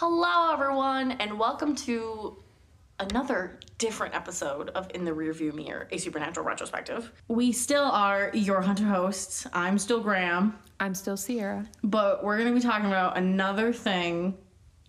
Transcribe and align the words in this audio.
Hello, 0.00 0.52
everyone, 0.52 1.10
and 1.10 1.36
welcome 1.40 1.74
to 1.74 2.36
another 3.00 3.58
different 3.78 4.14
episode 4.14 4.68
of 4.68 4.88
In 4.94 5.04
the 5.04 5.10
Rearview 5.10 5.52
Mirror, 5.52 5.88
a 5.90 5.98
supernatural 5.98 6.46
retrospective. 6.46 7.10
We 7.26 7.50
still 7.50 7.82
are 7.82 8.30
your 8.32 8.60
hunter 8.60 8.84
hosts. 8.84 9.48
I'm 9.52 9.76
still 9.76 10.00
Graham, 10.00 10.56
I'm 10.78 10.94
still 10.94 11.16
Sierra. 11.16 11.66
but 11.82 12.22
we're 12.22 12.38
going 12.38 12.46
to 12.46 12.54
be 12.54 12.64
talking 12.64 12.86
about 12.86 13.16
another 13.16 13.72
thing 13.72 14.38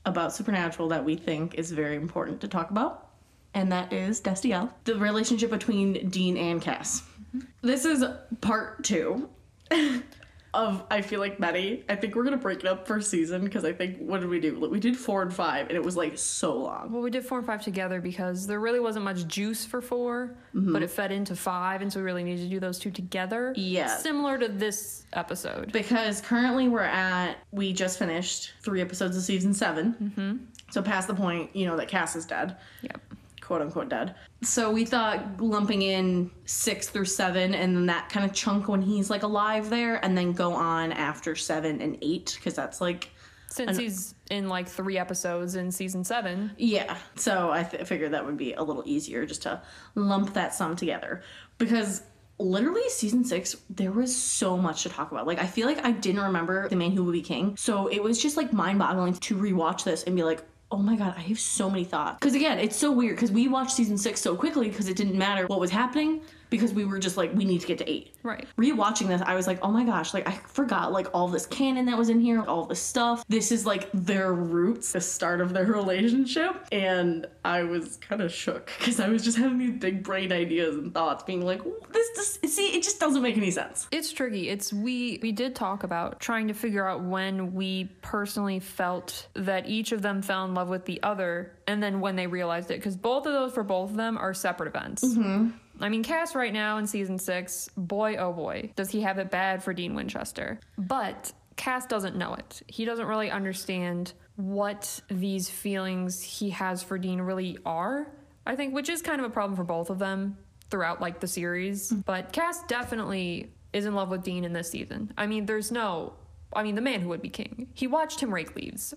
about 0.05 0.31
supernatural 0.31 0.89
that 0.89 1.03
we 1.03 1.15
think 1.15 1.55
is 1.55 1.71
very 1.71 1.95
important 1.95 2.39
to 2.41 2.47
talk 2.47 2.69
about, 2.69 3.09
and 3.55 3.71
that 3.71 3.91
is 3.91 4.21
Destiel, 4.21 4.71
the 4.83 4.93
relationship 4.93 5.49
between 5.49 6.07
Dean 6.09 6.37
and 6.37 6.61
Cass. 6.61 7.01
Mm-hmm. 7.35 7.39
This 7.63 7.83
is 7.83 8.05
part 8.41 8.83
two. 8.83 9.27
Of 10.53 10.83
I 10.89 11.01
feel 11.01 11.19
like 11.19 11.37
Betty. 11.39 11.83
I 11.87 11.95
think 11.95 12.15
we're 12.15 12.23
gonna 12.23 12.37
break 12.37 12.59
it 12.59 12.65
up 12.65 12.87
for 12.87 13.01
season 13.01 13.43
because 13.43 13.65
I 13.65 13.73
think 13.73 13.97
what 13.99 14.21
did 14.21 14.29
we 14.29 14.39
do? 14.39 14.59
We 14.59 14.79
did 14.79 14.97
four 14.97 15.21
and 15.21 15.33
five, 15.33 15.67
and 15.67 15.75
it 15.75 15.83
was 15.83 15.95
like 15.95 16.17
so 16.17 16.55
long. 16.55 16.91
Well, 16.91 17.01
we 17.01 17.11
did 17.11 17.23
four 17.25 17.37
and 17.37 17.45
five 17.47 17.63
together 17.63 18.01
because 18.01 18.47
there 18.47 18.59
really 18.59 18.79
wasn't 18.79 19.05
much 19.05 19.27
juice 19.27 19.65
for 19.65 19.81
4 19.81 20.35
but 20.53 20.81
it 20.81 20.89
fed 20.89 21.11
into 21.11 21.35
five, 21.35 21.81
and 21.81 21.93
so 21.93 21.99
we 21.99 22.05
really 22.05 22.23
needed 22.23 22.43
to 22.43 22.49
do 22.49 22.59
those 22.59 22.79
two 22.79 22.91
together. 22.91 23.53
Yeah. 23.55 23.95
Similar 23.97 24.39
to 24.39 24.47
this 24.47 25.05
episode. 25.13 25.71
because 25.71 26.21
currently 26.21 26.67
we're 26.67 26.81
at 26.81 27.37
we 27.51 27.73
just 27.73 27.97
finished 27.99 28.53
three 28.61 28.81
episodes 28.81 29.17
of 29.17 29.23
season 29.23 29.53
7 29.53 29.95
mm-hmm. 30.01 30.37
so 30.69 30.81
past 30.81 31.07
the 31.07 31.15
point 31.15 31.55
you 31.55 31.65
know 31.65 31.75
that 31.77 31.87
cass 31.87 32.15
is 32.15 32.25
dead 32.25 32.57
Yep. 32.81 33.01
Quote 33.49 33.63
unquote 33.63 33.89
dead. 33.89 34.13
So 34.43 34.69
we 34.69 34.85
thought 34.85 35.41
lumping 35.41 35.81
in 35.81 36.29
six 36.45 36.87
through 36.87 37.05
seven 37.05 37.55
and 37.55 37.75
then 37.75 37.87
that 37.87 38.07
kind 38.09 38.23
of 38.23 38.31
chunk 38.31 38.67
when 38.67 38.79
he's 38.83 39.09
like 39.09 39.23
alive 39.23 39.71
there 39.71 39.95
and 40.05 40.15
then 40.15 40.33
go 40.33 40.53
on 40.53 40.91
after 40.91 41.35
seven 41.35 41.81
and 41.81 41.97
eight 42.03 42.35
because 42.35 42.53
that's 42.53 42.79
like 42.79 43.09
Since 43.47 43.75
he's 43.75 44.13
in 44.29 44.49
like 44.49 44.67
three 44.69 44.99
episodes 44.99 45.55
in 45.55 45.71
season 45.71 46.03
seven. 46.03 46.51
yeah 46.57 46.95
so 47.15 47.49
i 47.49 47.63
th- 47.63 47.87
figured 47.87 48.11
that 48.11 48.23
would 48.23 48.37
be 48.37 48.53
a 48.53 48.61
little 48.61 48.83
easier 48.85 49.25
just 49.25 49.41
to 49.41 49.59
lump 49.95 50.33
that 50.35 50.53
sum 50.53 50.75
together. 50.75 51.23
Because 51.57 52.03
literally 52.37 52.87
season 52.89 53.25
six 53.25 53.55
there 53.71 53.91
was 53.91 54.15
so 54.15 54.55
much 54.57 54.83
to 54.83 54.89
talk 54.89 55.11
about. 55.11 55.25
Like 55.25 55.39
i 55.39 55.47
feel 55.47 55.65
like 55.65 55.83
i 55.83 55.91
didn't 55.91 56.21
remember 56.21 56.69
the 56.69 56.75
man 56.75 56.91
who 56.91 57.03
would 57.05 57.13
be 57.13 57.23
king. 57.23 57.57
So 57.57 57.87
it 57.87 58.03
was 58.03 58.21
just 58.21 58.37
like 58.37 58.53
mind-boggling 58.53 59.15
to 59.15 59.35
rewatch 59.35 59.83
this 59.85 60.03
and 60.03 60.15
be 60.15 60.21
like 60.23 60.43
oh 60.71 60.77
my 60.77 60.95
god 60.95 61.13
i 61.17 61.21
have 61.21 61.39
so 61.39 61.69
many 61.69 61.83
thoughts. 61.83 62.17
Because 62.19 62.35
again 62.35 62.59
it's 62.59 62.75
so 62.75 62.91
weird 62.91 63.15
because 63.15 63.31
we 63.31 63.47
watched 63.47 63.71
season 63.71 63.97
six 63.97 64.21
so 64.21 64.35
quickly 64.35 64.69
because 64.69 64.87
it 64.87 64.97
didn't 64.97 65.17
matter 65.17 65.47
what 65.47 65.59
was 65.59 65.71
happening 65.71 66.21
because 66.49 66.73
we 66.73 66.85
were 66.85 66.99
just 66.99 67.17
like 67.17 67.33
we 67.33 67.45
need 67.45 67.61
to 67.61 67.67
get 67.67 67.77
to 67.77 67.89
eight 67.89 68.13
Right. 68.23 68.45
rewatching 68.57 69.07
this 69.07 69.21
i 69.25 69.33
was 69.35 69.47
like 69.47 69.59
oh 69.61 69.71
my 69.71 69.83
gosh 69.85 70.13
like 70.13 70.27
i 70.27 70.31
forgot 70.31 70.91
like 70.91 71.07
all 71.13 71.27
this 71.27 71.45
canon 71.45 71.85
that 71.85 71.97
was 71.97 72.09
in 72.09 72.19
here 72.19 72.43
all 72.43 72.65
this 72.65 72.81
stuff 72.81 73.23
this 73.29 73.51
is 73.51 73.65
like 73.65 73.89
their 73.93 74.33
roots 74.33 74.91
the 74.91 75.01
start 75.01 75.41
of 75.41 75.53
their 75.53 75.65
relationship 75.79 76.65
and 76.71 77.25
i 77.45 77.63
was 77.63 77.97
kind 77.97 78.21
of 78.21 78.31
shook 78.31 78.71
because 78.79 78.99
i 78.99 79.07
was 79.07 79.23
just 79.23 79.37
having 79.37 79.57
these 79.57 79.71
big 79.79 80.03
brain 80.03 80.31
ideas 80.31 80.75
and 80.75 80.93
thoughts 80.93 81.23
being 81.23 81.45
like 81.45 81.61
this, 81.91 82.37
this 82.41 82.53
see 82.53 82.67
it 82.75 82.83
just 82.83 82.99
doesn't 82.99 83.21
make 83.21 83.37
any 83.37 83.51
sense 83.51 83.87
It's 83.91 84.11
tricky. 84.11 84.49
It's 84.49 84.73
we 84.73 85.19
we 85.21 85.31
did 85.31 85.55
talk 85.55 85.83
about 85.83 86.19
trying 86.19 86.47
to 86.49 86.53
figure 86.53 86.87
out 86.87 87.01
when 87.03 87.53
we 87.53 87.85
personally 88.01 88.59
felt 88.59 89.27
that 89.33 89.67
each 89.67 89.91
of 89.91 90.01
them 90.01 90.21
fell 90.21 90.45
in 90.45 90.53
love 90.53 90.69
with 90.69 90.85
the 90.85 91.01
other, 91.03 91.51
and 91.67 91.81
then 91.81 91.99
when 92.01 92.15
they 92.15 92.27
realized 92.27 92.71
it, 92.71 92.75
because 92.75 92.95
both 92.95 93.25
of 93.25 93.33
those 93.33 93.53
for 93.53 93.63
both 93.63 93.91
of 93.91 93.95
them 93.97 94.17
are 94.17 94.33
separate 94.33 94.67
events. 94.67 95.03
Mm-hmm. 95.03 95.49
I 95.79 95.89
mean, 95.89 96.03
Cass 96.03 96.35
right 96.35 96.53
now 96.53 96.77
in 96.77 96.87
season 96.87 97.17
six, 97.17 97.69
boy 97.77 98.17
oh 98.17 98.33
boy, 98.33 98.71
does 98.75 98.89
he 98.89 99.01
have 99.01 99.17
it 99.17 99.31
bad 99.31 99.63
for 99.63 99.73
Dean 99.73 99.95
Winchester. 99.95 100.59
But 100.77 101.31
Cass 101.55 101.85
doesn't 101.85 102.15
know 102.15 102.35
it. 102.35 102.61
He 102.67 102.85
doesn't 102.85 103.05
really 103.05 103.29
understand 103.29 104.13
what 104.35 105.01
these 105.09 105.49
feelings 105.49 106.21
he 106.21 106.49
has 106.51 106.81
for 106.81 106.97
Dean 106.97 107.19
really 107.19 107.57
are. 107.65 108.11
I 108.45 108.55
think, 108.55 108.73
which 108.73 108.89
is 108.89 109.01
kind 109.01 109.19
of 109.19 109.25
a 109.25 109.29
problem 109.29 109.55
for 109.55 109.63
both 109.63 109.89
of 109.89 109.99
them 109.99 110.37
throughout 110.69 111.01
like 111.01 111.19
the 111.19 111.27
series. 111.27 111.91
But 111.91 112.31
Cass 112.31 112.63
definitely 112.67 113.51
is 113.73 113.85
in 113.85 113.93
love 113.93 114.09
with 114.09 114.23
Dean 114.23 114.43
in 114.43 114.53
this 114.53 114.71
season. 114.71 115.13
I 115.17 115.27
mean, 115.27 115.45
there's 115.45 115.71
no. 115.71 116.13
I 116.53 116.63
mean, 116.63 116.75
the 116.75 116.81
man 116.81 117.01
who 117.01 117.09
would 117.09 117.21
be 117.21 117.29
king. 117.29 117.67
He 117.73 117.85
watched 117.87 118.19
him 118.21 118.33
rake 118.33 118.55
leaves. 118.55 118.93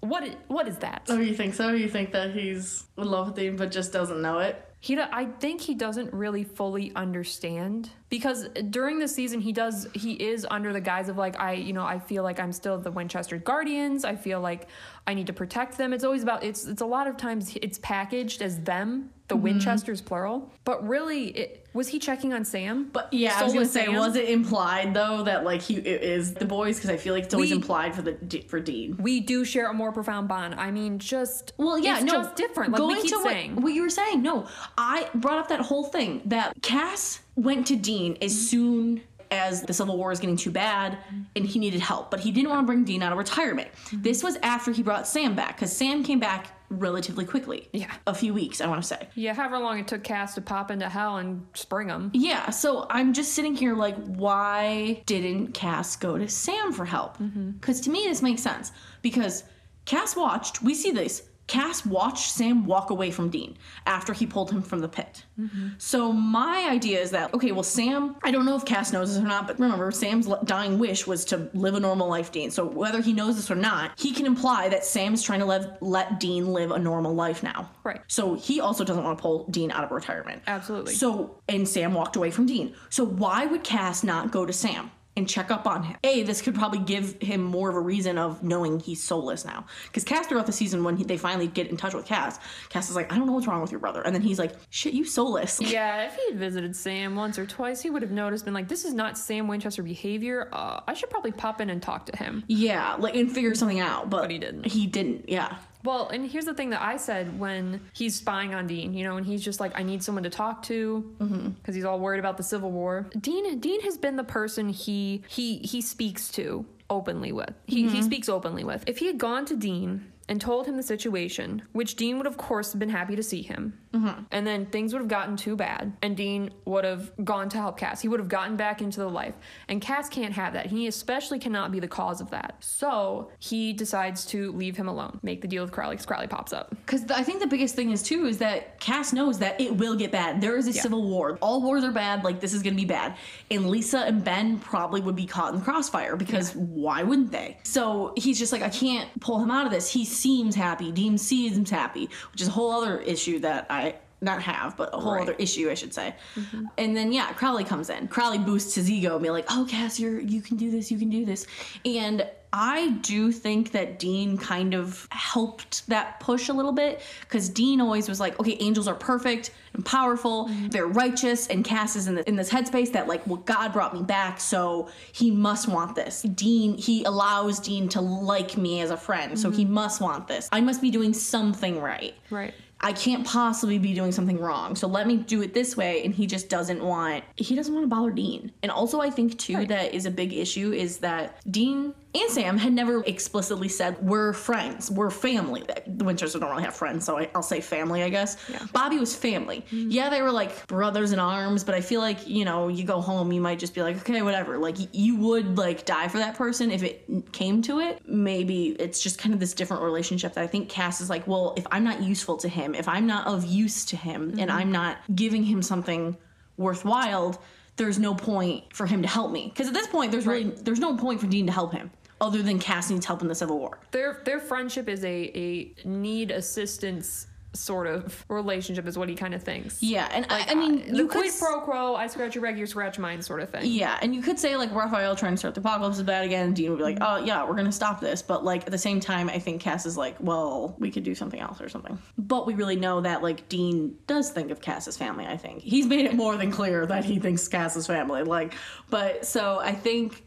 What? 0.00 0.22
i- 0.24 0.36
What 0.48 0.66
is 0.68 0.78
that? 0.78 1.02
oh 1.08 1.18
you 1.20 1.34
think 1.34 1.54
so 1.54 1.70
you 1.70 1.88
think 1.88 2.12
that 2.12 2.32
he's 2.32 2.84
in 2.96 3.04
love 3.04 3.28
with 3.28 3.38
him 3.38 3.56
but 3.56 3.70
just 3.70 3.92
doesn't 3.92 4.20
know 4.22 4.38
it 4.38 4.56
He, 4.80 4.98
I 5.00 5.26
think 5.40 5.60
he 5.60 5.74
doesn't 5.74 6.12
really 6.12 6.44
fully 6.44 6.92
understand 6.94 7.90
because 8.10 8.48
during 8.70 8.98
the 8.98 9.08
season 9.08 9.40
he 9.40 9.52
does 9.52 9.86
he 9.94 10.12
is 10.12 10.46
under 10.50 10.72
the 10.72 10.80
guise 10.80 11.08
of 11.08 11.16
like 11.16 11.38
I 11.40 11.52
you 11.54 11.72
know 11.72 11.84
I 11.84 11.98
feel 11.98 12.22
like 12.22 12.38
I'm 12.40 12.52
still 12.52 12.78
the 12.78 12.90
Winchester 12.90 13.38
Guardians. 13.38 14.04
I 14.04 14.14
feel 14.16 14.40
like 14.40 14.68
I 15.06 15.14
need 15.14 15.26
to 15.28 15.32
protect 15.32 15.78
them. 15.78 15.92
It's 15.92 16.04
always 16.04 16.22
about 16.22 16.44
it's 16.44 16.64
it's 16.66 16.82
a 16.82 16.86
lot 16.86 17.06
of 17.06 17.16
times 17.16 17.56
it's 17.62 17.78
packaged 17.78 18.42
as 18.42 18.60
them, 18.60 19.10
the 19.34 19.38
mm-hmm. 19.38 19.58
Winchesters 19.58 20.00
plural. 20.00 20.52
But 20.64 20.86
really, 20.86 21.28
it, 21.28 21.66
was 21.72 21.88
he 21.88 21.98
checking 21.98 22.32
on 22.32 22.44
Sam? 22.44 22.88
but 22.92 23.12
yeah 23.12 23.36
i 23.38 23.42
was 23.42 23.52
gonna 23.52 23.66
say 23.66 23.86
Sam? 23.86 23.96
was 23.96 24.14
it 24.16 24.28
implied 24.28 24.94
though 24.94 25.22
that 25.24 25.44
like 25.44 25.60
he 25.60 25.76
it 25.76 26.02
is 26.02 26.34
the 26.34 26.44
boys 26.44 26.76
because 26.76 26.90
i 26.90 26.96
feel 26.96 27.14
like 27.14 27.24
it's 27.24 27.34
always 27.34 27.50
We- 27.50 27.56
implied 27.56 27.94
for 27.94 28.02
the 28.02 28.44
for 28.48 28.60
dean 28.60 28.96
we 28.98 29.20
do 29.20 29.44
share 29.44 29.68
a 29.68 29.74
more 29.74 29.92
profound 29.92 30.28
bond. 30.28 30.54
I 30.54 30.70
mean, 30.70 30.98
just 30.98 31.52
Well, 31.56 31.78
yeah, 31.78 32.00
no, 32.00 32.12
just 32.12 32.36
different. 32.36 32.72
Like 32.72 33.02
keep 33.02 33.12
to 33.12 33.22
saying. 33.22 33.56
what, 33.56 33.64
what 33.64 33.72
you 33.72 33.82
were 33.82 33.90
saying. 33.90 34.22
No, 34.22 34.46
I 34.76 35.08
brought 35.14 35.38
up 35.38 35.48
that 35.48 35.60
whole 35.60 35.84
thing 35.84 36.22
that 36.26 36.54
Cass 36.62 37.20
went 37.36 37.66
to 37.68 37.76
Dean 37.76 38.16
as 38.20 38.32
mm-hmm. 38.32 38.40
soon 38.40 39.02
as 39.30 39.62
the 39.62 39.72
Civil 39.72 39.96
War 39.96 40.10
was 40.10 40.20
getting 40.20 40.36
too 40.36 40.50
bad 40.50 40.92
mm-hmm. 40.92 41.22
and 41.36 41.46
he 41.46 41.58
needed 41.58 41.80
help, 41.80 42.10
but 42.10 42.20
he 42.20 42.30
didn't 42.30 42.50
want 42.50 42.62
to 42.62 42.66
bring 42.66 42.84
Dean 42.84 43.02
out 43.02 43.12
of 43.12 43.18
retirement. 43.18 43.68
This 43.92 44.22
was 44.22 44.36
after 44.42 44.70
he 44.70 44.82
brought 44.82 45.08
Sam 45.08 45.34
back 45.34 45.56
because 45.56 45.74
Sam 45.74 46.04
came 46.04 46.20
back 46.20 46.53
relatively 46.70 47.24
quickly. 47.24 47.68
Yeah. 47.72 47.92
a 48.06 48.14
few 48.14 48.34
weeks, 48.34 48.60
I 48.60 48.66
want 48.66 48.82
to 48.82 48.86
say. 48.86 49.08
yeah, 49.14 49.34
however 49.34 49.58
long 49.58 49.78
it 49.78 49.88
took 49.88 50.02
Cass 50.02 50.34
to 50.34 50.40
pop 50.40 50.70
into 50.70 50.88
hell 50.88 51.16
and 51.18 51.46
spring 51.54 51.88
him. 51.88 52.10
Yeah, 52.14 52.50
so 52.50 52.86
I'm 52.90 53.12
just 53.12 53.34
sitting 53.34 53.54
here 53.54 53.74
like, 53.74 53.96
why 54.06 55.02
didn't 55.06 55.52
Cass 55.52 55.96
go 55.96 56.18
to 56.18 56.28
Sam 56.28 56.72
for 56.72 56.84
help? 56.84 57.18
Mm-hmm. 57.18 57.52
Because 57.52 57.80
to 57.82 57.90
me, 57.90 58.04
this 58.06 58.22
makes 58.22 58.42
sense. 58.42 58.72
Because 59.02 59.44
Cass 59.84 60.16
watched, 60.16 60.62
we 60.62 60.74
see 60.74 60.90
this, 60.90 61.22
Cass 61.46 61.84
watched 61.84 62.30
Sam 62.30 62.64
walk 62.64 62.90
away 62.90 63.10
from 63.10 63.28
Dean 63.28 63.56
after 63.86 64.12
he 64.12 64.26
pulled 64.26 64.50
him 64.50 64.62
from 64.62 64.80
the 64.80 64.88
pit. 64.88 65.24
Mm-hmm. 65.38 65.68
So 65.78 66.12
my 66.12 66.68
idea 66.70 67.00
is 67.00 67.10
that, 67.10 67.34
okay, 67.34 67.52
well, 67.52 67.62
Sam, 67.62 68.16
I 68.22 68.30
don't 68.30 68.46
know 68.46 68.56
if 68.56 68.64
Cass 68.64 68.92
knows 68.92 69.14
this 69.14 69.22
or 69.22 69.26
not, 69.26 69.46
but 69.46 69.58
remember, 69.58 69.90
Sam's 69.90 70.28
dying 70.44 70.78
wish 70.78 71.06
was 71.06 71.24
to 71.26 71.50
live 71.52 71.74
a 71.74 71.80
normal 71.80 72.08
life, 72.08 72.32
Dean. 72.32 72.50
So 72.50 72.64
whether 72.64 73.02
he 73.02 73.12
knows 73.12 73.36
this 73.36 73.50
or 73.50 73.56
not, 73.56 73.92
he 73.98 74.12
can 74.12 74.24
imply 74.24 74.68
that 74.70 74.84
Sam's 74.84 75.22
trying 75.22 75.40
to 75.40 75.46
let, 75.46 75.82
let 75.82 76.18
Dean 76.18 76.52
live 76.52 76.70
a 76.70 76.78
normal 76.78 77.14
life 77.14 77.42
now. 77.42 77.70
Right. 77.82 78.00
So 78.08 78.34
he 78.34 78.60
also 78.60 78.84
doesn't 78.84 79.04
want 79.04 79.18
to 79.18 79.22
pull 79.22 79.46
Dean 79.48 79.70
out 79.70 79.84
of 79.84 79.90
retirement. 79.90 80.42
Absolutely. 80.46 80.94
So, 80.94 81.40
and 81.48 81.68
Sam 81.68 81.92
walked 81.92 82.16
away 82.16 82.30
from 82.30 82.46
Dean. 82.46 82.74
So, 82.88 83.04
why 83.04 83.46
would 83.46 83.64
Cass 83.64 84.02
not 84.02 84.30
go 84.30 84.46
to 84.46 84.52
Sam 84.52 84.90
and 85.16 85.28
check 85.28 85.50
up 85.50 85.66
on 85.66 85.82
him? 85.84 85.96
A, 86.04 86.22
this 86.22 86.42
could 86.42 86.54
probably 86.54 86.80
give 86.80 87.20
him 87.22 87.42
more 87.42 87.68
of 87.68 87.76
a 87.76 87.80
reason 87.80 88.18
of 88.18 88.42
knowing 88.42 88.80
he's 88.80 89.02
soulless 89.02 89.44
now. 89.44 89.64
Because 89.86 90.04
Cass, 90.04 90.26
throughout 90.26 90.46
the 90.46 90.52
season, 90.52 90.84
when 90.84 90.96
he, 90.96 91.04
they 91.04 91.16
finally 91.16 91.46
get 91.46 91.68
in 91.68 91.76
touch 91.76 91.94
with 91.94 92.04
Cass, 92.06 92.38
Cass 92.68 92.90
is 92.90 92.96
like, 92.96 93.12
I 93.12 93.16
don't 93.16 93.26
know 93.26 93.32
what's 93.32 93.46
wrong 93.46 93.60
with 93.60 93.70
your 93.70 93.80
brother. 93.80 94.02
And 94.02 94.14
then 94.14 94.22
he's 94.22 94.38
like, 94.38 94.54
shit, 94.70 94.94
you 94.94 95.04
soulless. 95.04 95.60
Yeah, 95.74 96.06
if 96.06 96.14
he 96.14 96.24
had 96.30 96.38
visited 96.38 96.76
Sam 96.76 97.16
once 97.16 97.36
or 97.38 97.46
twice, 97.46 97.80
he 97.80 97.90
would 97.90 98.02
have 98.02 98.12
noticed, 98.12 98.44
been 98.44 98.54
like, 98.54 98.68
this 98.68 98.84
is 98.84 98.94
not 98.94 99.18
Sam 99.18 99.48
Winchester 99.48 99.82
behavior. 99.82 100.48
Uh, 100.52 100.80
I 100.86 100.94
should 100.94 101.10
probably 101.10 101.32
pop 101.32 101.60
in 101.60 101.68
and 101.70 101.82
talk 101.82 102.06
to 102.06 102.16
him. 102.16 102.44
Yeah, 102.46 102.94
like, 102.98 103.16
and 103.16 103.30
figure 103.30 103.54
something 103.54 103.80
out. 103.80 104.08
But, 104.08 104.22
But 104.22 104.30
he 104.30 104.38
didn't. 104.38 104.66
He 104.66 104.86
didn't, 104.86 105.28
yeah. 105.28 105.56
Well, 105.84 106.08
and 106.08 106.28
here's 106.28 106.46
the 106.46 106.54
thing 106.54 106.70
that 106.70 106.82
I 106.82 106.96
said 106.96 107.38
when 107.38 107.80
he's 107.92 108.14
spying 108.14 108.54
on 108.54 108.66
Dean, 108.66 108.94
you 108.94 109.04
know, 109.04 109.16
and 109.16 109.26
he's 109.26 109.44
just 109.44 109.60
like, 109.60 109.78
I 109.78 109.82
need 109.82 110.02
someone 110.02 110.24
to 110.24 110.30
talk 110.30 110.62
to 110.64 111.14
mm-hmm. 111.18 111.48
because 111.50 111.74
he's 111.74 111.84
all 111.84 112.00
worried 112.00 112.20
about 112.20 112.38
the 112.38 112.42
Civil 112.42 112.70
War. 112.70 113.06
Dean, 113.20 113.58
Dean 113.60 113.82
has 113.82 113.98
been 113.98 114.16
the 114.16 114.24
person 114.24 114.68
he 114.70 115.22
he 115.28 115.58
he 115.58 115.82
speaks 115.82 116.30
to 116.32 116.64
openly 116.88 117.32
with. 117.32 117.52
He 117.66 117.82
he 117.82 117.88
mm-hmm. 117.88 118.02
speaks 118.02 118.28
openly 118.28 118.64
with. 118.64 118.82
If 118.86 118.98
he 118.98 119.06
had 119.06 119.18
gone 119.18 119.44
to 119.46 119.56
Dean 119.56 120.10
and 120.28 120.40
told 120.40 120.66
him 120.66 120.76
the 120.76 120.82
situation, 120.82 121.62
which 121.72 121.96
Dean 121.96 122.18
would 122.18 122.26
of 122.26 122.36
course 122.36 122.72
have 122.72 122.78
been 122.78 122.88
happy 122.88 123.16
to 123.16 123.22
see 123.22 123.42
him, 123.42 123.78
mm-hmm. 123.92 124.22
and 124.30 124.46
then 124.46 124.66
things 124.66 124.92
would 124.92 125.00
have 125.00 125.08
gotten 125.08 125.36
too 125.36 125.56
bad, 125.56 125.92
and 126.02 126.16
Dean 126.16 126.50
would 126.64 126.84
have 126.84 127.12
gone 127.24 127.48
to 127.50 127.56
help 127.56 127.78
Cass. 127.78 128.00
He 128.00 128.08
would 128.08 128.20
have 128.20 128.28
gotten 128.28 128.56
back 128.56 128.82
into 128.82 129.00
the 129.00 129.08
life, 129.08 129.34
and 129.68 129.80
Cass 129.80 130.08
can't 130.08 130.32
have 130.34 130.54
that. 130.54 130.66
He 130.66 130.86
especially 130.86 131.38
cannot 131.38 131.72
be 131.72 131.80
the 131.80 131.88
cause 131.88 132.20
of 132.20 132.30
that. 132.30 132.56
So 132.60 133.30
he 133.38 133.72
decides 133.72 134.24
to 134.26 134.52
leave 134.52 134.76
him 134.76 134.88
alone, 134.88 135.20
make 135.22 135.40
the 135.40 135.48
deal 135.48 135.62
with 135.62 135.72
Crowley. 135.72 135.94
Because 135.94 136.06
Crowley 136.06 136.26
pops 136.26 136.52
up. 136.52 136.70
Because 136.70 137.10
I 137.10 137.22
think 137.22 137.40
the 137.40 137.46
biggest 137.46 137.74
thing 137.74 137.90
is 137.90 138.02
too 138.02 138.26
is 138.26 138.38
that 138.38 138.80
Cass 138.80 139.12
knows 139.12 139.38
that 139.38 139.60
it 139.60 139.76
will 139.76 139.94
get 139.94 140.10
bad. 140.10 140.40
There 140.40 140.56
is 140.56 140.66
a 140.66 140.72
civil 140.72 141.08
war. 141.08 141.38
All 141.40 141.62
wars 141.62 141.84
are 141.84 141.92
bad. 141.92 142.24
Like 142.24 142.40
this 142.40 142.52
is 142.52 142.62
gonna 142.62 142.76
be 142.76 142.84
bad. 142.84 143.16
And 143.50 143.68
Lisa 143.70 143.98
and 144.00 144.24
Ben 144.24 144.58
probably 144.58 145.00
would 145.00 145.16
be 145.16 145.26
caught 145.26 145.52
in 145.52 145.60
the 145.60 145.64
crossfire 145.64 146.16
because 146.16 146.54
why 146.56 147.02
wouldn't 147.02 147.30
they? 147.30 147.58
So 147.62 148.12
he's 148.16 148.38
just 148.38 148.52
like, 148.52 148.62
I 148.62 148.70
can't 148.70 149.08
pull 149.20 149.40
him 149.40 149.50
out 149.50 149.66
of 149.66 149.72
this. 149.72 149.90
He 149.90 150.04
seems 150.14 150.54
happy. 150.54 150.90
Dean 150.92 151.18
seems 151.18 151.70
happy, 151.70 152.08
which 152.32 152.40
is 152.40 152.48
a 152.48 152.52
whole 152.52 152.70
other 152.70 152.98
issue 153.00 153.38
that 153.40 153.66
I 153.68 153.96
not 154.20 154.40
have, 154.40 154.74
but 154.76 154.88
a 154.94 154.98
whole 154.98 155.12
Right. 155.14 155.22
other 155.22 155.34
issue, 155.38 155.68
I 155.70 155.74
should 155.74 155.92
say. 155.92 156.14
Mm-hmm. 156.36 156.64
And 156.78 156.96
then 156.96 157.12
yeah, 157.12 157.32
Crowley 157.34 157.64
comes 157.64 157.90
in. 157.90 158.08
Crowley 158.08 158.38
boosts 158.38 158.74
his 158.74 158.90
ego 158.90 159.14
and 159.16 159.22
be 159.22 159.28
like, 159.30 159.44
"Oh, 159.50 159.66
Cass, 159.68 160.00
you're 160.00 160.18
you 160.20 160.40
can 160.40 160.56
do 160.56 160.70
this. 160.70 160.90
You 160.90 160.98
can 160.98 161.10
do 161.10 161.24
this." 161.26 161.46
And 161.84 162.26
I 162.56 162.90
do 163.02 163.32
think 163.32 163.72
that 163.72 163.98
Dean 163.98 164.38
kind 164.38 164.74
of 164.74 165.08
helped 165.10 165.88
that 165.88 166.20
push 166.20 166.48
a 166.48 166.52
little 166.52 166.70
bit 166.70 167.02
because 167.22 167.48
Dean 167.48 167.80
always 167.80 168.08
was 168.08 168.20
like, 168.20 168.38
okay, 168.38 168.56
angels 168.60 168.86
are 168.86 168.94
perfect 168.94 169.50
and 169.72 169.84
powerful, 169.84 170.46
mm-hmm. 170.46 170.68
they're 170.68 170.86
righteous, 170.86 171.48
and 171.48 171.64
Cass 171.64 171.96
is 171.96 172.06
in, 172.06 172.14
the, 172.14 172.28
in 172.28 172.36
this 172.36 172.48
headspace 172.48 172.92
that, 172.92 173.08
like, 173.08 173.26
well, 173.26 173.38
God 173.38 173.72
brought 173.72 173.92
me 173.92 174.04
back, 174.04 174.38
so 174.38 174.88
he 175.10 175.32
must 175.32 175.66
want 175.66 175.96
this. 175.96 176.22
Dean, 176.22 176.78
he 176.78 177.02
allows 177.02 177.58
Dean 177.58 177.88
to 177.88 178.00
like 178.00 178.56
me 178.56 178.80
as 178.82 178.92
a 178.92 178.96
friend, 178.96 179.36
so 179.36 179.50
he 179.50 179.64
mm-hmm. 179.64 179.74
must 179.74 180.00
want 180.00 180.28
this. 180.28 180.48
I 180.52 180.60
must 180.60 180.80
be 180.80 180.92
doing 180.92 181.12
something 181.12 181.80
right. 181.80 182.14
Right. 182.30 182.54
I 182.80 182.92
can't 182.92 183.26
possibly 183.26 183.78
be 183.78 183.94
doing 183.94 184.12
something 184.12 184.38
wrong. 184.38 184.76
So 184.76 184.86
let 184.86 185.08
me 185.08 185.16
do 185.16 185.42
it 185.42 185.54
this 185.54 185.76
way. 185.76 186.04
And 186.04 186.14
he 186.14 186.26
just 186.26 186.50
doesn't 186.50 186.84
want, 186.84 187.24
he 187.34 187.56
doesn't 187.56 187.72
want 187.72 187.84
to 187.84 187.88
bother 187.88 188.10
Dean. 188.10 188.52
And 188.62 188.70
also, 188.70 189.00
I 189.00 189.08
think 189.10 189.38
too, 189.38 189.56
Right. 189.56 189.68
that 189.68 189.94
is 189.94 190.04
a 190.04 190.10
big 190.10 190.34
issue 190.34 190.70
is 190.70 190.98
that 190.98 191.40
Dean 191.50 191.94
and 192.14 192.30
Sam 192.30 192.56
had 192.56 192.72
never 192.72 193.02
explicitly 193.04 193.68
said, 193.68 194.00
we're 194.00 194.32
friends, 194.32 194.90
we're 194.90 195.10
family. 195.10 195.64
The 195.86 196.04
Winchesters 196.04 196.40
don't 196.40 196.50
really 196.50 196.62
have 196.62 196.74
friends, 196.74 197.04
so 197.04 197.18
I, 197.18 197.28
I'll 197.34 197.42
say 197.42 197.60
family, 197.60 198.02
I 198.02 198.08
guess. 198.08 198.36
Yeah. 198.48 198.64
Bobby 198.72 198.98
was 198.98 199.14
family. 199.16 199.64
Mm-hmm. 199.72 199.90
Yeah, 199.90 200.10
they 200.10 200.22
were 200.22 200.30
like 200.30 200.66
brothers 200.66 201.12
in 201.12 201.18
arms, 201.18 201.64
but 201.64 201.74
I 201.74 201.80
feel 201.80 202.00
like, 202.00 202.26
you 202.26 202.44
know, 202.44 202.68
you 202.68 202.84
go 202.84 203.00
home, 203.00 203.32
you 203.32 203.40
might 203.40 203.58
just 203.58 203.74
be 203.74 203.82
like, 203.82 203.96
okay, 203.98 204.22
whatever. 204.22 204.58
Like, 204.58 204.76
you 204.92 205.16
would 205.16 205.58
like 205.58 205.84
die 205.84 206.08
for 206.08 206.18
that 206.18 206.36
person 206.36 206.70
if 206.70 206.82
it 206.82 207.32
came 207.32 207.62
to 207.62 207.80
it. 207.80 208.02
Maybe 208.08 208.68
it's 208.78 209.00
just 209.00 209.18
kind 209.18 209.34
of 209.34 209.40
this 209.40 209.54
different 209.54 209.82
relationship 209.82 210.34
that 210.34 210.42
I 210.42 210.46
think 210.46 210.68
Cass 210.68 211.00
is 211.00 211.10
like, 211.10 211.26
well, 211.26 211.54
if 211.56 211.66
I'm 211.72 211.84
not 211.84 212.02
useful 212.02 212.36
to 212.38 212.48
him, 212.48 212.74
if 212.74 212.88
I'm 212.88 213.06
not 213.06 213.26
of 213.26 213.44
use 213.44 213.84
to 213.86 213.96
him, 213.96 214.30
and 214.38 214.38
mm-hmm. 214.38 214.50
I'm 214.50 214.72
not 214.72 214.98
giving 215.14 215.42
him 215.42 215.62
something 215.62 216.16
worthwhile, 216.56 217.42
there's 217.76 217.98
no 217.98 218.14
point 218.14 218.64
for 218.72 218.86
him 218.86 219.02
to 219.02 219.08
help 219.08 219.32
me. 219.32 219.48
Because 219.48 219.66
at 219.68 219.74
this 219.74 219.88
point, 219.88 220.12
there's 220.12 220.26
really 220.26 220.44
there's 220.44 220.78
no 220.78 220.96
point 220.96 221.20
for 221.20 221.26
Dean 221.26 221.46
to 221.46 221.52
help 221.52 221.72
him, 221.72 221.90
other 222.24 222.42
than 222.42 222.58
Cass 222.58 222.90
needs 222.90 223.04
help 223.04 223.20
in 223.22 223.28
the 223.28 223.34
Civil 223.34 223.58
War. 223.58 223.78
Their 223.90 224.22
their 224.24 224.40
friendship 224.40 224.88
is 224.88 225.04
a 225.04 225.30
a 225.34 225.86
need 225.86 226.30
assistance 226.30 227.26
sort 227.52 227.86
of 227.86 228.24
relationship 228.28 228.86
is 228.86 228.98
what 228.98 229.08
he 229.08 229.14
kind 229.14 229.32
of 229.32 229.42
thinks. 229.42 229.82
Yeah, 229.82 230.08
and 230.10 230.26
I, 230.28 230.46
I 230.48 230.54
mean, 230.54 230.82
uh, 230.82 230.86
the 230.86 230.96
you 230.96 231.08
could 231.08 231.20
quid 231.20 231.32
pro 231.38 231.60
quo, 231.60 231.94
I 231.94 232.08
scratch 232.08 232.34
your 232.34 232.42
back, 232.42 232.56
you 232.56 232.66
scratch 232.66 232.98
mine 232.98 233.22
sort 233.22 233.40
of 233.40 233.50
thing. 233.50 233.62
Yeah, 233.64 233.98
and 234.02 234.14
you 234.14 234.22
could 234.22 234.38
say 234.38 234.56
like 234.56 234.74
Raphael 234.74 235.14
trying 235.14 235.34
to 235.34 235.36
start 235.36 235.54
the 235.54 235.60
apocalypse 235.60 235.98
is 235.98 236.02
bad 236.02 236.24
again. 236.24 236.52
Dean 236.52 236.70
would 236.70 236.78
be 236.78 236.82
like, 236.82 236.98
"Oh 237.00 237.18
yeah, 237.24 237.46
we're 237.48 237.54
gonna 237.54 237.70
stop 237.72 238.00
this," 238.00 238.22
but 238.22 238.44
like 238.44 238.62
at 238.62 238.70
the 238.70 238.78
same 238.78 239.00
time, 239.00 239.28
I 239.28 239.38
think 239.38 239.60
Cass 239.60 239.86
is 239.86 239.96
like, 239.96 240.16
"Well, 240.20 240.74
we 240.78 240.90
could 240.90 241.04
do 241.04 241.14
something 241.14 241.40
else 241.40 241.60
or 241.60 241.68
something." 241.68 241.98
But 242.18 242.46
we 242.46 242.54
really 242.54 242.76
know 242.76 243.00
that 243.02 243.22
like 243.22 243.48
Dean 243.48 243.96
does 244.06 244.30
think 244.30 244.50
of 244.50 244.60
Cass's 244.60 244.96
family. 244.96 245.26
I 245.26 245.36
think 245.36 245.62
he's 245.62 245.86
made 245.86 246.06
it 246.06 246.14
more 246.14 246.36
than 246.36 246.50
clear 246.50 246.86
that 246.86 247.04
he 247.04 247.18
thinks 247.18 247.46
Cass's 247.46 247.86
family. 247.86 248.24
Like, 248.24 248.54
but 248.90 249.24
so 249.24 249.60
I 249.60 249.72
think 249.72 250.24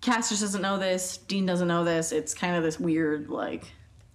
Cass 0.00 0.30
doesn't 0.30 0.62
know 0.62 0.78
this. 0.78 1.18
Dean 1.18 1.46
doesn't 1.46 1.68
know 1.68 1.84
this. 1.84 2.12
It's 2.12 2.34
kind 2.34 2.56
of 2.56 2.62
this 2.62 2.80
weird 2.80 3.28
like 3.28 3.64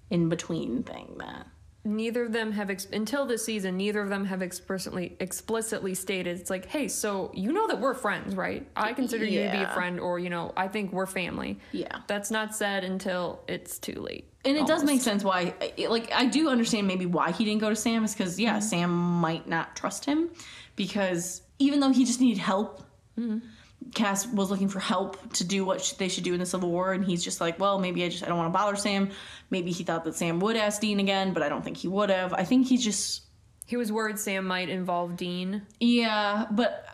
in 0.10 0.30
between 0.30 0.84
thing 0.84 1.16
that. 1.20 1.48
Neither 1.88 2.26
of 2.26 2.32
them 2.32 2.52
have 2.54 2.72
ex- 2.72 2.88
until 2.92 3.28
this 3.28 3.46
season. 3.46 3.78
Neither 3.78 4.02
of 4.02 4.10
them 4.10 4.26
have 4.26 4.42
explicitly 4.42 5.16
explicitly 5.20 5.94
stated 5.94 6.40
it's 6.40 6.50
like, 6.50 6.66
hey, 6.66 6.88
so 6.88 7.30
you 7.36 7.52
know 7.52 7.68
that 7.68 7.80
we're 7.80 7.94
friends, 7.94 8.36
right? 8.36 8.68
I 8.76 8.94
consider 8.94 9.24
you 9.24 9.44
to 9.44 9.52
be 9.52 9.58
a 9.58 9.70
friend, 9.70 10.00
or 10.00 10.18
you 10.18 10.32
know, 10.32 10.52
I 10.58 10.68
think 10.68 10.92
we're 10.92 11.06
family. 11.06 11.60
Yeah. 11.72 12.00
That's 12.08 12.32
not 12.32 12.56
said 12.56 12.84
until 12.84 13.44
it's 13.48 13.78
too 13.78 14.02
late. 14.02 14.28
And 14.46 14.58
it 14.58 14.66
does 14.66 14.84
make 14.84 15.02
sense 15.02 15.24
why, 15.24 15.54
like, 15.90 16.12
I 16.12 16.26
do 16.26 16.50
understand 16.50 16.88
maybe 16.88 17.06
why 17.06 17.32
he 17.32 17.46
didn't 17.46 17.62
go 17.62 17.70
to 17.70 17.76
Sam 17.76 18.04
is 18.04 18.14
because, 18.16 18.34
Mm-hmm. 18.34 18.42
yeah, 18.42 18.60
Sam 18.60 18.92
might 18.92 19.48
not 19.48 19.76
trust 19.76 20.06
him 20.06 20.30
because 20.76 21.44
even 21.60 21.80
though 21.80 21.92
he 21.92 22.04
just 22.06 22.20
needed 22.20 22.40
help, 22.40 22.82
Mm-hmm. 23.20 23.46
Cass 23.94 24.26
was 24.28 24.50
looking 24.50 24.68
for 24.68 24.80
help 24.80 25.34
to 25.34 25.44
do 25.44 25.64
what 25.66 25.82
sh- 25.82 25.92
they 25.94 26.08
should 26.08 26.24
do 26.24 26.34
in 26.34 26.40
the 26.40 26.46
Civil 26.46 26.72
War, 26.72 26.94
and 26.94 27.06
he's 27.06 27.24
just 27.24 27.40
like, 27.40 27.60
well, 27.60 27.78
maybe 27.80 28.04
I 28.04 28.10
just 28.10 28.24
I 28.24 28.28
don't 28.28 28.38
want 28.38 28.52
to 28.54 28.58
bother 28.58 28.76
Sam. 28.76 29.12
Maybe 29.50 29.72
he 29.72 29.84
thought 29.84 30.04
that 30.06 30.16
Sam 30.16 30.40
would 30.40 30.56
ask 30.56 30.82
Dean 30.82 31.00
again, 31.00 31.34
but 31.34 31.44
I 31.44 31.50
don't 31.50 31.64
think 31.64 31.78
he 31.78 31.88
would 31.88 32.10
have. 32.10 32.34
I 32.34 32.44
think 32.44 32.68
he's 32.68 32.84
just 32.84 33.24
He 33.68 33.78
was 33.78 33.92
worried 33.92 34.18
Sam 34.20 34.46
might 34.46 34.70
involve 34.70 35.16
Dean. 35.18 35.62
yeah, 35.80 36.46
but 36.52 36.86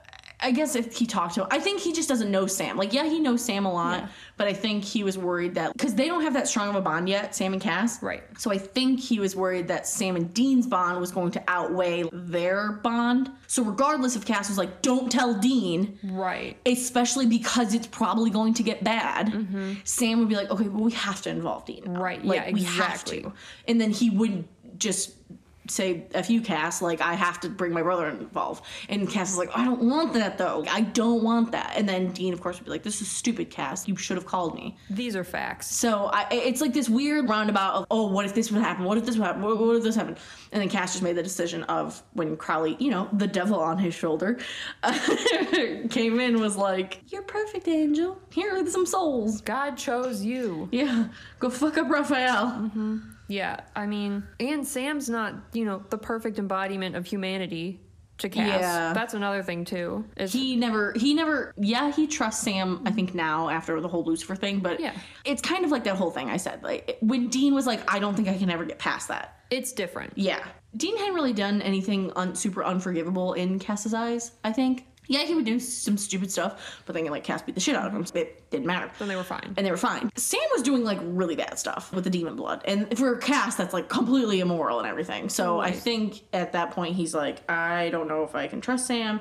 I 0.43 0.51
guess 0.51 0.75
if 0.75 0.95
he 0.97 1.05
talked 1.05 1.35
to 1.35 1.41
him, 1.41 1.47
I 1.51 1.59
think 1.59 1.79
he 1.81 1.93
just 1.93 2.09
doesn't 2.09 2.31
know 2.31 2.47
Sam. 2.47 2.75
Like, 2.77 2.93
yeah, 2.93 3.03
he 3.05 3.19
knows 3.19 3.43
Sam 3.43 3.65
a 3.65 3.71
lot, 3.71 3.99
Yeah. 3.99 4.07
but 4.37 4.47
I 4.47 4.53
think 4.53 4.83
he 4.83 5.03
was 5.03 5.17
worried 5.17 5.55
that 5.55 5.73
because 5.73 5.93
they 5.93 6.07
don't 6.07 6.23
have 6.23 6.33
that 6.33 6.47
strong 6.47 6.69
of 6.69 6.75
a 6.75 6.81
bond 6.81 7.07
yet, 7.07 7.35
Sam 7.35 7.53
and 7.53 7.61
Cass. 7.61 8.01
Right. 8.01 8.23
So 8.39 8.51
I 8.51 8.57
think 8.57 8.99
he 8.99 9.19
was 9.19 9.35
worried 9.35 9.67
that 9.67 9.85
Sam 9.87 10.15
and 10.15 10.33
Dean's 10.33 10.65
bond 10.65 10.99
was 10.99 11.11
going 11.11 11.31
to 11.31 11.43
outweigh 11.47 12.05
their 12.11 12.71
bond. 12.71 13.29
So 13.47 13.63
regardless 13.63 14.15
if 14.15 14.25
Cass 14.25 14.49
was 14.49 14.57
like, 14.57 14.81
"Don't 14.81 15.11
tell 15.11 15.33
Dean," 15.35 15.99
Right. 16.03 16.57
especially 16.65 17.27
because 17.27 17.73
it's 17.73 17.87
probably 17.87 18.29
going 18.31 18.53
to 18.55 18.63
get 18.63 18.83
bad, 18.83 19.47
Sam 19.83 20.19
would 20.19 20.29
be 20.29 20.35
like, 20.35 20.49
"Okay, 20.49 20.67
well, 20.69 20.83
we 20.83 20.91
have 20.93 21.21
to 21.23 21.29
involve 21.29 21.65
Dean." 21.65 21.83
now. 21.85 21.91
Mm-hmm. 21.91 22.01
Right, 22.01 22.25
Like, 22.25 22.45
yeah, 22.47 22.51
we 22.51 22.63
have 22.63 22.75
exactly. 22.93 23.21
to. 23.21 23.33
And 23.67 23.79
then 23.79 23.91
he 23.91 24.09
would 24.09 24.45
just 24.79 25.11
say 25.71 26.07
a 26.13 26.23
few 26.23 26.41
Cass, 26.41 26.81
like, 26.81 27.01
I 27.01 27.13
have 27.13 27.39
to 27.41 27.49
bring 27.49 27.71
my 27.71 27.81
brother 27.81 28.07
involved. 28.07 28.63
And 28.89 29.09
Cass 29.09 29.31
is 29.31 29.37
like, 29.37 29.49
I 29.55 29.63
don't 29.63 29.81
want 29.81 30.13
that 30.13 30.37
though. 30.37 30.63
I 30.69 30.81
don't 30.81 31.23
want 31.23 31.51
that. 31.53 31.73
And 31.75 31.87
then 31.87 32.11
Dean, 32.11 32.33
of 32.33 32.41
course, 32.41 32.57
would 32.59 32.65
be 32.65 32.71
like, 32.71 32.83
This 32.83 33.01
is 33.01 33.09
stupid, 33.09 33.49
Cass. 33.49 33.87
You 33.87 33.95
should 33.95 34.17
have 34.17 34.25
called 34.25 34.55
me. 34.55 34.77
These 34.89 35.15
are 35.15 35.23
facts. 35.23 35.73
So 35.73 36.09
I, 36.13 36.27
it's 36.31 36.61
like 36.61 36.73
this 36.73 36.89
weird 36.89 37.29
roundabout 37.29 37.73
of, 37.73 37.85
oh, 37.91 38.07
what 38.07 38.25
if 38.25 38.33
this 38.33 38.51
would 38.51 38.61
happen? 38.61 38.85
What 38.85 38.97
if 38.97 39.05
this 39.05 39.17
would 39.17 39.25
happen? 39.25 39.41
What, 39.41 39.59
what 39.59 39.75
if 39.75 39.83
this 39.83 39.95
happened? 39.95 40.17
And 40.51 40.61
then 40.61 40.69
Cass 40.69 40.93
just 40.93 41.03
made 41.03 41.15
the 41.15 41.23
decision 41.23 41.63
of 41.63 42.01
when 42.13 42.35
Crowley, 42.37 42.75
you 42.79 42.91
know, 42.91 43.07
the 43.13 43.27
devil 43.27 43.59
on 43.59 43.77
his 43.77 43.93
shoulder, 43.93 44.39
came 45.89 46.19
in, 46.19 46.39
was 46.39 46.57
like, 46.57 47.01
You're 47.07 47.23
perfect, 47.23 47.67
Angel. 47.67 48.17
Here 48.31 48.55
are 48.55 48.65
some 48.69 48.85
souls. 48.85 49.41
God 49.41 49.77
chose 49.77 50.23
you. 50.23 50.69
Yeah, 50.71 51.07
go 51.39 51.49
fuck 51.49 51.77
up 51.77 51.89
Raphael. 51.89 52.47
Mm-hmm. 52.47 53.10
Yeah, 53.31 53.61
I 53.75 53.85
mean, 53.85 54.23
and 54.39 54.67
Sam's 54.67 55.09
not, 55.09 55.35
you 55.53 55.63
know, 55.65 55.83
the 55.89 55.97
perfect 55.97 56.37
embodiment 56.37 56.95
of 56.95 57.05
humanity 57.05 57.79
to 58.17 58.29
Cass. 58.29 58.59
Yeah. 58.61 58.93
That's 58.93 59.13
another 59.13 59.41
thing 59.41 59.65
too. 59.65 60.05
Is 60.17 60.31
He 60.33 60.55
never, 60.55 60.93
he 60.95 61.13
never, 61.13 61.53
yeah, 61.57 61.91
he 61.91 62.05
trusts 62.07 62.43
Sam, 62.43 62.81
I 62.85 62.91
think 62.91 63.15
now 63.15 63.49
after 63.49 63.79
the 63.81 63.87
whole 63.87 64.03
Lucifer 64.03 64.35
thing, 64.35 64.59
but 64.59 64.79
Yeah. 64.79 64.93
it's 65.25 65.41
kind 65.41 65.65
of 65.65 65.71
like 65.71 65.85
that 65.85 65.95
whole 65.95 66.11
thing 66.11 66.29
I 66.29 66.37
said. 66.37 66.61
Like, 66.61 66.97
when 67.01 67.29
Dean 67.29 67.55
was 67.55 67.65
like, 67.65 67.81
I 67.91 67.99
don't 67.99 68.13
think 68.15 68.27
I 68.27 68.37
can 68.37 68.49
ever 68.51 68.65
get 68.65 68.77
past 68.79 69.07
that. 69.07 69.37
it's 69.49 69.73
different. 69.73 70.13
Yeah. 70.15 70.41
Dean 70.77 70.95
hadn't 70.97 71.13
really 71.15 71.33
done 71.33 71.61
anything 71.61 72.11
un- 72.15 72.35
super 72.35 72.63
unforgivable 72.63 73.33
in 73.33 73.59
Cass's 73.59 73.93
eyes, 73.93 74.31
I 74.45 74.51
think. 74.53 74.85
Yeah, 75.11 75.23
he 75.23 75.35
would 75.35 75.43
do 75.45 75.59
some 75.59 75.97
stupid 75.97 76.31
stuff, 76.31 76.81
but 76.85 76.93
then 76.95 77.05
like 77.05 77.23
Cass 77.25 77.41
beat 77.41 77.55
the 77.55 77.61
shit 77.61 77.75
out 77.75 77.85
of 77.85 77.93
him, 77.93 78.05
so 78.05 78.17
it 78.17 78.49
didn't 78.49 78.65
matter. 78.65 78.89
Then 78.97 79.09
they 79.09 79.17
were 79.17 79.23
fine. 79.25 79.53
And 79.57 79.65
they 79.65 79.71
were 79.71 79.77
fine. 79.77 80.09
Sam 80.15 80.39
was 80.53 80.61
doing 80.61 80.83
like 80.85 80.99
really 81.03 81.35
bad 81.35 81.59
stuff 81.59 81.91
with 81.93 82.05
the 82.05 82.09
demon 82.09 82.35
blood. 82.37 82.61
And 82.65 82.97
for 82.97 83.17
Cass, 83.17 83.55
that's 83.55 83.73
like 83.73 83.89
completely 83.89 84.39
immoral 84.39 84.79
and 84.79 84.87
everything. 84.87 85.27
So 85.27 85.59
I 85.59 85.65
Right. 85.65 85.75
think 85.75 86.21
at 86.31 86.53
that 86.53 86.71
point 86.71 86.95
he's 86.95 87.13
like, 87.13 87.49
I 87.51 87.89
don't 87.89 88.07
know 88.07 88.23
if 88.23 88.35
I 88.35 88.47
can 88.47 88.61
trust 88.61 88.87
Sam. 88.87 89.19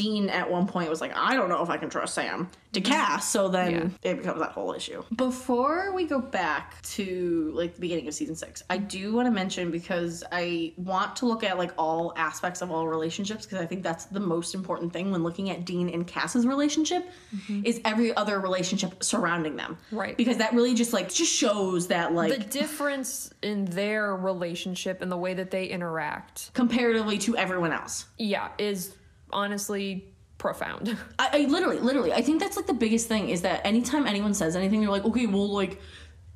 Dean 0.00 0.30
at 0.30 0.50
one 0.50 0.66
point 0.66 0.88
was 0.88 1.02
like, 1.02 1.14
I 1.14 1.34
don't 1.34 1.50
know 1.50 1.62
if 1.62 1.68
I 1.68 1.76
can 1.76 1.90
trust 1.90 2.14
Sam 2.14 2.48
to 2.72 2.80
mhm. 2.80 2.86
Cass. 2.86 3.30
So 3.30 3.48
then 3.48 3.94
it 4.02 4.16
becomes 4.16 4.40
that 4.40 4.52
whole 4.52 4.72
issue. 4.72 5.04
Before 5.14 5.92
we 5.92 6.06
go 6.06 6.18
back 6.18 6.80
to 6.82 7.52
like 7.54 7.74
the 7.74 7.80
beginning 7.82 8.08
of 8.08 8.14
season 8.14 8.34
six, 8.34 8.62
I 8.70 8.78
do 8.78 9.12
want 9.12 9.26
to 9.26 9.30
mention 9.30 9.70
because 9.70 10.24
I 10.32 10.72
want 10.78 11.16
to 11.16 11.26
look 11.26 11.44
at 11.44 11.58
like 11.58 11.72
all 11.76 12.14
aspects 12.16 12.62
of 12.62 12.70
all 12.70 12.88
relationships 12.88 13.44
because 13.44 13.60
I 13.60 13.66
think 13.66 13.82
that's 13.82 14.06
the 14.06 14.20
most 14.20 14.54
important 14.54 14.90
thing 14.94 15.10
when 15.10 15.22
looking 15.22 15.50
at 15.50 15.66
Dean 15.66 15.90
and 15.90 16.06
Cass's 16.06 16.46
relationship 16.46 17.06
mm-hmm. 17.36 17.66
is 17.66 17.78
every 17.84 18.16
other 18.16 18.40
relationship 18.40 19.04
surrounding 19.04 19.56
them. 19.56 19.76
Right. 19.92 20.16
Because 20.16 20.38
that 20.38 20.54
really 20.54 20.74
just 20.74 20.94
like 20.94 21.12
just 21.12 21.32
shows 21.32 21.88
that 21.88 22.14
like 22.14 22.32
the 22.32 22.44
difference 22.44 23.34
in 23.42 23.66
their 23.66 24.16
relationship 24.16 25.02
and 25.02 25.12
the 25.12 25.18
way 25.18 25.34
that 25.34 25.50
they 25.50 25.66
interact, 25.66 26.54
comparatively 26.54 27.18
to 27.18 27.36
everyone 27.36 27.72
else. 27.72 28.06
yeah, 28.16 28.48
is 28.56 28.96
honestly 29.32 30.12
profound. 30.38 30.96
I, 31.18 31.28
I 31.32 31.38
literally, 31.46 31.78
literally, 31.78 32.12
I 32.12 32.22
think 32.22 32.40
that's 32.40 32.56
like 32.56 32.66
the 32.66 32.74
biggest 32.74 33.08
thing 33.08 33.28
is 33.28 33.42
that 33.42 33.64
anytime 33.64 34.06
anyone 34.06 34.34
says 34.34 34.56
anything, 34.56 34.80
they're 34.80 34.90
like, 34.90 35.04
okay, 35.04 35.26
well, 35.26 35.48
like, 35.48 35.80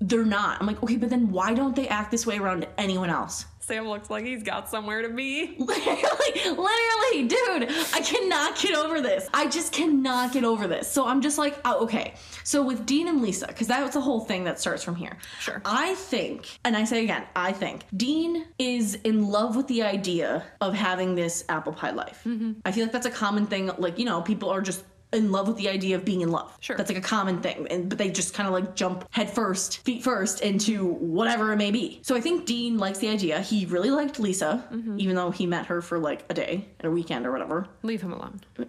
they're 0.01 0.25
not. 0.25 0.61
I'm 0.61 0.67
like, 0.67 0.83
okay, 0.83 0.97
but 0.97 1.11
then 1.11 1.31
why 1.31 1.55
don't 1.55 1.75
they 1.75 1.89
act 1.89 2.11
this 2.11 2.27
way 2.27 2.39
around 2.39 2.67
anyone 2.77 3.11
else? 3.11 3.47
Sam 3.67 3.89
looks 3.89 4.11
like 4.11 4.27
he's 4.27 4.43
got 4.43 4.69
somewhere 4.69 5.01
to 5.01 5.09
be. 5.09 5.57
Literally, 5.59 6.51
literally, 6.51 7.29
dude, 7.29 7.71
I 7.95 8.01
cannot 8.01 8.59
get 8.59 8.75
over 8.75 9.01
this. 9.01 9.29
I 9.33 9.49
just 9.49 9.73
cannot 9.73 10.33
get 10.33 10.45
over 10.45 10.67
this. 10.67 10.91
So 10.91 11.07
I'm 11.07 11.23
just 11.23 11.39
like, 11.39 11.59
oh, 11.65 11.85
okay. 11.85 12.15
So 12.43 12.63
with 12.63 12.85
Dean 12.85 13.09
and 13.09 13.23
Lisa, 13.23 13.47
because 13.47 13.69
that 13.69 13.83
was 13.83 13.93
the 13.93 14.03
whole 14.03 14.21
thing 14.21 14.45
that 14.45 14.61
starts 14.61 14.83
from 14.83 14.97
here. 14.97 15.17
Sure. 15.41 15.63
I 15.65 15.95
think, 15.95 16.59
and 16.65 16.77
I 16.77 16.85
say 16.85 17.05
again, 17.05 17.25
I 17.35 17.53
think 17.53 17.85
Dean 17.97 18.47
is 18.59 18.97
in 18.97 19.29
love 19.29 19.57
with 19.57 19.67
the 19.69 19.83
idea 19.83 20.45
of 20.61 20.75
having 20.75 21.15
this 21.15 21.45
apple 21.49 21.73
pie 21.73 21.93
life. 21.93 22.23
Mm-hmm. 22.27 22.53
I 22.67 22.73
feel 22.73 22.85
like 22.85 22.93
that's 22.93 23.07
a 23.07 23.11
common 23.11 23.47
thing. 23.47 23.71
Like, 23.79 23.99
you 23.99 24.05
know, 24.05 24.21
people 24.21 24.51
are 24.51 24.61
just 24.61 24.85
in 25.15 25.33
love 25.33 25.49
with 25.49 25.57
the 25.57 25.69
idea 25.69 25.97
of 25.97 26.05
being 26.05 26.21
in 26.21 26.31
love. 26.31 26.57
Sure. 26.61 26.77
That's 26.77 26.91
like 26.91 26.99
a 26.99 27.03
common 27.03 27.41
thing. 27.41 27.67
And 27.71 27.89
but 27.89 27.99
they 27.99 28.11
just 28.11 28.35
kind 28.35 28.47
of 28.47 28.53
like 28.53 28.75
jump 28.75 29.07
head 29.11 29.31
first, 29.31 29.79
feet 29.85 30.03
first 30.03 30.41
into 30.43 30.87
whatever 30.87 31.53
it 31.53 31.57
may 31.57 31.71
be. 31.71 32.01
So 32.03 32.15
I 32.17 32.21
think 32.21 32.47
Dean 32.47 32.79
likes 32.79 32.99
the 32.99 33.09
idea. 33.09 33.41
He 33.41 33.67
really 33.67 33.91
liked 33.91 34.19
Lisa, 34.21 34.65
Mm-hmm. 34.73 34.99
even 35.01 35.17
though 35.17 35.31
he 35.31 35.47
met 35.47 35.67
her 35.67 35.81
for 35.81 35.99
like 35.99 36.25
a 36.29 36.35
day 36.35 36.67
and 36.81 36.87
a 36.89 36.91
weekend 36.91 37.27
or 37.27 37.33
whatever. 37.33 37.67
Leave 37.83 38.03
him 38.03 38.13
alone. 38.13 38.41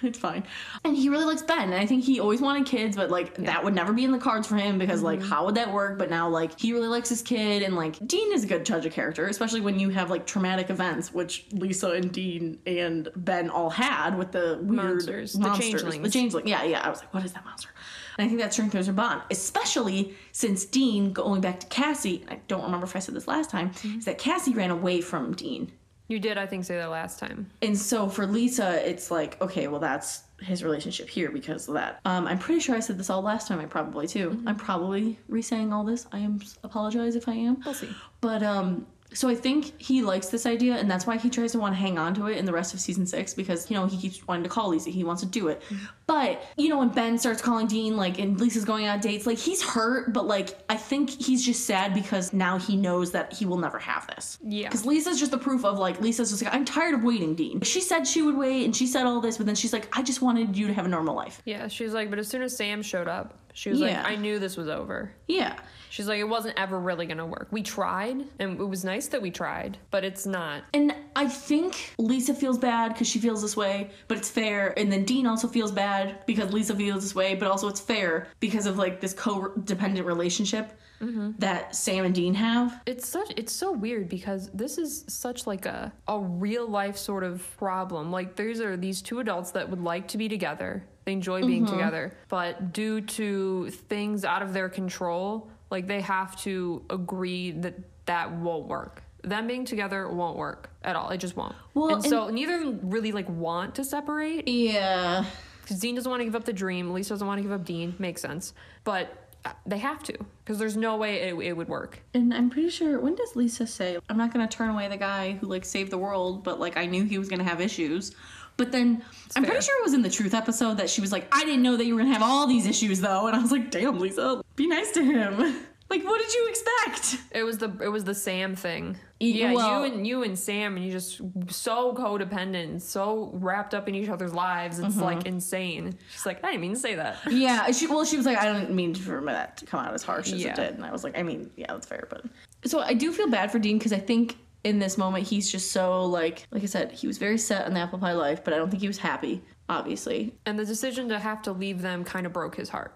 it's 0.02 0.18
fine. 0.18 0.44
And 0.84 0.96
he 0.96 1.08
really 1.08 1.24
likes 1.24 1.42
Ben. 1.42 1.72
And 1.72 1.74
I 1.74 1.86
think 1.86 2.04
he 2.04 2.20
always 2.20 2.40
wanted 2.40 2.66
kids, 2.66 2.96
but 2.96 3.10
like 3.10 3.34
that 3.36 3.62
would 3.62 3.74
never 3.74 3.92
be 3.92 4.04
in 4.04 4.12
the 4.12 4.18
cards 4.18 4.46
for 4.46 4.56
him 4.56 4.78
because 4.78 5.02
like 5.02 5.20
mm-hmm. 5.20 5.28
how 5.28 5.46
would 5.46 5.54
that 5.56 5.72
work? 5.72 5.98
But 5.98 6.10
now 6.10 6.28
like 6.28 6.58
he 6.58 6.72
really 6.72 6.88
likes 6.88 7.08
his 7.08 7.22
kid 7.22 7.62
and 7.62 7.76
like 7.76 7.98
Dean 8.06 8.32
is 8.32 8.44
a 8.44 8.46
good 8.46 8.64
judge 8.64 8.86
of 8.86 8.92
character, 8.92 9.26
especially 9.26 9.60
when 9.60 9.78
you 9.78 9.90
have 9.90 10.10
like 10.10 10.26
traumatic 10.26 10.70
events, 10.70 11.12
which 11.12 11.46
Lisa 11.52 11.90
and 11.90 12.12
Dean 12.12 12.58
and 12.66 13.08
Ben 13.16 13.50
all 13.50 13.70
had 13.70 14.16
with 14.16 14.32
the 14.32 14.58
weird 14.62 14.84
Monsters. 14.84 15.32
The 15.34 15.40
monsters. 15.40 15.70
changelings. 15.70 16.02
The 16.02 16.10
changeling. 16.10 16.46
Yeah, 16.46 16.64
yeah. 16.64 16.80
I 16.80 16.90
was 16.90 17.00
like, 17.00 17.12
what 17.12 17.24
is 17.24 17.32
that 17.32 17.44
monster? 17.44 17.70
And 18.18 18.26
I 18.26 18.28
think 18.28 18.40
that 18.40 18.52
strengthens 18.52 18.86
their 18.86 18.94
bond, 18.94 19.22
especially 19.30 20.14
since 20.32 20.64
Dean, 20.64 21.12
going 21.12 21.40
back 21.40 21.60
to 21.60 21.66
Cassie, 21.68 22.24
I 22.28 22.40
don't 22.48 22.62
remember 22.62 22.84
if 22.84 22.94
I 22.94 22.98
said 22.98 23.14
this 23.14 23.28
last 23.28 23.50
time, 23.50 23.70
mm-hmm. 23.70 23.98
is 23.98 24.04
that 24.04 24.18
Cassie 24.18 24.52
ran 24.52 24.70
away 24.70 25.00
from 25.00 25.34
Dean. 25.34 25.72
You 26.10 26.18
did, 26.18 26.36
I 26.38 26.44
think, 26.44 26.64
say 26.64 26.76
that 26.76 26.90
last 26.90 27.20
time. 27.20 27.48
And 27.62 27.78
so 27.78 28.08
for 28.08 28.26
Lisa, 28.26 28.86
it's 28.86 29.12
like, 29.12 29.40
okay, 29.40 29.68
well, 29.68 29.78
that's 29.78 30.24
his 30.40 30.64
relationship 30.64 31.08
here 31.08 31.30
because 31.30 31.68
of 31.68 31.74
that. 31.74 32.00
Um, 32.04 32.26
I'm 32.26 32.40
pretty 32.40 32.60
sure 32.60 32.74
I 32.74 32.80
said 32.80 32.98
this 32.98 33.10
all 33.10 33.22
last 33.22 33.46
time. 33.46 33.60
I 33.60 33.66
probably 33.66 34.08
too. 34.08 34.42
I'm 34.44 34.56
probably 34.56 35.20
re-saying 35.28 35.72
all 35.72 35.84
this. 35.84 36.08
I 36.10 36.18
am 36.18 36.40
apologize 36.64 37.14
if 37.14 37.28
I 37.28 37.34
am. 37.34 37.62
We'll 37.64 37.74
see. 37.74 37.90
But 38.20 38.42
um, 38.42 38.88
so 39.12 39.28
I 39.28 39.34
think 39.34 39.80
he 39.80 40.02
likes 40.02 40.28
this 40.28 40.46
idea, 40.46 40.76
and 40.76 40.90
that's 40.90 41.06
why 41.06 41.16
he 41.16 41.30
tries 41.30 41.52
to 41.52 41.58
want 41.58 41.74
to 41.74 41.80
hang 41.80 41.98
on 41.98 42.14
to 42.14 42.26
it 42.26 42.38
in 42.38 42.44
the 42.44 42.52
rest 42.52 42.74
of 42.74 42.80
season 42.80 43.06
six 43.06 43.34
because 43.34 43.70
you 43.70 43.76
know 43.76 43.86
he 43.86 43.96
keeps 43.96 44.26
wanting 44.26 44.44
to 44.44 44.48
call 44.48 44.68
Lisa. 44.68 44.90
He 44.90 45.04
wants 45.04 45.22
to 45.22 45.28
do 45.28 45.48
it, 45.48 45.62
mm-hmm. 45.62 45.84
but 46.06 46.42
you 46.56 46.68
know 46.68 46.78
when 46.78 46.90
Ben 46.90 47.18
starts 47.18 47.42
calling 47.42 47.66
Dean, 47.66 47.96
like, 47.96 48.18
and 48.18 48.38
Lisa's 48.40 48.64
going 48.64 48.86
on 48.86 49.00
dates, 49.00 49.26
like 49.26 49.38
he's 49.38 49.62
hurt, 49.62 50.12
but 50.12 50.26
like 50.26 50.58
I 50.68 50.76
think 50.76 51.10
he's 51.10 51.44
just 51.44 51.66
sad 51.66 51.92
because 51.94 52.32
now 52.32 52.58
he 52.58 52.76
knows 52.76 53.10
that 53.12 53.32
he 53.32 53.46
will 53.46 53.58
never 53.58 53.78
have 53.78 54.06
this. 54.08 54.38
Yeah. 54.44 54.68
Because 54.68 54.86
Lisa's 54.86 55.18
just 55.18 55.32
the 55.32 55.38
proof 55.38 55.64
of 55.64 55.78
like 55.78 56.00
Lisa's 56.00 56.30
just 56.30 56.42
like 56.42 56.54
I'm 56.54 56.64
tired 56.64 56.94
of 56.94 57.02
waiting, 57.02 57.34
Dean. 57.34 57.60
She 57.62 57.80
said 57.80 58.06
she 58.06 58.22
would 58.22 58.36
wait, 58.36 58.64
and 58.64 58.74
she 58.74 58.86
said 58.86 59.06
all 59.06 59.20
this, 59.20 59.36
but 59.36 59.46
then 59.46 59.54
she's 59.54 59.72
like, 59.72 59.88
I 59.96 60.02
just 60.02 60.22
wanted 60.22 60.56
you 60.56 60.66
to 60.68 60.74
have 60.74 60.84
a 60.86 60.88
normal 60.88 61.14
life. 61.14 61.42
Yeah, 61.44 61.68
she's 61.68 61.92
like, 61.92 62.10
but 62.10 62.18
as 62.18 62.28
soon 62.28 62.42
as 62.42 62.56
Sam 62.56 62.82
showed 62.82 63.08
up, 63.08 63.34
she 63.52 63.70
was 63.70 63.80
Yeah. 63.80 64.02
like, 64.02 64.12
I 64.12 64.16
knew 64.16 64.38
this 64.38 64.56
was 64.56 64.68
over. 64.68 65.10
Yeah. 65.26 65.56
She's 65.90 66.06
like, 66.06 66.20
it 66.20 66.28
wasn't 66.28 66.58
ever 66.58 66.78
really 66.78 67.04
gonna 67.06 67.26
work. 67.26 67.48
We 67.50 67.62
tried, 67.62 68.24
and 68.38 68.58
it 68.60 68.64
was 68.64 68.84
nice 68.84 69.08
that 69.08 69.20
we 69.20 69.30
tried, 69.30 69.76
but 69.90 70.04
it's 70.04 70.24
not. 70.24 70.62
And 70.72 70.94
I 71.16 71.26
think 71.26 71.94
Lisa 71.98 72.32
feels 72.32 72.58
bad 72.58 72.92
because 72.92 73.08
she 73.08 73.18
feels 73.18 73.42
this 73.42 73.56
way, 73.56 73.90
but 74.08 74.16
it's 74.16 74.30
fair. 74.30 74.72
And 74.78 74.90
then 74.90 75.04
Dean 75.04 75.26
also 75.26 75.48
feels 75.48 75.72
bad 75.72 76.24
because 76.26 76.52
Lisa 76.52 76.74
feels 76.74 77.02
this 77.02 77.14
way, 77.14 77.34
but 77.34 77.50
also 77.50 77.68
it's 77.68 77.80
fair 77.80 78.28
because 78.38 78.66
of 78.66 78.78
like 78.78 79.00
this 79.00 79.12
codependent 79.12 80.04
relationship 80.04 80.78
mm-hmm. 81.00 81.32
that 81.38 81.74
Sam 81.74 82.04
and 82.04 82.14
Dean 82.14 82.34
have. 82.34 82.80
It's 82.86 83.08
such 83.08 83.32
it's 83.36 83.52
so 83.52 83.72
weird 83.72 84.08
because 84.08 84.50
this 84.52 84.78
is 84.78 85.04
such 85.08 85.46
like 85.46 85.66
a 85.66 85.92
a 86.08 86.18
real 86.18 86.68
life 86.68 86.96
sort 86.96 87.24
of 87.24 87.56
problem. 87.56 88.10
Like 88.10 88.36
these 88.36 88.60
are 88.60 88.76
these 88.76 89.02
two 89.02 89.20
adults 89.20 89.50
that 89.52 89.68
would 89.68 89.82
like 89.82 90.08
to 90.08 90.18
be 90.18 90.28
together. 90.28 90.84
They 91.04 91.12
enjoy 91.12 91.42
being 91.42 91.64
mm-hmm. 91.64 91.74
together, 91.74 92.14
but 92.28 92.72
due 92.72 93.00
to 93.00 93.70
things 93.70 94.24
out 94.24 94.42
of 94.42 94.52
their 94.52 94.68
control, 94.68 95.50
like 95.70 95.86
they 95.86 96.00
have 96.00 96.36
to 96.42 96.84
agree 96.90 97.52
that 97.52 97.74
that 98.06 98.32
won't 98.32 98.66
work. 98.66 99.02
Them 99.22 99.46
being 99.46 99.64
together 99.64 100.08
won't 100.08 100.36
work 100.36 100.70
at 100.82 100.96
all. 100.96 101.10
It 101.10 101.18
just 101.18 101.36
won't. 101.36 101.54
Well, 101.74 101.94
and 101.96 102.04
so 102.04 102.28
neither 102.30 102.54
of 102.56 102.60
them 102.62 102.80
really 102.90 103.12
like 103.12 103.28
want 103.28 103.74
to 103.76 103.84
separate 103.84 104.48
Yeah. 104.48 105.24
because 105.62 105.78
Dean 105.78 105.94
doesn't 105.94 106.10
want 106.10 106.20
to 106.20 106.24
give 106.24 106.34
up 106.34 106.44
the 106.44 106.52
dream. 106.52 106.92
Lisa 106.92 107.10
doesn't 107.10 107.26
want 107.26 107.38
to 107.38 107.42
give 107.42 107.52
up 107.52 107.64
Dean. 107.64 107.94
Makes 107.98 108.22
sense, 108.22 108.54
but 108.82 109.28
uh, 109.44 109.52
they 109.66 109.78
have 109.78 110.02
to 110.04 110.14
because 110.44 110.58
there's 110.58 110.76
no 110.76 110.96
way 110.96 111.20
it, 111.20 111.34
it 111.34 111.52
would 111.56 111.68
work. 111.68 112.02
And 112.14 112.32
I'm 112.34 112.50
pretty 112.50 112.70
sure 112.70 112.98
when 112.98 113.14
does 113.14 113.36
Lisa 113.36 113.66
say, 113.66 113.98
I'm 114.08 114.16
not 114.16 114.32
gonna 114.32 114.48
turn 114.48 114.70
away 114.70 114.88
the 114.88 114.96
guy 114.96 115.32
who 115.32 115.46
like 115.46 115.64
saved 115.66 115.92
the 115.92 115.98
world, 115.98 116.42
but 116.42 116.58
like 116.58 116.76
I 116.78 116.86
knew 116.86 117.04
he 117.04 117.18
was 117.18 117.28
gonna 117.28 117.44
have 117.44 117.60
issues. 117.60 118.12
But 118.60 118.72
then 118.72 119.02
I'm 119.36 119.42
fair. 119.42 119.50
pretty 119.52 119.64
sure 119.66 119.80
it 119.80 119.84
was 119.84 119.94
in 119.94 120.02
the 120.02 120.10
truth 120.10 120.34
episode 120.34 120.74
that 120.78 120.88
she 120.90 121.00
was 121.00 121.10
like, 121.12 121.26
I 121.34 121.44
didn't 121.44 121.62
know 121.62 121.76
that 121.76 121.84
you 121.86 121.94
were 121.94 122.00
gonna 122.02 122.12
have 122.12 122.22
all 122.22 122.46
these 122.46 122.66
issues 122.66 123.00
though. 123.00 123.26
And 123.26 123.34
I 123.36 123.40
was 123.40 123.50
like, 123.52 123.70
damn, 123.70 123.98
Lisa, 123.98 124.42
be 124.56 124.66
nice 124.66 124.92
to 124.92 125.02
him. 125.04 125.56
Like, 125.90 126.04
what 126.04 126.20
did 126.20 126.32
you 126.32 126.46
expect? 126.48 127.16
It 127.32 127.42
was 127.42 127.58
the 127.58 127.76
it 127.82 127.88
was 127.88 128.04
the 128.04 128.14
Sam 128.14 128.54
thing. 128.54 128.96
Yeah, 129.18 129.52
well- 129.54 129.84
you 129.84 129.92
and 129.92 130.06
you 130.06 130.22
and 130.22 130.38
Sam, 130.38 130.76
and 130.76 130.86
you 130.86 130.92
just 130.92 131.20
so 131.48 131.92
codependent, 131.94 132.80
so 132.82 133.30
wrapped 133.34 133.74
up 133.74 133.88
in 133.88 133.96
each 133.96 134.08
other's 134.08 134.32
lives. 134.32 134.78
It's 134.78 134.94
Mm-hmm. 134.94 135.02
like 135.02 135.26
insane. 135.26 135.98
She's 136.12 136.24
like, 136.24 136.44
I 136.44 136.50
didn't 136.52 136.60
mean 136.60 136.74
to 136.74 136.78
say 136.78 136.94
that. 136.94 137.16
Yeah, 137.28 137.68
she 137.72 137.88
well, 137.88 138.04
she 138.04 138.16
was 138.16 138.24
like, 138.24 138.38
I 138.38 138.44
didn't 138.52 138.72
mean 138.72 138.94
for 138.94 139.20
that 139.24 139.56
to 139.56 139.66
come 139.66 139.84
out 139.84 139.92
as 139.92 140.04
harsh 140.04 140.32
as 140.32 140.40
Yeah. 140.44 140.50
it 140.50 140.54
did, 140.54 140.74
and 140.74 140.84
I 140.84 140.92
was 140.92 141.02
like, 141.02 141.18
I 141.18 141.24
mean, 141.24 141.50
yeah, 141.56 141.66
that's 141.72 141.88
fair, 141.88 142.06
but 142.08 142.24
so 142.64 142.78
I 142.78 142.94
do 142.94 143.10
feel 143.12 143.28
bad 143.28 143.50
for 143.50 143.58
Dean 143.58 143.76
because 143.78 143.92
I 143.92 143.98
think 143.98 144.36
in 144.64 144.78
this 144.78 144.98
moment 144.98 145.26
he's 145.26 145.50
just 145.50 145.72
so 145.72 146.04
like, 146.04 146.46
like 146.50 146.62
I 146.62 146.66
said, 146.66 146.92
he 146.92 147.06
was 147.06 147.18
very 147.18 147.38
set 147.38 147.66
on 147.66 147.74
the 147.74 147.80
apple 147.80 147.98
pie 147.98 148.12
life, 148.12 148.44
but 148.44 148.52
I 148.52 148.58
don't 148.58 148.70
think 148.70 148.80
he 148.82 148.88
was 148.88 148.98
happy, 148.98 149.42
obviously. 149.68 150.34
And 150.46 150.58
the 150.58 150.64
decision 150.64 151.08
to 151.08 151.18
have 151.18 151.42
to 151.42 151.52
leave 151.52 151.80
them 151.80 152.04
kind 152.04 152.26
of 152.26 152.32
broke 152.32 152.56
his 152.56 152.68
heart. 152.68 152.94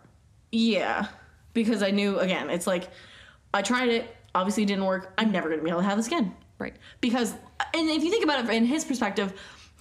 Yeah, 0.53 1.07
because 1.53 1.83
I 1.83 1.91
knew 1.91 2.19
again, 2.19 2.51
it's 2.51 2.67
like 2.67 2.89
I 3.53 3.63
tried 3.63 3.89
it, 3.89 4.15
obviously 4.35 4.65
it 4.65 4.67
didn't 4.67 4.85
work. 4.85 5.13
I'm 5.19 5.33
never 5.33 5.49
gonna 5.49 5.63
be 5.63 5.71
able 5.71 5.81
to 5.81 5.87
have 5.87 5.97
this 5.97 6.07
again 6.07 6.35
Right. 6.59 6.75
because, 7.01 7.33
and 7.75 7.91
if 7.91 8.05
you 8.05 8.11
think 8.11 8.25
about 8.25 8.45
it 8.45 8.51
in 8.51 8.65
his 8.65 8.85
perspective. 8.85 9.33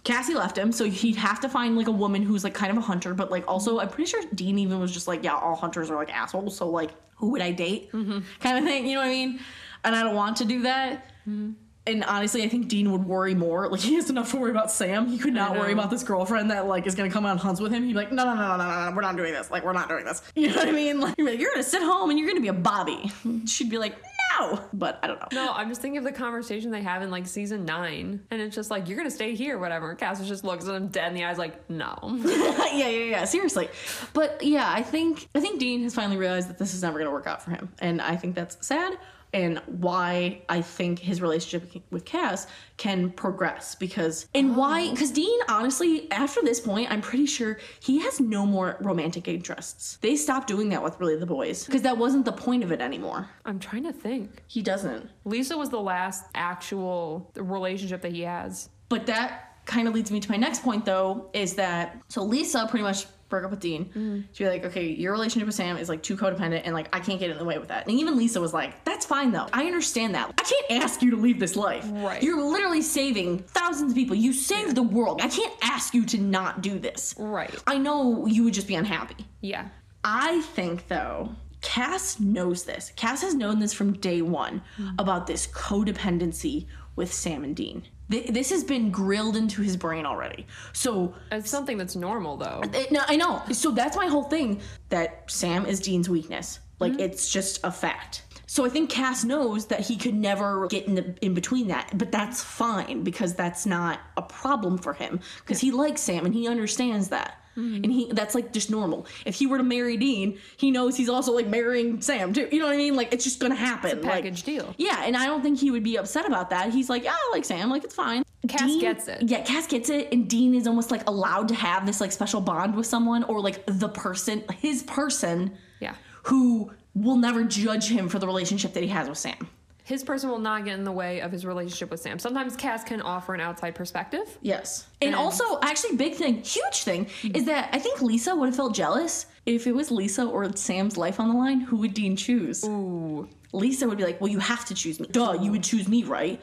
Cassie 0.03 0.33
left 0.33 0.57
him, 0.57 0.73
so 0.73 0.83
he'd 0.83 1.15
have 1.15 1.39
to 1.39 1.47
find 1.47 1.77
like 1.77 1.87
a 1.87 1.91
woman 1.91 2.23
who's 2.23 2.43
like 2.43 2.53
kind 2.53 2.69
of 2.69 2.77
a 2.77 2.81
hunter, 2.81 3.13
but 3.13 3.31
like 3.31 3.47
also 3.47 3.79
I'm 3.79 3.87
pretty 3.87 4.09
sure 4.09 4.21
Dean 4.35 4.59
even 4.59 4.77
was 4.81 4.91
just 4.91 5.07
like, 5.07 5.23
yeah, 5.23 5.33
all 5.33 5.55
hunters 5.55 5.89
are 5.89 5.95
like 5.95 6.13
assholes, 6.13 6.57
so 6.57 6.67
like 6.67 6.91
who 7.15 7.29
would 7.29 7.41
I 7.41 7.51
date, 7.51 7.89
mm-hmm. 7.93 8.19
kind 8.41 8.57
of 8.57 8.65
thing. 8.65 8.85
You 8.85 8.95
know 8.95 8.99
what 8.99 9.07
I 9.07 9.11
mean? 9.11 9.39
And 9.85 9.95
I 9.95 10.03
don't 10.03 10.15
want 10.15 10.35
to 10.37 10.45
do 10.45 10.63
that. 10.63 11.05
Mm-hmm. 11.21 11.51
And 11.85 12.03
honestly, 12.05 12.43
I 12.43 12.47
think 12.47 12.69
Dean 12.69 12.91
would 12.91 13.05
worry 13.05 13.35
more. 13.35 13.67
Like 13.67 13.79
he 13.81 13.95
has 13.95 14.09
enough 14.09 14.31
to 14.31 14.37
worry 14.37 14.51
about 14.51 14.71
Sam. 14.71 15.07
He 15.07 15.17
could 15.17 15.33
not 15.33 15.57
worry 15.57 15.73
about 15.73 15.89
this 15.89 16.03
girlfriend 16.03 16.51
that 16.51 16.67
like 16.67 16.87
is 16.87 16.95
gonna 16.95 17.09
come 17.09 17.25
out 17.25 17.31
and 17.31 17.39
hunts 17.39 17.59
with 17.59 17.71
him. 17.71 17.83
He'd 17.83 17.89
be 17.89 17.95
like, 17.95 18.11
no, 18.11 18.23
no, 18.23 18.35
no, 18.35 18.41
no, 18.41 18.57
no, 18.57 18.67
no, 18.67 18.89
no, 18.89 18.95
we're 18.95 19.01
not 19.01 19.17
doing 19.17 19.33
this. 19.33 19.51
Like 19.51 19.63
we're 19.65 19.73
not 19.73 19.89
doing 19.89 20.05
this. 20.05 20.21
You 20.35 20.49
know 20.49 20.55
what 20.55 20.67
I 20.67 20.71
mean? 20.71 20.99
Like, 20.99 21.15
you're 21.17 21.29
like, 21.29 21.39
you're 21.39 21.51
gonna 21.51 21.63
sit 21.63 21.81
home 21.81 22.09
and 22.09 22.19
you're 22.19 22.27
gonna 22.27 22.41
be 22.41 22.49
a 22.49 22.53
Bobby. 22.53 23.11
She'd 23.45 23.69
be 23.69 23.77
like, 23.77 23.95
no. 24.39 24.59
But 24.73 24.99
I 25.03 25.07
don't 25.07 25.19
know. 25.19 25.27
No, 25.31 25.53
I'm 25.53 25.69
just 25.69 25.81
thinking 25.81 25.97
of 25.97 26.03
the 26.03 26.11
conversation 26.11 26.71
they 26.71 26.81
have 26.81 27.01
in 27.01 27.11
like 27.11 27.27
season 27.27 27.65
nine, 27.65 28.21
and 28.31 28.41
it's 28.41 28.55
just 28.55 28.71
like 28.71 28.87
you're 28.87 28.97
gonna 28.97 29.11
stay 29.11 29.35
here, 29.35 29.57
whatever. 29.57 29.95
Cassius 29.95 30.27
just 30.27 30.43
looks 30.43 30.67
at 30.67 30.75
him 30.75 30.87
dead 30.87 31.09
in 31.09 31.13
the 31.13 31.23
eyes, 31.23 31.37
like, 31.37 31.69
no. 31.69 31.95
yeah, 32.25 32.87
yeah, 32.87 32.87
yeah. 32.87 33.25
Seriously. 33.25 33.69
But 34.13 34.41
yeah, 34.43 34.69
I 34.69 34.81
think 34.81 35.27
I 35.35 35.39
think 35.39 35.59
Dean 35.59 35.83
has 35.83 35.93
finally 35.93 36.17
realized 36.17 36.49
that 36.49 36.57
this 36.57 36.73
is 36.73 36.81
never 36.81 36.97
gonna 36.99 37.11
work 37.11 37.27
out 37.27 37.41
for 37.43 37.51
him, 37.51 37.71
and 37.79 38.01
I 38.01 38.15
think 38.15 38.35
that's 38.35 38.65
sad. 38.65 38.97
And 39.33 39.59
why 39.65 40.41
I 40.47 40.61
think 40.61 40.99
his 40.99 41.21
relationship 41.21 41.83
with 41.91 42.05
Cass 42.05 42.47
can 42.77 43.09
progress 43.11 43.75
because 43.75 44.27
and 44.35 44.55
why 44.55 44.87
oh. 44.87 44.91
because 44.91 45.11
Dean 45.11 45.39
honestly 45.49 46.11
after 46.11 46.41
this 46.41 46.59
point 46.59 46.91
I'm 46.91 47.01
pretty 47.01 47.25
sure 47.25 47.59
he 47.79 47.99
has 47.99 48.19
no 48.19 48.45
more 48.45 48.77
romantic 48.81 49.27
interests. 49.27 49.97
They 50.01 50.15
stopped 50.15 50.47
doing 50.47 50.69
that 50.69 50.83
with 50.83 50.99
really 50.99 51.17
the 51.17 51.25
boys 51.25 51.65
because 51.65 51.81
that 51.83 51.97
wasn't 51.97 52.25
the 52.25 52.31
point 52.31 52.63
of 52.63 52.71
it 52.71 52.81
anymore. 52.81 53.29
I'm 53.45 53.59
trying 53.59 53.83
to 53.83 53.93
think. 53.93 54.43
He 54.47 54.61
doesn't. 54.61 55.09
Lisa 55.25 55.57
was 55.57 55.69
the 55.69 55.81
last 55.81 56.25
actual 56.35 57.31
relationship 57.35 58.01
that 58.01 58.11
he 58.11 58.21
has. 58.21 58.69
But 58.89 59.05
that 59.07 59.65
kind 59.65 59.87
of 59.87 59.93
leads 59.93 60.11
me 60.11 60.19
to 60.19 60.29
my 60.29 60.37
next 60.37 60.61
point, 60.61 60.85
though, 60.85 61.29
is 61.33 61.55
that 61.55 62.01
so 62.07 62.23
Lisa 62.23 62.67
pretty 62.69 62.83
much 62.83 63.05
broke 63.29 63.43
up 63.43 63.51
with 63.51 63.59
Dean. 63.59 63.85
Mm-hmm. 63.85 64.21
She'd 64.31 64.43
be 64.43 64.49
like, 64.49 64.65
okay, 64.65 64.85
your 64.87 65.11
relationship 65.11 65.47
with 65.47 65.55
Sam 65.55 65.77
is 65.77 65.89
like 65.89 66.03
too 66.03 66.15
codependent, 66.15 66.61
and 66.65 66.73
like 66.73 66.89
I 66.93 66.99
can't 66.99 67.19
get 67.19 67.29
in 67.29 67.37
the 67.37 67.45
way 67.45 67.57
with 67.57 67.69
that. 67.69 67.87
And 67.87 67.99
even 67.99 68.17
Lisa 68.17 68.39
was 68.39 68.53
like, 68.53 68.83
that's 68.85 69.05
fine 69.05 69.31
though. 69.31 69.47
I 69.53 69.65
understand 69.65 70.15
that. 70.15 70.33
I 70.37 70.43
can't 70.43 70.83
ask 70.83 71.01
you 71.01 71.11
to 71.11 71.17
leave 71.17 71.39
this 71.39 71.55
life. 71.55 71.85
Right. 71.89 72.21
You're 72.21 72.43
literally 72.43 72.81
saving 72.81 73.39
thousands 73.39 73.91
of 73.91 73.95
people. 73.95 74.15
You 74.15 74.33
saved 74.33 74.75
the 74.75 74.83
world. 74.83 75.21
I 75.21 75.27
can't 75.29 75.53
ask 75.61 75.93
you 75.93 76.05
to 76.05 76.17
not 76.17 76.61
do 76.61 76.79
this. 76.79 77.15
Right. 77.17 77.53
I 77.67 77.77
know 77.77 78.25
you 78.25 78.43
would 78.43 78.53
just 78.53 78.67
be 78.67 78.75
unhappy. 78.75 79.25
Yeah. 79.41 79.69
I 80.03 80.41
think 80.41 80.87
though, 80.87 81.35
Cass 81.61 82.19
knows 82.19 82.65
this. 82.65 82.91
Cass 82.95 83.21
has 83.21 83.33
known 83.35 83.59
this 83.59 83.73
from 83.73 83.93
day 83.93 84.21
one 84.21 84.61
mm-hmm. 84.77 84.95
about 84.99 85.27
this 85.27 85.47
codependency 85.47 86.67
with 86.95 87.11
Sam 87.11 87.43
and 87.43 87.55
Dean. 87.55 87.83
Th- 88.13 88.27
This 88.27 88.49
has 88.51 88.63
been 88.63 88.91
grilled 88.91 89.35
into 89.35 89.61
his 89.61 89.75
brain 89.75 90.05
already. 90.05 90.45
So, 90.71 91.13
It's 91.31 91.49
something 91.49 91.77
that's 91.77 91.95
normal 91.95 92.37
though. 92.37 92.61
it, 92.73 92.91
no, 92.91 93.01
I 93.07 93.15
know. 93.15 93.41
So 93.51 93.71
that's 93.71 93.97
my 93.97 94.05
whole 94.07 94.23
thing 94.23 94.61
that 94.89 95.23
Sam 95.31 95.65
is 95.65 95.79
Dean's 95.79 96.09
weakness. 96.09 96.59
Like 96.79 96.93
mm-hmm. 96.93 97.01
it's 97.01 97.31
just 97.31 97.59
a 97.63 97.71
fact. 97.71 98.23
So 98.45 98.63
I 98.65 98.69
think 98.69 98.91
Cass 98.91 99.23
knows 99.23 99.65
that 99.67 99.79
he 99.79 99.97
could 99.97 100.13
never 100.13 100.67
get 100.67 100.85
in 100.85 100.93
the 100.93 101.15
in 101.21 101.33
between 101.33 101.69
that, 101.69 101.89
but 101.97 102.11
that's 102.11 102.43
fine 102.43 103.03
because 103.03 103.33
that's 103.33 103.65
not 103.65 103.99
a 104.15 104.21
problem 104.21 104.77
for 104.77 104.93
him 104.93 105.19
because 105.39 105.59
he 105.59 105.71
likes 105.71 106.01
Sam 106.01 106.25
and 106.25 106.35
he 106.35 106.47
understands 106.47 107.09
that. 107.09 107.42
And 107.55 107.85
he 107.85 108.11
that's 108.11 108.33
like 108.35 108.51
just 108.51 108.71
normal. 108.71 109.05
If 109.25 109.35
he 109.35 109.45
were 109.47 109.57
to 109.57 109.63
marry 109.63 109.95
Dean, 109.97 110.39
he 110.57 110.71
knows 110.71 110.97
he's 110.97 111.09
also 111.09 111.33
like 111.33 111.47
marrying 111.47 112.01
Sam 112.01 112.33
too. 112.33 112.47
You 112.51 112.59
know 112.59 112.65
what 112.65 112.73
I 112.73 112.77
mean? 112.77 112.95
Like 112.95 113.13
it's 113.13 113.23
just 113.23 113.39
gonna 113.39 113.53
happen. 113.55 114.01
Like- 114.01 114.11
Package 114.23 114.43
deal. 114.43 114.73
yeah, 114.77 115.03
and 115.05 115.15
I 115.15 115.25
don't 115.27 115.41
think 115.43 115.59
he 115.59 115.69
would 115.71 115.83
be 115.83 115.97
upset 115.97 116.25
about 116.25 116.49
that. 116.49 116.71
He's 116.71 116.89
like, 116.89 117.03
yeah, 117.03 117.13
I 117.13 117.29
like 117.31 117.45
Sam, 117.45 117.69
like 117.69 117.83
it's 117.83 117.95
fine. 117.95 118.23
Cass 118.47 118.75
gets 118.81 119.07
it. 119.07 119.23
Yeah, 119.29 119.41
Cass 119.43 119.67
gets 119.67 119.89
it, 119.89 120.11
and 120.11 120.29
Dean 120.29 120.53
is 120.55 120.67
almost 120.67 120.91
like 120.91 121.07
allowed 121.07 121.47
to 121.49 121.55
have 121.55 121.85
this 121.85 122.01
like 122.01 122.11
special 122.11 122.41
bond 122.41 122.75
with 122.75 122.85
someone 122.85 123.23
or 123.23 123.39
like 123.39 123.63
the 123.67 123.87
person, 123.87 124.43
his 124.57 124.83
person, 124.83 125.55
Yeah. 125.79 125.95
who 126.23 126.71
will 126.95 127.15
never 127.17 127.43
judge 127.43 127.87
him 127.87 128.09
for 128.09 128.19
the 128.19 128.27
relationship 128.27 128.73
that 128.73 128.83
he 128.83 128.89
has 128.89 129.07
with 129.07 129.17
Sam. 129.17 129.47
His 129.85 130.03
person 130.03 130.29
will 130.29 130.39
not 130.39 130.63
get 130.63 130.75
in 130.75 130.85
the 130.85 130.91
way 130.91 131.19
of 131.19 131.31
his 131.31 131.45
relationship 131.45 131.91
with 131.91 131.99
Sam. 131.99 132.17
Sometimes 132.17 132.55
Cass 132.55 132.83
can 132.85 133.01
offer 133.01 133.33
an 133.33 133.41
outside 133.41 133.75
perspective. 133.75 134.37
Yes. 134.41 134.87
And, 135.01 135.09
And- 135.09 135.15
also, 135.15 135.59
actually, 135.61 135.97
big 135.97 136.13
thing, 136.15 136.41
huge 136.41 136.83
thing, 136.83 137.07
hmm. 137.21 137.35
is 137.35 137.45
that 137.45 137.69
I 137.73 137.79
think 137.79 138.01
Lisa 138.01 138.33
would 138.35 138.47
have 138.47 138.55
felt 138.55 138.73
jealous 138.73 139.25
if 139.45 139.67
it 139.67 139.73
was 139.75 139.91
Lisa 139.91 140.23
or 140.25 140.55
Sam's 140.55 140.95
life 140.97 141.19
on 141.19 141.27
the 141.29 141.35
line. 141.35 141.59
Who 141.59 141.77
would 141.77 141.93
Dean 141.93 142.15
choose? 142.15 142.63
Ooh. 142.63 143.27
Lisa 143.51 143.87
would 143.87 143.97
be 143.97 144.05
like, 144.05 144.21
well, 144.21 144.31
you 144.31 144.39
have 144.39 144.63
to 144.65 144.73
choose 144.73 144.99
me. 145.01 145.07
Duh, 145.11 145.33
you 145.41 145.51
would 145.51 145.63
choose 145.63 145.87
me, 145.87 146.03
right? 146.05 146.41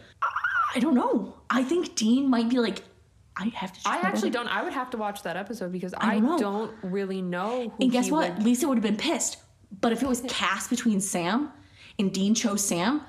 I 0.74 0.78
don't 0.78 0.94
know. 0.94 1.34
I 1.48 1.64
think 1.64 1.96
Dean 1.96 2.28
might 2.28 2.48
be 2.50 2.58
like, 2.58 2.82
I 3.36 3.46
have 3.54 3.72
to 3.72 3.80
I 3.88 3.96
actually 4.02 4.30
brother. 4.30 4.48
don't. 4.48 4.56
I 4.56 4.62
would 4.62 4.74
have 4.74 4.90
to 4.90 4.96
watch 4.98 5.22
that 5.22 5.36
episode 5.36 5.72
because 5.72 5.94
I, 5.96 6.14
don't 6.20 6.24
know. 6.26 6.38
don't 6.38 6.74
really 6.82 7.22
know. 7.22 7.70
Who 7.70 7.82
And 7.84 7.90
guess 7.90 8.04
he 8.06 8.12
what? 8.12 8.34
would- 8.34 8.42
Lisa 8.44 8.68
would 8.68 8.76
have 8.76 8.82
been 8.82 8.98
pissed. 8.98 9.38
But 9.80 9.92
if 9.92 10.02
it 10.02 10.08
was 10.08 10.20
Cass 10.28 10.68
between 10.68 11.00
Sam 11.00 11.50
and 11.98 12.12
Dean 12.12 12.34
chose 12.34 12.62
Sam, 12.62 13.00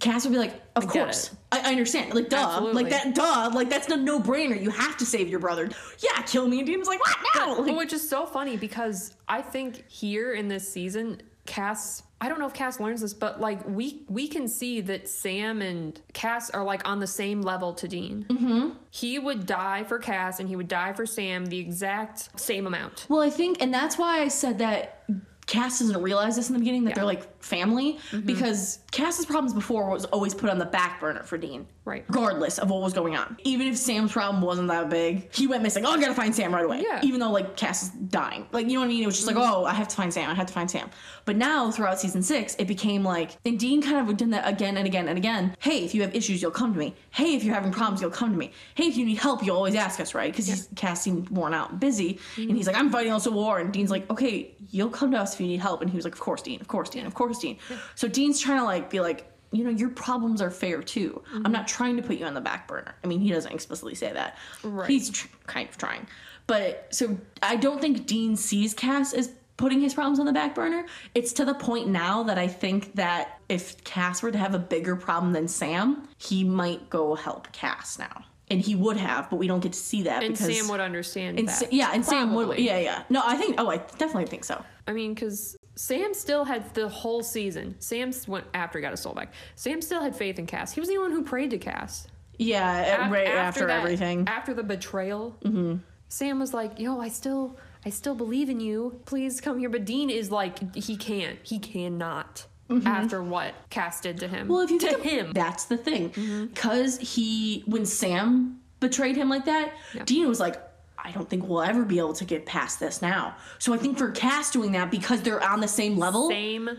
Cass 0.00 0.24
would 0.24 0.32
be 0.32 0.38
like, 0.38 0.60
of 0.76 0.84
get 0.92 1.04
course. 1.04 1.34
I, 1.52 1.68
I 1.68 1.70
understand. 1.72 2.14
Like, 2.14 2.28
duh. 2.28 2.36
Absolutely. 2.36 2.82
Like, 2.82 2.92
that, 2.92 3.14
duh. 3.14 3.50
Like, 3.54 3.70
that's 3.70 3.88
a 3.88 3.96
no 3.96 4.20
brainer. 4.20 4.60
You 4.60 4.70
have 4.70 4.96
to 4.96 5.06
save 5.06 5.28
your 5.28 5.40
brother. 5.40 5.70
Yeah, 5.98 6.22
kill 6.22 6.48
me. 6.48 6.58
And 6.58 6.66
Dean's 6.66 6.88
like, 6.88 7.00
what? 7.00 7.16
No. 7.36 7.56
But 7.56 7.66
Like, 7.66 7.76
which 7.76 7.92
is 7.92 8.08
so 8.08 8.26
funny 8.26 8.56
because 8.56 9.14
I 9.28 9.42
think 9.42 9.88
here 9.88 10.32
in 10.32 10.48
this 10.48 10.70
season, 10.70 11.20
Cass. 11.46 12.02
I 12.20 12.28
don't 12.30 12.38
know 12.38 12.46
if 12.46 12.54
Cass 12.54 12.80
learns 12.80 13.02
this, 13.02 13.12
but 13.12 13.38
like 13.38 13.68
we 13.68 14.06
we 14.08 14.28
can 14.28 14.48
see 14.48 14.80
that 14.80 15.10
Sam 15.10 15.60
and 15.60 16.00
Cass 16.14 16.48
are 16.48 16.64
like 16.64 16.88
on 16.88 16.98
the 16.98 17.06
same 17.06 17.42
level 17.42 17.74
to 17.74 17.86
Dean. 17.86 18.24
Mm-hmm. 18.30 18.70
He 18.90 19.18
would 19.18 19.44
die 19.44 19.84
for 19.84 19.98
Cass, 19.98 20.40
and 20.40 20.48
he 20.48 20.56
would 20.56 20.68
die 20.68 20.94
for 20.94 21.04
Sam 21.04 21.44
the 21.44 21.58
exact 21.58 22.40
same 22.40 22.66
amount. 22.66 23.04
Well, 23.10 23.20
I 23.20 23.28
think, 23.28 23.60
and 23.60 23.74
that's 23.74 23.98
why 23.98 24.22
I 24.22 24.28
said 24.28 24.56
that 24.58 25.04
Cass 25.46 25.78
doesn't 25.80 26.00
realize 26.02 26.36
this 26.36 26.48
in 26.48 26.54
the 26.54 26.58
beginning 26.58 26.84
that 26.84 26.94
they're 26.94 27.04
like 27.04 27.42
family 27.42 27.98
Mm-hmm. 28.10 28.20
because 28.26 28.78
Cass's 28.90 29.26
problems 29.26 29.52
before 29.52 29.90
was 29.90 30.04
always 30.06 30.34
put 30.34 30.48
on 30.50 30.58
the 30.58 30.64
back 30.64 31.00
burner 31.00 31.22
for 31.22 31.36
Dean. 31.38 31.66
Right. 31.84 32.04
Regardless 32.08 32.58
of 32.58 32.70
what 32.70 32.80
was 32.80 32.94
going 32.94 33.14
on. 33.14 33.36
Even 33.44 33.66
if 33.66 33.76
Sam's 33.76 34.10
problem 34.12 34.40
wasn't 34.42 34.68
that 34.68 34.88
big, 34.88 35.34
he 35.34 35.46
went 35.46 35.62
missing. 35.62 35.84
Oh, 35.84 35.90
I 35.90 36.00
gotta 36.00 36.14
find 36.14 36.34
Sam 36.34 36.54
right 36.54 36.64
away. 36.64 36.80
Yeah. 36.80 36.96
Mm-hmm. 36.98 37.06
Even 37.06 37.20
though 37.20 37.30
like 37.30 37.56
Cass 37.56 37.82
is 37.82 37.88
dying. 37.90 38.46
Like, 38.52 38.66
you 38.68 38.74
know 38.74 38.80
what 38.80 38.86
I 38.86 38.88
mean? 38.88 39.02
It 39.02 39.06
was 39.06 39.16
just 39.16 39.26
like, 39.26 39.36
oh, 39.36 39.64
I 39.66 39.74
have 39.74 39.88
to 39.88 39.96
find 39.96 40.12
Sam. 40.12 40.30
I 40.30 40.34
have 40.34 40.46
to 40.46 40.52
find 40.52 40.70
Sam. 40.70 40.88
But 41.26 41.36
now 41.36 41.70
throughout 41.70 42.00
season 42.00 42.22
six, 42.22 42.54
it 42.58 42.66
became 42.66 43.02
like, 43.04 43.36
and 43.44 43.58
Dean 43.58 43.82
kind 43.82 44.08
of 44.08 44.16
did 44.16 44.32
that 44.32 44.48
again 44.48 44.78
and 44.78 44.86
again 44.86 45.08
and 45.08 45.18
again. 45.18 45.54
Hey, 45.58 45.84
if 45.84 45.94
you 45.94 46.00
have 46.02 46.14
issues, 46.14 46.40
you'll 46.40 46.50
come 46.50 46.72
to 46.72 46.78
me. 46.78 46.94
Hey, 47.10 47.34
if 47.34 47.44
you're 47.44 47.54
having 47.54 47.72
problems, 47.72 48.00
you'll 48.00 48.10
come 48.10 48.30
to 48.32 48.38
me. 48.38 48.52
Hey, 48.74 48.84
if 48.84 48.96
you 48.96 49.04
need 49.04 49.18
help, 49.18 49.44
you'll 49.44 49.56
always 49.56 49.74
ask 49.74 50.00
us, 50.00 50.14
right? 50.14 50.32
Because 50.32 50.46
he's 50.46 50.68
Cass 50.76 51.02
seemed 51.02 51.28
worn 51.28 51.52
out 51.52 51.70
and 51.72 51.80
busy. 51.80 52.18
And 52.38 52.56
he's 52.56 52.66
like, 52.66 52.76
I'm 52.76 52.90
fighting 52.90 53.12
also 53.12 53.30
war. 53.30 53.58
And 53.58 53.70
Dean's 53.72 53.90
like, 53.90 54.08
okay, 54.10 54.53
you'll 54.74 54.90
come 54.90 55.12
to 55.12 55.18
us 55.18 55.34
if 55.34 55.40
you 55.40 55.46
need 55.46 55.60
help. 55.60 55.80
And 55.80 55.90
he 55.90 55.96
was 55.96 56.04
like, 56.04 56.14
of 56.14 56.20
course, 56.20 56.42
Dean, 56.42 56.60
of 56.60 56.66
course, 56.66 56.90
Dean, 56.90 57.06
of 57.06 57.14
course, 57.14 57.38
Dean. 57.38 57.58
So 57.94 58.08
Dean's 58.08 58.40
trying 58.40 58.58
to 58.58 58.64
like 58.64 58.90
be 58.90 59.00
like, 59.00 59.30
you 59.52 59.62
know, 59.62 59.70
your 59.70 59.90
problems 59.90 60.42
are 60.42 60.50
fair 60.50 60.82
too. 60.82 61.22
I'm 61.32 61.44
mm-hmm. 61.44 61.52
not 61.52 61.68
trying 61.68 61.96
to 61.96 62.02
put 62.02 62.16
you 62.16 62.26
on 62.26 62.34
the 62.34 62.40
back 62.40 62.66
burner. 62.66 62.96
I 63.04 63.06
mean, 63.06 63.20
he 63.20 63.30
doesn't 63.30 63.52
explicitly 63.52 63.94
say 63.94 64.12
that. 64.12 64.36
Right. 64.64 64.90
He's 64.90 65.10
tr- 65.10 65.28
kind 65.46 65.68
of 65.68 65.76
trying. 65.78 66.08
But 66.48 66.88
so 66.90 67.16
I 67.40 67.54
don't 67.56 67.80
think 67.80 68.06
Dean 68.06 68.36
sees 68.36 68.74
Cass 68.74 69.14
as 69.14 69.30
putting 69.56 69.80
his 69.80 69.94
problems 69.94 70.18
on 70.18 70.26
the 70.26 70.32
back 70.32 70.56
burner. 70.56 70.84
It's 71.14 71.32
to 71.34 71.44
the 71.44 71.54
point 71.54 71.86
now 71.86 72.24
that 72.24 72.36
I 72.36 72.48
think 72.48 72.96
that 72.96 73.38
if 73.48 73.82
Cass 73.84 74.22
were 74.22 74.32
to 74.32 74.38
have 74.38 74.54
a 74.54 74.58
bigger 74.58 74.96
problem 74.96 75.32
than 75.32 75.46
Sam, 75.46 76.08
he 76.18 76.42
might 76.42 76.90
go 76.90 77.14
help 77.14 77.52
Cass 77.52 77.96
now. 77.96 78.24
And 78.50 78.60
he 78.60 78.74
would 78.74 78.98
have, 78.98 79.30
but 79.30 79.36
we 79.36 79.46
don't 79.46 79.60
get 79.60 79.72
to 79.72 79.78
see 79.78 80.02
that 80.02 80.22
And 80.22 80.34
because 80.34 80.54
Sam 80.54 80.68
would 80.68 80.80
understand 80.80 81.38
and 81.38 81.48
that. 81.48 81.56
Sa- 81.60 81.66
yeah, 81.70 81.92
and 81.94 82.04
Sam 82.04 82.34
would 82.34 82.58
yeah, 82.58 82.78
yeah. 82.78 83.02
No, 83.08 83.22
I 83.24 83.36
think 83.36 83.56
oh, 83.58 83.70
I 83.70 83.78
definitely 83.78 84.26
think 84.26 84.44
so. 84.44 84.62
I 84.86 84.92
mean, 84.92 85.14
because 85.14 85.56
Sam 85.76 86.12
still 86.12 86.44
had 86.44 86.72
the 86.74 86.88
whole 86.88 87.22
season. 87.22 87.74
Sam 87.78 88.12
went 88.26 88.44
after 88.52 88.78
he 88.78 88.82
got 88.82 88.90
his 88.90 89.00
soul 89.00 89.14
back. 89.14 89.32
Sam 89.54 89.80
still 89.80 90.02
had 90.02 90.14
faith 90.14 90.38
in 90.38 90.46
Cass. 90.46 90.72
He 90.72 90.80
was 90.80 90.88
the 90.88 90.98
one 90.98 91.10
who 91.10 91.22
prayed 91.24 91.50
to 91.50 91.58
Cass. 91.58 92.06
Yeah, 92.38 93.06
Af- 93.06 93.12
right 93.12 93.26
after, 93.28 93.66
that- 93.66 93.78
everything. 93.78 94.28
After 94.28 94.52
the 94.52 94.62
betrayal, 94.62 95.36
mm-hmm. 95.42 95.76
Sam 96.08 96.38
was 96.38 96.52
like, 96.52 96.78
"Yo, 96.78 97.00
I 97.00 97.08
still, 97.08 97.56
I 97.86 97.90
still 97.90 98.14
believe 98.14 98.50
in 98.50 98.60
you. 98.60 99.00
Please 99.06 99.40
come 99.40 99.58
here." 99.58 99.70
But 99.70 99.84
Dean 99.84 100.10
is 100.10 100.30
like, 100.30 100.74
he 100.74 100.96
can't. 100.96 101.38
He 101.42 101.58
cannot. 101.58 102.46
After 102.86 103.22
what 103.22 103.54
Cass 103.70 104.00
did 104.00 104.18
to 104.20 104.28
him. 104.28 104.40
Mm-hmm. 104.40 104.52
Well, 104.52 104.60
if 104.62 104.70
you 104.70 104.78
to 104.80 104.98
him, 104.98 105.32
that's 105.32 105.64
the 105.64 105.76
thing. 105.76 106.48
Because 106.52 106.98
he, 106.98 107.62
when 107.66 107.84
Sam 107.84 108.60
betrayed 108.80 109.16
him 109.16 109.28
like 109.28 109.44
that, 109.44 109.72
Dean 110.04 110.28
was 110.28 110.40
like, 110.40 110.60
I 110.98 111.10
don't 111.12 111.28
think 111.28 111.46
we'll 111.46 111.62
ever 111.62 111.84
be 111.84 111.98
able 111.98 112.14
to 112.14 112.24
get 112.24 112.46
past 112.46 112.80
this 112.80 113.02
now. 113.02 113.36
So 113.58 113.74
I 113.74 113.76
think 113.76 113.98
for 113.98 114.10
Cass 114.10 114.50
doing 114.50 114.72
that, 114.72 114.90
because 114.90 115.20
they're 115.20 115.42
on 115.42 115.60
the 115.60 115.68
same 115.68 115.98
level, 115.98 116.30
same 116.30 116.70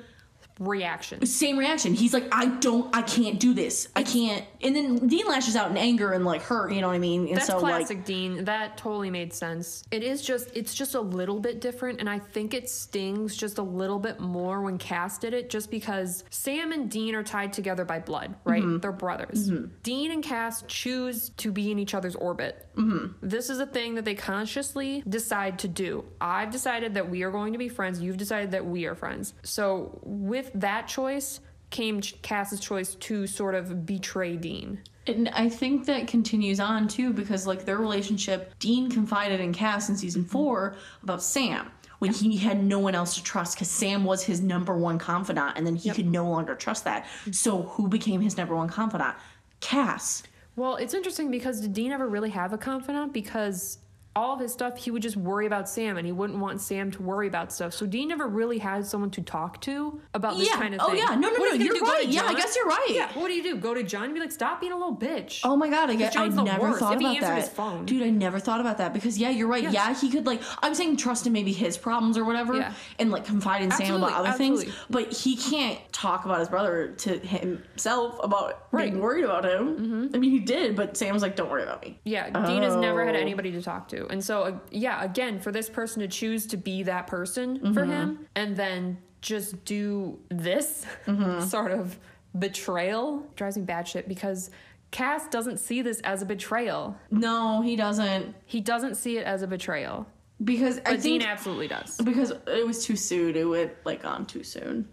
reaction. 0.59 1.25
same 1.25 1.57
reaction. 1.57 1.93
He's 1.93 2.13
like, 2.13 2.27
I 2.31 2.45
don't, 2.45 2.95
I 2.95 3.01
can't 3.01 3.39
do 3.39 3.53
this. 3.53 3.87
I 3.95 4.03
can't. 4.03 4.45
And 4.61 4.75
then 4.75 5.07
Dean 5.07 5.27
lashes 5.27 5.55
out 5.55 5.69
in 5.69 5.77
anger 5.77 6.13
and 6.13 6.25
like 6.25 6.41
hurt, 6.41 6.71
you 6.71 6.81
know 6.81 6.87
what 6.87 6.95
I 6.95 6.99
mean? 6.99 7.27
And 7.27 7.37
That's 7.37 7.47
so 7.47 7.59
classic 7.59 7.97
like, 7.97 8.05
Dean. 8.05 8.45
That 8.45 8.77
totally 8.77 9.09
made 9.09 9.33
sense. 9.33 9.83
It 9.91 10.03
is 10.03 10.21
just 10.21 10.55
it's 10.55 10.73
just 10.73 10.95
a 10.95 11.01
little 11.01 11.39
bit 11.39 11.61
different 11.61 11.99
and 11.99 12.09
I 12.09 12.19
think 12.19 12.53
it 12.53 12.69
stings 12.69 13.35
just 13.35 13.57
a 13.57 13.63
little 13.63 13.99
bit 13.99 14.19
more 14.19 14.61
when 14.61 14.77
Cass 14.77 15.17
did 15.17 15.33
it 15.33 15.49
just 15.49 15.69
because 15.69 16.23
Sam 16.29 16.71
and 16.71 16.89
Dean 16.89 17.15
are 17.15 17.23
tied 17.23 17.53
together 17.53 17.85
by 17.85 17.99
blood, 17.99 18.35
right? 18.43 18.63
Mm-hmm. 18.63 18.79
They're 18.79 18.91
brothers. 18.91 19.51
Dean 19.83 20.11
and 20.11 20.23
Cass 20.23 20.63
choose 20.67 21.29
to 21.37 21.51
be 21.51 21.71
in 21.71 21.79
each 21.79 21.93
other's 21.93 22.15
orbit. 22.15 22.64
Mm-hmm. 22.75 23.27
This 23.27 23.49
is 23.49 23.59
a 23.59 23.65
thing 23.65 23.95
that 23.95 24.05
they 24.05 24.15
consciously 24.15 25.03
decide 25.07 25.59
to 25.59 25.67
do. 25.67 26.05
I've 26.19 26.51
decided 26.51 26.93
that 26.95 27.09
we 27.09 27.23
are 27.23 27.31
going 27.31 27.53
to 27.53 27.59
be 27.59 27.69
friends. 27.69 28.01
You've 28.01 28.17
decided 28.17 28.51
that 28.51 28.65
we 28.65 28.85
are 28.85 28.95
friends. 28.95 29.33
So 29.43 29.99
with 30.03 30.51
that 30.55 30.87
choice 30.87 31.39
came 31.69 31.99
Cass's 32.01 32.59
choice 32.59 32.95
to 32.95 33.27
sort 33.27 33.55
of 33.55 33.85
betray 33.85 34.37
Dean. 34.37 34.79
and 35.07 35.29
I 35.29 35.49
think 35.49 35.85
that 35.85 36.07
continues 36.07 36.59
on 36.59 36.87
too 36.87 37.11
because 37.13 37.45
like 37.47 37.65
their 37.65 37.77
relationship, 37.77 38.57
Dean 38.59 38.89
confided 38.89 39.39
in 39.39 39.53
Cass 39.53 39.89
in 39.89 39.97
season 39.97 40.23
four 40.25 40.75
about 41.03 41.21
Sam. 41.23 41.71
When 41.99 42.11
he 42.11 42.35
had 42.37 42.61
no 42.61 42.79
one 42.79 42.93
else 42.93 43.15
to 43.15 43.23
trust, 43.23 43.55
because 43.55 43.69
Sam 43.69 44.03
was 44.03 44.21
his 44.21 44.41
number 44.41 44.77
one 44.77 44.99
confidant, 44.99 45.53
and 45.57 45.65
then 45.65 45.77
he 45.77 45.91
could 45.91 46.05
no 46.05 46.29
longer 46.29 46.53
trust 46.53 46.83
that. 46.83 47.07
So, 47.31 47.63
who 47.63 47.87
became 47.87 48.19
his 48.19 48.35
number 48.35 48.53
one 48.53 48.67
confidant? 48.67 49.15
Cass. 49.61 50.21
Well, 50.55 50.77
it's 50.77 50.93
interesting 50.93 51.31
because 51.31 51.59
did 51.61 51.73
Dean 51.73 51.91
ever 51.91 52.07
really 52.07 52.29
have 52.29 52.53
a 52.53 52.57
confidant? 52.57 53.13
Because 53.13 53.79
all 54.15 54.33
of 54.33 54.39
his 54.39 54.53
stuff, 54.53 54.77
he 54.77 54.91
would 54.91 55.01
just 55.01 55.17
worry 55.17 55.45
about 55.45 55.67
Sam 55.67 55.97
and 55.97 56.05
he 56.05 56.11
wouldn't 56.13 56.39
want 56.39 56.61
Sam 56.61 56.89
to 56.91 57.01
worry 57.01 57.27
about 57.27 57.51
stuff. 57.51 57.73
So 57.73 57.85
Dean 57.85 58.07
never 58.07 58.27
really 58.27 58.57
had 58.59 58.85
someone 58.85 59.11
to 59.11 59.21
talk 59.21 59.59
to 59.61 59.99
about 60.13 60.37
this 60.37 60.47
Yeah. 60.47 60.55
kind 60.55 60.73
of 60.73 60.79
Oh, 60.83 60.87
thing. 60.87 60.97
yeah. 60.99 61.09
No, 61.15 61.29
no, 61.29 61.39
What 61.39 61.57
no, 61.57 61.63
you're 61.65 61.73
do, 61.75 61.81
right. 61.81 62.07
Yeah, 62.07 62.23
I 62.23 62.33
guess 62.33 62.55
you're 62.55 62.65
right. 62.65 62.87
Yeah. 62.89 63.09
What 63.13 63.27
do 63.27 63.33
you 63.33 63.43
do? 63.43 63.57
Go 63.57 63.73
to 63.73 63.83
John 63.83 64.05
and 64.05 64.13
be 64.13 64.19
like, 64.21 64.31
stop 64.31 64.61
being 64.61 64.71
a 64.71 64.77
little 64.77 64.95
bitch. 64.95 65.41
Oh 65.43 65.57
my 65.57 65.69
god, 65.69 65.89
I, 65.89 65.95
guess, 65.95 66.15
I 66.15 66.27
never 66.29 66.61
worst. 66.61 66.79
thought 66.79 66.93
If 66.93 67.01
about 67.01 67.19
that. 67.19 67.39
his 67.41 67.49
phone. 67.49 67.85
Dude, 67.85 68.03
I 68.03 68.09
never 68.09 68.39
thought 68.39 68.61
about 68.61 68.77
that 68.77 68.93
because 68.93 69.17
yeah, 69.17 69.29
you're 69.31 69.47
right. 69.49 69.63
Yes. 69.63 69.73
Yeah, 69.73 69.93
he 69.93 70.09
could 70.09 70.25
like 70.25 70.41
I'm 70.63 70.73
saying 70.75 70.95
trust 70.97 71.27
in 71.27 71.33
maybe 71.33 71.51
his 71.51 71.77
problems 71.77 72.17
or 72.17 72.23
whatever 72.23 72.55
Yeah. 72.55 72.73
and 72.99 73.11
like 73.11 73.25
confide 73.25 73.63
in 73.63 73.71
Sam 73.71 73.95
about 73.95 74.11
Absolutely, 74.11 74.29
other 74.29 74.37
things, 74.37 74.75
but 74.89 75.11
he 75.13 75.35
can't 75.35 75.77
talk 75.91 76.23
about 76.25 76.39
his 76.39 76.47
brother 76.47 76.93
to 76.99 77.17
himself 77.19 78.17
about 78.23 78.71
being 78.71 78.81
Right. 78.81 78.91
Mm-hmm. 78.93 79.01
worried 79.01 79.25
about 79.25 79.45
him. 79.45 80.11
I 80.13 80.17
mean, 80.19 80.31
he 80.31 80.39
did, 80.39 80.75
but 80.75 80.95
Sam 80.97 81.13
was 81.13 81.21
like, 81.21 81.35
"Don't 81.35 81.49
worry 81.49 81.63
about 81.63 81.81
me." 81.83 81.99
Yeah, 82.03 82.29
Dean 82.45 82.61
has 82.63 82.75
never 82.75 83.05
had 83.05 83.15
Oh. 83.15 83.19
anybody 83.19 83.51
to 83.53 83.61
talk 83.61 83.87
to. 83.89 84.04
And 84.09 84.23
so, 84.23 84.43
uh, 84.43 84.57
yeah, 84.71 85.03
again, 85.03 85.39
for 85.39 85.51
this 85.51 85.69
person 85.69 86.01
to 86.01 86.07
choose 86.07 86.45
to 86.47 86.57
be 86.57 86.83
that 86.83 87.07
person 87.07 87.57
Mm-hmm. 87.59 87.73
for 87.73 87.85
him 87.85 88.27
and 88.35 88.55
then 88.55 88.97
just 89.21 89.63
do 89.65 90.19
this 90.29 90.85
Mm-hmm. 91.07 91.41
sort 91.47 91.71
of 91.71 91.97
betrayal 92.37 93.25
drives 93.35 93.57
me 93.57 93.63
bad 93.63 93.87
shit 93.87 94.07
because 94.07 94.49
Cass 94.91 95.27
doesn't 95.27 95.57
see 95.59 95.81
this 95.81 95.99
as 96.01 96.21
a 96.21 96.25
betrayal. 96.25 96.95
No, 97.11 97.61
he 97.61 97.75
doesn't 97.75 98.35
He 98.45 98.61
doesn't 98.61 98.95
see 98.95 99.17
it 99.17 99.25
as 99.25 99.41
a 99.41 99.47
betrayal. 99.47 100.05
because 100.43 100.77
I 100.85 100.91
But 100.95 101.01
Dean 101.01 101.21
absolutely 101.21 101.67
does. 101.67 101.97
because 101.97 102.31
it 102.47 102.65
was 102.65 102.85
too 102.85 102.95
soon. 102.95 103.35
It 103.35 103.43
went 103.49 103.71
like 103.83 104.05
on 104.05 104.25
too 104.25 104.43
soon, 104.43 104.87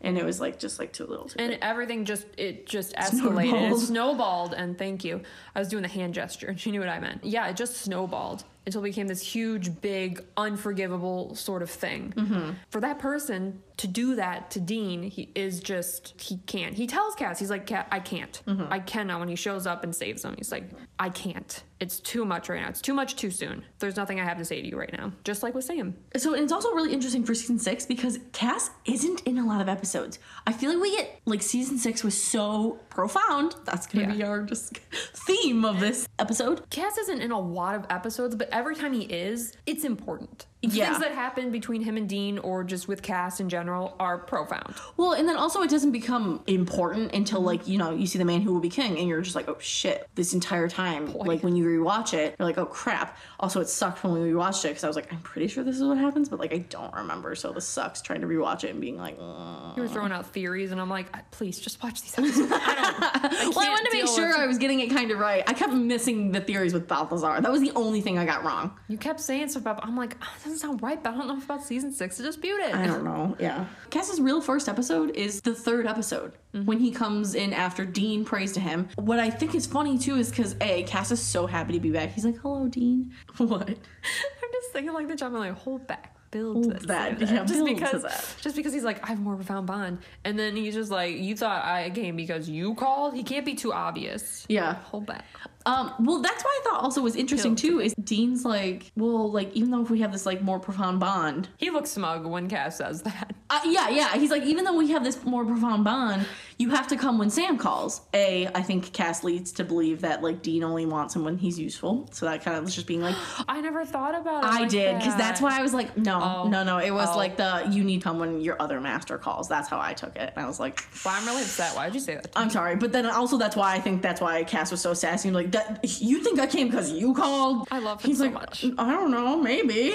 and 0.00 0.16
it 0.16 0.24
was 0.24 0.40
like 0.40 0.58
just 0.58 0.78
like 0.78 0.92
too 0.92 1.06
little. 1.06 1.28
Too 1.28 1.36
And 1.38 1.50
late. 1.50 1.58
everything 1.62 2.04
just 2.04 2.26
it 2.36 2.66
just 2.66 2.94
escalated. 2.96 3.72
It 3.72 3.78
Snowballed. 3.78 3.80
snowballed 3.80 4.54
and 4.54 4.78
thank 4.78 5.04
you. 5.04 5.22
I 5.54 5.58
was 5.58 5.68
doing 5.68 5.82
the 5.82 5.88
hand 5.88 6.14
gesture 6.14 6.46
and 6.50 6.60
she 6.60 6.70
knew 6.70 6.80
what 6.80 6.88
I 6.88 7.00
meant. 7.00 7.24
Yeah, 7.24 7.48
it 7.48 7.56
just 7.56 7.76
snowballed 7.78 8.44
until 8.66 8.82
it 8.82 8.84
became 8.84 9.08
this 9.08 9.22
huge, 9.22 9.80
big, 9.80 10.22
unforgivable 10.36 11.34
sort 11.34 11.62
of 11.62 11.70
thing. 11.70 12.12
Mm-hmm. 12.16 12.50
For 12.70 12.80
that 12.80 12.98
person 12.98 13.62
to 13.78 13.86
do 13.86 14.14
that 14.16 14.50
to 14.52 14.60
Dean, 14.60 15.02
he 15.04 15.30
is 15.34 15.60
just 15.60 16.20
he 16.20 16.36
can't. 16.46 16.74
He 16.74 16.86
tells 16.86 17.14
Cass, 17.14 17.38
he's 17.38 17.50
like, 17.50 17.66
"Cat, 17.66 17.88
I 17.90 18.00
can't. 18.00 18.42
Mm-hmm. 18.46 18.72
I 18.72 18.80
cannot." 18.80 19.20
When 19.20 19.28
he 19.28 19.36
shows 19.36 19.66
up 19.66 19.84
and 19.84 19.94
saves 19.94 20.24
him, 20.24 20.34
he's 20.36 20.52
like, 20.52 20.68
"I 20.98 21.08
can't. 21.08 21.62
It's 21.80 22.00
too 22.00 22.24
much 22.24 22.48
right 22.48 22.60
now. 22.60 22.68
It's 22.68 22.80
too 22.80 22.94
much 22.94 23.16
too 23.16 23.30
soon. 23.30 23.64
There's 23.78 23.96
nothing 23.96 24.20
I 24.20 24.24
have 24.24 24.38
to 24.38 24.44
say 24.44 24.60
to 24.60 24.68
you 24.68 24.78
right 24.78 24.92
now." 24.92 25.12
Just 25.24 25.42
like 25.42 25.54
with 25.54 25.64
Sam. 25.64 25.96
So 26.16 26.34
it's 26.34 26.52
also 26.52 26.72
really 26.72 26.92
interesting 26.92 27.24
for 27.24 27.34
season 27.34 27.58
six 27.58 27.86
because 27.86 28.18
Cass 28.32 28.70
isn't 28.84 29.22
in 29.22 29.38
a 29.38 29.46
lot 29.46 29.60
of 29.60 29.68
episodes. 29.68 30.18
I 30.46 30.52
feel 30.52 30.72
like 30.72 30.82
we 30.82 30.96
get 30.96 31.20
like 31.24 31.42
season 31.42 31.78
six 31.78 32.02
was 32.02 32.20
so 32.20 32.80
profound. 32.90 33.54
That's 33.64 33.86
gonna 33.86 34.14
be 34.14 34.22
our 34.22 34.42
just 34.42 34.78
theme 35.14 35.64
of 35.64 35.80
this 35.80 36.08
episode. 36.18 36.68
Cass 36.70 36.98
isn't 36.98 37.20
in 37.20 37.30
a 37.30 37.40
lot 37.40 37.74
of 37.74 37.86
episodes, 37.90 38.34
but 38.34 38.48
every 38.50 38.74
time 38.74 38.92
he 38.92 39.02
is, 39.02 39.52
it's 39.66 39.84
important. 39.84 40.46
Yeah. 40.60 40.86
Things 40.86 41.00
that 41.00 41.12
happen 41.12 41.50
between 41.50 41.82
him 41.82 41.96
and 41.96 42.08
Dean 42.08 42.38
or 42.38 42.64
just 42.64 42.88
with 42.88 43.00
Cass 43.00 43.38
in 43.38 43.48
general 43.48 43.94
are 44.00 44.18
profound. 44.18 44.74
Well, 44.96 45.12
and 45.12 45.28
then 45.28 45.36
also 45.36 45.62
it 45.62 45.70
doesn't 45.70 45.92
become 45.92 46.42
important 46.48 47.14
until 47.14 47.40
like 47.40 47.68
you 47.68 47.78
know 47.78 47.92
you 47.92 48.06
see 48.06 48.18
the 48.18 48.24
man 48.24 48.40
who 48.40 48.52
will 48.52 48.60
be 48.60 48.68
king, 48.68 48.98
and 48.98 49.08
you're 49.08 49.20
just 49.20 49.36
like, 49.36 49.48
oh 49.48 49.56
shit, 49.60 50.08
this 50.16 50.34
entire 50.34 50.68
time. 50.68 51.12
Like 51.14 51.42
when 51.44 51.54
you 51.54 51.64
rewatch 51.64 52.12
it, 52.12 52.34
you're 52.38 52.48
like, 52.48 52.58
oh 52.58 52.66
crap. 52.66 53.16
Also, 53.38 53.60
it 53.60 53.68
sucked 53.68 54.02
when 54.02 54.12
we 54.12 54.18
rewatched 54.18 54.64
it 54.64 54.68
because 54.68 54.82
I 54.84 54.88
was 54.88 54.96
like, 54.96 55.12
I'm 55.12 55.20
pretty 55.20 55.46
sure 55.46 55.62
this 55.62 55.76
is 55.76 55.82
what 55.82 55.96
happens, 55.96 56.28
but 56.28 56.40
like 56.40 56.52
I 56.52 56.58
don't 56.58 56.92
remember, 56.94 57.36
so 57.36 57.52
this 57.52 57.66
sucks 57.66 58.02
trying 58.02 58.20
to 58.22 58.26
rewatch 58.26 58.64
it 58.64 58.70
and 58.70 58.80
being 58.80 58.96
like, 58.96 59.16
"Ugh." 59.20 59.76
You 59.76 59.82
were 59.84 59.88
throwing 59.88 60.10
out 60.10 60.26
theories, 60.26 60.72
and 60.72 60.80
I'm 60.80 60.90
like, 60.90 61.06
"Uh, 61.16 61.20
please 61.30 61.60
just 61.60 61.80
watch 61.82 62.02
these 62.02 62.18
episodes. 62.18 62.50
I 62.52 62.74
don't. 62.74 63.24
I 63.24 63.50
well, 63.54 63.60
I 63.60 63.68
wanted 63.70 63.90
to 63.90 63.96
make 63.96 64.08
sure 64.08 64.36
I 64.36 64.46
was 64.46 64.58
getting 64.58 64.80
it 64.80 64.90
kind 64.90 65.12
of 65.12 65.20
right. 65.20 65.44
I 65.46 65.52
kept 65.52 65.72
missing 65.72 66.32
the 66.32 66.40
theories 66.40 66.72
with 66.74 66.88
Balthazar. 66.88 67.40
That 67.40 67.52
was 67.52 67.60
the 67.60 67.72
only 67.76 68.00
thing 68.00 68.18
I 68.18 68.24
got 68.24 68.44
wrong. 68.44 68.76
You 68.88 68.98
kept 68.98 69.20
saying 69.20 69.48
stuff 69.50 69.62
about. 69.62 69.84
I'm 69.84 69.96
like, 69.96 70.16
oh, 70.20 70.47
doesn't 70.48 70.60
sound 70.60 70.82
right, 70.82 71.02
but 71.02 71.14
I 71.14 71.16
don't 71.16 71.28
know 71.28 71.36
if 71.36 71.44
about 71.44 71.62
season 71.62 71.92
six 71.92 72.16
to 72.16 72.22
dispute 72.22 72.60
it. 72.60 72.74
I 72.74 72.86
don't 72.86 73.04
know. 73.04 73.36
Yeah. 73.38 73.66
Cass's 73.90 74.20
real 74.20 74.40
first 74.40 74.68
episode 74.68 75.14
is 75.14 75.40
the 75.42 75.54
third 75.54 75.86
episode 75.86 76.32
mm-hmm. 76.54 76.64
when 76.64 76.78
he 76.78 76.90
comes 76.90 77.34
in 77.34 77.52
after 77.52 77.84
Dean 77.84 78.24
prays 78.24 78.52
to 78.52 78.60
him. 78.60 78.88
What 78.96 79.18
I 79.18 79.30
think 79.30 79.54
is 79.54 79.66
funny 79.66 79.98
too 79.98 80.16
is 80.16 80.30
because 80.30 80.56
A, 80.60 80.84
Cass 80.84 81.10
is 81.10 81.20
so 81.20 81.46
happy 81.46 81.74
to 81.74 81.80
be 81.80 81.90
back. 81.90 82.10
He's 82.10 82.24
like, 82.24 82.38
hello, 82.38 82.68
Dean. 82.68 83.12
What? 83.38 83.68
I'm 83.68 84.52
just 84.52 84.72
thinking 84.72 84.92
like 84.92 85.08
the 85.08 85.16
job. 85.16 85.32
I'm 85.34 85.38
like, 85.38 85.52
hold 85.52 85.86
back, 85.86 86.16
build 86.30 86.64
Hold 86.64 86.72
this, 86.72 86.86
that, 86.86 87.18
build 87.18 87.30
yeah, 87.30 87.44
just 87.44 87.54
build 87.54 87.68
to 87.68 87.74
because, 87.74 88.02
that. 88.02 88.34
just 88.40 88.56
because 88.56 88.72
he's 88.72 88.84
like, 88.84 89.04
I 89.04 89.08
have 89.08 89.20
more 89.20 89.36
profound 89.36 89.66
bond, 89.66 89.98
and 90.24 90.38
then 90.38 90.56
he's 90.56 90.74
just 90.74 90.90
like, 90.90 91.16
you 91.16 91.36
thought 91.36 91.64
I 91.64 91.90
came 91.90 92.16
because 92.16 92.48
you 92.48 92.74
called. 92.74 93.14
He 93.14 93.22
can't 93.22 93.46
be 93.46 93.54
too 93.54 93.72
obvious. 93.72 94.44
Yeah. 94.48 94.74
Hold 94.74 95.06
back. 95.06 95.24
Um, 95.68 95.92
well, 96.00 96.20
that's 96.22 96.42
why 96.42 96.60
I 96.60 96.68
thought 96.68 96.82
also 96.82 97.02
was 97.02 97.14
interesting 97.14 97.54
too 97.54 97.80
is 97.80 97.94
Dean's 98.02 98.44
like, 98.44 98.90
well, 98.96 99.30
like 99.30 99.52
even 99.54 99.70
though 99.70 99.82
if 99.82 99.90
we 99.90 100.00
have 100.00 100.12
this 100.12 100.24
like 100.24 100.40
more 100.42 100.58
profound 100.58 100.98
bond, 100.98 101.48
He 101.58 101.70
looks 101.70 101.90
smug 101.90 102.24
when 102.26 102.48
Cass 102.48 102.78
says 102.78 103.02
that. 103.02 103.34
uh, 103.50 103.60
yeah, 103.66 103.88
yeah, 103.90 104.14
he's 104.16 104.30
like, 104.30 104.44
even 104.44 104.64
though 104.64 104.76
we 104.76 104.90
have 104.92 105.04
this 105.04 105.22
more 105.24 105.44
profound 105.44 105.84
bond, 105.84 106.26
you 106.58 106.70
have 106.70 106.88
to 106.88 106.96
come 106.96 107.18
when 107.18 107.28
Sam 107.30 107.58
calls. 107.58 108.00
A, 108.14 108.46
I 108.54 108.62
think 108.62 108.92
Cass 108.92 109.22
leads 109.24 109.52
to 109.52 109.64
believe 109.64 110.00
that 110.00 110.22
like 110.22 110.42
Dean 110.42 110.64
only 110.64 110.86
wants 110.86 111.14
him 111.14 111.24
when 111.24 111.36
he's 111.36 111.58
useful, 111.58 112.08
so 112.12 112.24
that 112.26 112.42
kind 112.42 112.56
of 112.56 112.64
was 112.64 112.74
just 112.74 112.86
being 112.86 113.02
like, 113.02 113.16
I 113.48 113.60
never 113.60 113.84
thought 113.84 114.14
about 114.14 114.44
it. 114.44 114.46
I 114.50 114.60
like 114.60 114.70
did 114.70 114.96
because 114.98 115.16
that's 115.16 115.40
why 115.42 115.58
I 115.58 115.62
was 115.62 115.74
like, 115.74 115.96
no, 115.98 116.18
Oh. 116.22 116.48
no, 116.48 116.62
no. 116.64 116.78
It 116.78 116.90
was 116.92 117.10
Oh. 117.12 117.16
like 117.16 117.36
the 117.36 117.68
you 117.70 117.84
need 117.84 118.02
come 118.02 118.18
when 118.18 118.40
your 118.40 118.56
other 118.60 118.80
master 118.80 119.18
calls. 119.18 119.48
That's 119.48 119.68
how 119.68 119.78
I 119.80 119.92
took 119.92 120.16
it, 120.16 120.32
and 120.34 120.42
I 120.44 120.48
was 120.48 120.58
like, 120.58 120.80
Well, 121.04 121.14
I'm 121.16 121.26
really 121.26 121.42
upset. 121.42 121.76
Why 121.76 121.84
did 121.86 121.94
you 121.94 122.00
say 122.00 122.14
that? 122.14 122.30
I'm 122.34 122.48
sorry, 122.50 122.76
but 122.76 122.90
then 122.92 123.04
also 123.06 123.36
that's 123.36 123.54
why 123.56 123.74
I 123.74 123.80
think 123.80 124.00
that's 124.02 124.20
why 124.20 124.42
Cass 124.44 124.70
was 124.70 124.80
so 124.80 124.94
sassy. 124.94 125.30
Like 125.30 125.50
that, 125.52 125.57
you 125.82 126.22
think 126.22 126.38
I 126.38 126.46
came 126.46 126.68
because 126.68 126.90
you 126.90 127.14
called? 127.14 127.68
I 127.70 127.78
love 127.78 128.02
him 128.02 128.10
He's 128.10 128.18
so 128.18 128.24
like, 128.24 128.34
much. 128.34 128.64
I 128.78 128.92
don't 128.92 129.10
know, 129.10 129.40
maybe. 129.40 129.94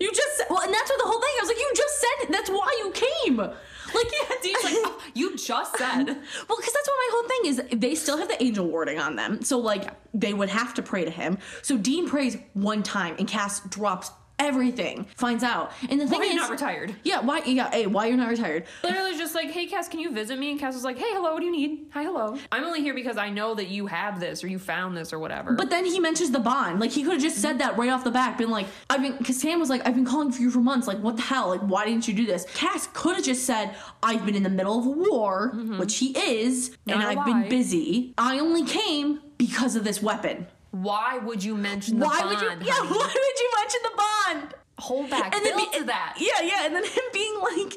You 0.00 0.12
just 0.12 0.36
said, 0.38 0.46
well, 0.50 0.62
and 0.62 0.74
that's 0.74 0.90
what 0.90 0.98
the 0.98 1.08
whole 1.08 1.20
thing. 1.20 1.30
I 1.36 1.40
was 1.40 1.48
like, 1.48 1.58
you 1.58 1.72
just 1.76 2.00
said 2.00 2.24
it. 2.24 2.32
That's 2.32 2.50
why 2.50 2.82
you 2.82 2.90
came. 2.90 3.36
Like, 3.36 4.06
yeah, 4.12 4.36
Dean's 4.42 4.64
like, 4.64 4.74
"Oh, 4.76 5.00
you 5.14 5.36
just 5.36 5.76
said. 5.76 6.06
well, 6.06 6.56
because 6.58 6.72
that's 6.72 6.88
what 6.88 6.96
my 6.96 7.08
whole 7.12 7.28
thing 7.28 7.40
is. 7.46 7.80
They 7.80 7.94
still 7.94 8.18
have 8.18 8.28
the 8.28 8.42
angel 8.42 8.66
warding 8.66 8.98
on 8.98 9.16
them, 9.16 9.42
so 9.42 9.58
like 9.58 9.90
they 10.12 10.34
would 10.34 10.48
have 10.48 10.74
to 10.74 10.82
pray 10.82 11.04
to 11.04 11.10
him. 11.10 11.38
So 11.62 11.78
Dean 11.78 12.08
prays 12.08 12.36
one 12.54 12.82
time, 12.82 13.14
and 13.18 13.28
Cass 13.28 13.60
drops 13.68 14.10
everything. 14.38 15.06
Finds 15.16 15.42
out, 15.42 15.72
and 15.88 16.00
the 16.00 16.06
thing 16.06 16.20
Why 16.20 16.26
are 16.26 16.28
is, 16.28 16.34
you 16.34 16.40
not 16.40 16.50
retired? 16.50 16.94
Yeah, 17.02 17.20
why? 17.20 17.42
Yeah, 17.44 17.70
hey, 17.70 17.86
why 17.86 18.06
you're 18.06 18.16
not 18.16 18.28
retired? 18.28 18.64
Literally 18.82 19.16
just 19.16 19.34
like, 19.34 19.50
hey 19.50 19.66
Cass, 19.66 19.88
can 19.88 20.00
you 20.00 20.10
visit 20.12 20.38
me? 20.38 20.50
And 20.50 20.60
Cass 20.60 20.74
was 20.74 20.84
like, 20.84 20.98
hey, 20.98 21.10
hello, 21.10 21.32
what 21.32 21.40
do 21.40 21.46
you 21.46 21.52
need? 21.52 21.86
Hi, 21.92 22.04
hello. 22.04 22.38
I'm 22.52 22.64
only 22.64 22.80
here 22.80 22.94
because 22.94 23.16
I 23.16 23.30
know 23.30 23.54
that 23.54 23.68
you 23.68 23.86
have 23.86 24.20
this 24.20 24.42
or 24.42 24.48
you 24.48 24.58
found 24.58 24.96
this 24.96 25.12
or 25.12 25.18
whatever. 25.18 25.52
But 25.52 25.70
then 25.70 25.84
he 25.84 26.00
mentions 26.00 26.30
the 26.30 26.40
bond. 26.40 26.80
Like 26.80 26.90
he 26.90 27.02
could 27.02 27.14
have 27.14 27.22
just 27.22 27.38
said 27.38 27.58
that 27.58 27.76
right 27.76 27.90
off 27.90 28.04
the 28.04 28.10
bat, 28.10 28.38
been 28.38 28.50
like, 28.50 28.66
I've 28.90 29.02
been 29.02 29.16
because 29.16 29.40
Sam 29.40 29.60
was 29.60 29.70
like, 29.70 29.86
I've 29.86 29.94
been 29.94 30.04
calling 30.04 30.32
for 30.32 30.42
you 30.42 30.50
for 30.50 30.60
months. 30.60 30.86
Like, 30.86 30.98
what 30.98 31.16
the 31.16 31.22
hell? 31.22 31.48
Like, 31.48 31.60
why 31.60 31.84
didn't 31.84 32.08
you 32.08 32.14
do 32.14 32.26
this? 32.26 32.46
Cass 32.54 32.88
could 32.92 33.16
have 33.16 33.24
just 33.24 33.44
said, 33.44 33.74
I've 34.02 34.24
been 34.26 34.34
in 34.34 34.42
the 34.42 34.50
middle 34.50 34.78
of 34.78 34.86
a 34.86 34.90
war, 34.90 35.52
mm-hmm. 35.54 35.78
which 35.78 35.96
he 35.96 36.16
is, 36.18 36.76
and 36.86 37.00
Not 37.00 37.14
a 37.14 37.20
I've 37.20 37.26
been 37.26 37.48
busy. 37.48 38.14
I 38.18 38.38
only 38.38 38.64
came 38.64 39.20
because 39.38 39.76
of 39.76 39.84
this 39.84 40.02
weapon. 40.02 40.46
Why 40.74 41.18
would 41.18 41.42
you 41.44 41.54
mention 41.56 41.98
the 41.98 42.06
why 42.06 42.18
bond? 42.20 42.30
would 42.30 42.40
you? 42.40 42.66
Yeah, 42.66 42.74
honey? 42.76 42.90
why 42.90 43.06
would 43.06 43.40
you 43.40 43.50
mention 43.58 43.80
the 43.82 43.96
bond? 43.96 44.54
Hold 44.78 45.10
back. 45.10 45.34
And 45.34 45.46
then 45.46 45.56
be- 45.56 45.78
to 45.78 45.84
that. 45.84 46.16
Yeah, 46.18 46.42
yeah, 46.42 46.66
and 46.66 46.74
then 46.74 46.84
him 46.84 47.02
being 47.12 47.40
like, 47.40 47.74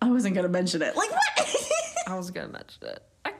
I 0.00 0.10
wasn't 0.10 0.34
gonna 0.34 0.48
mention 0.48 0.80
it. 0.82 0.94
Like 0.96 1.10
what? 1.10 1.56
I 2.06 2.16
was 2.16 2.30
gonna 2.30 2.48
mention 2.48 2.82
it. 2.84 3.02
I- 3.24 3.32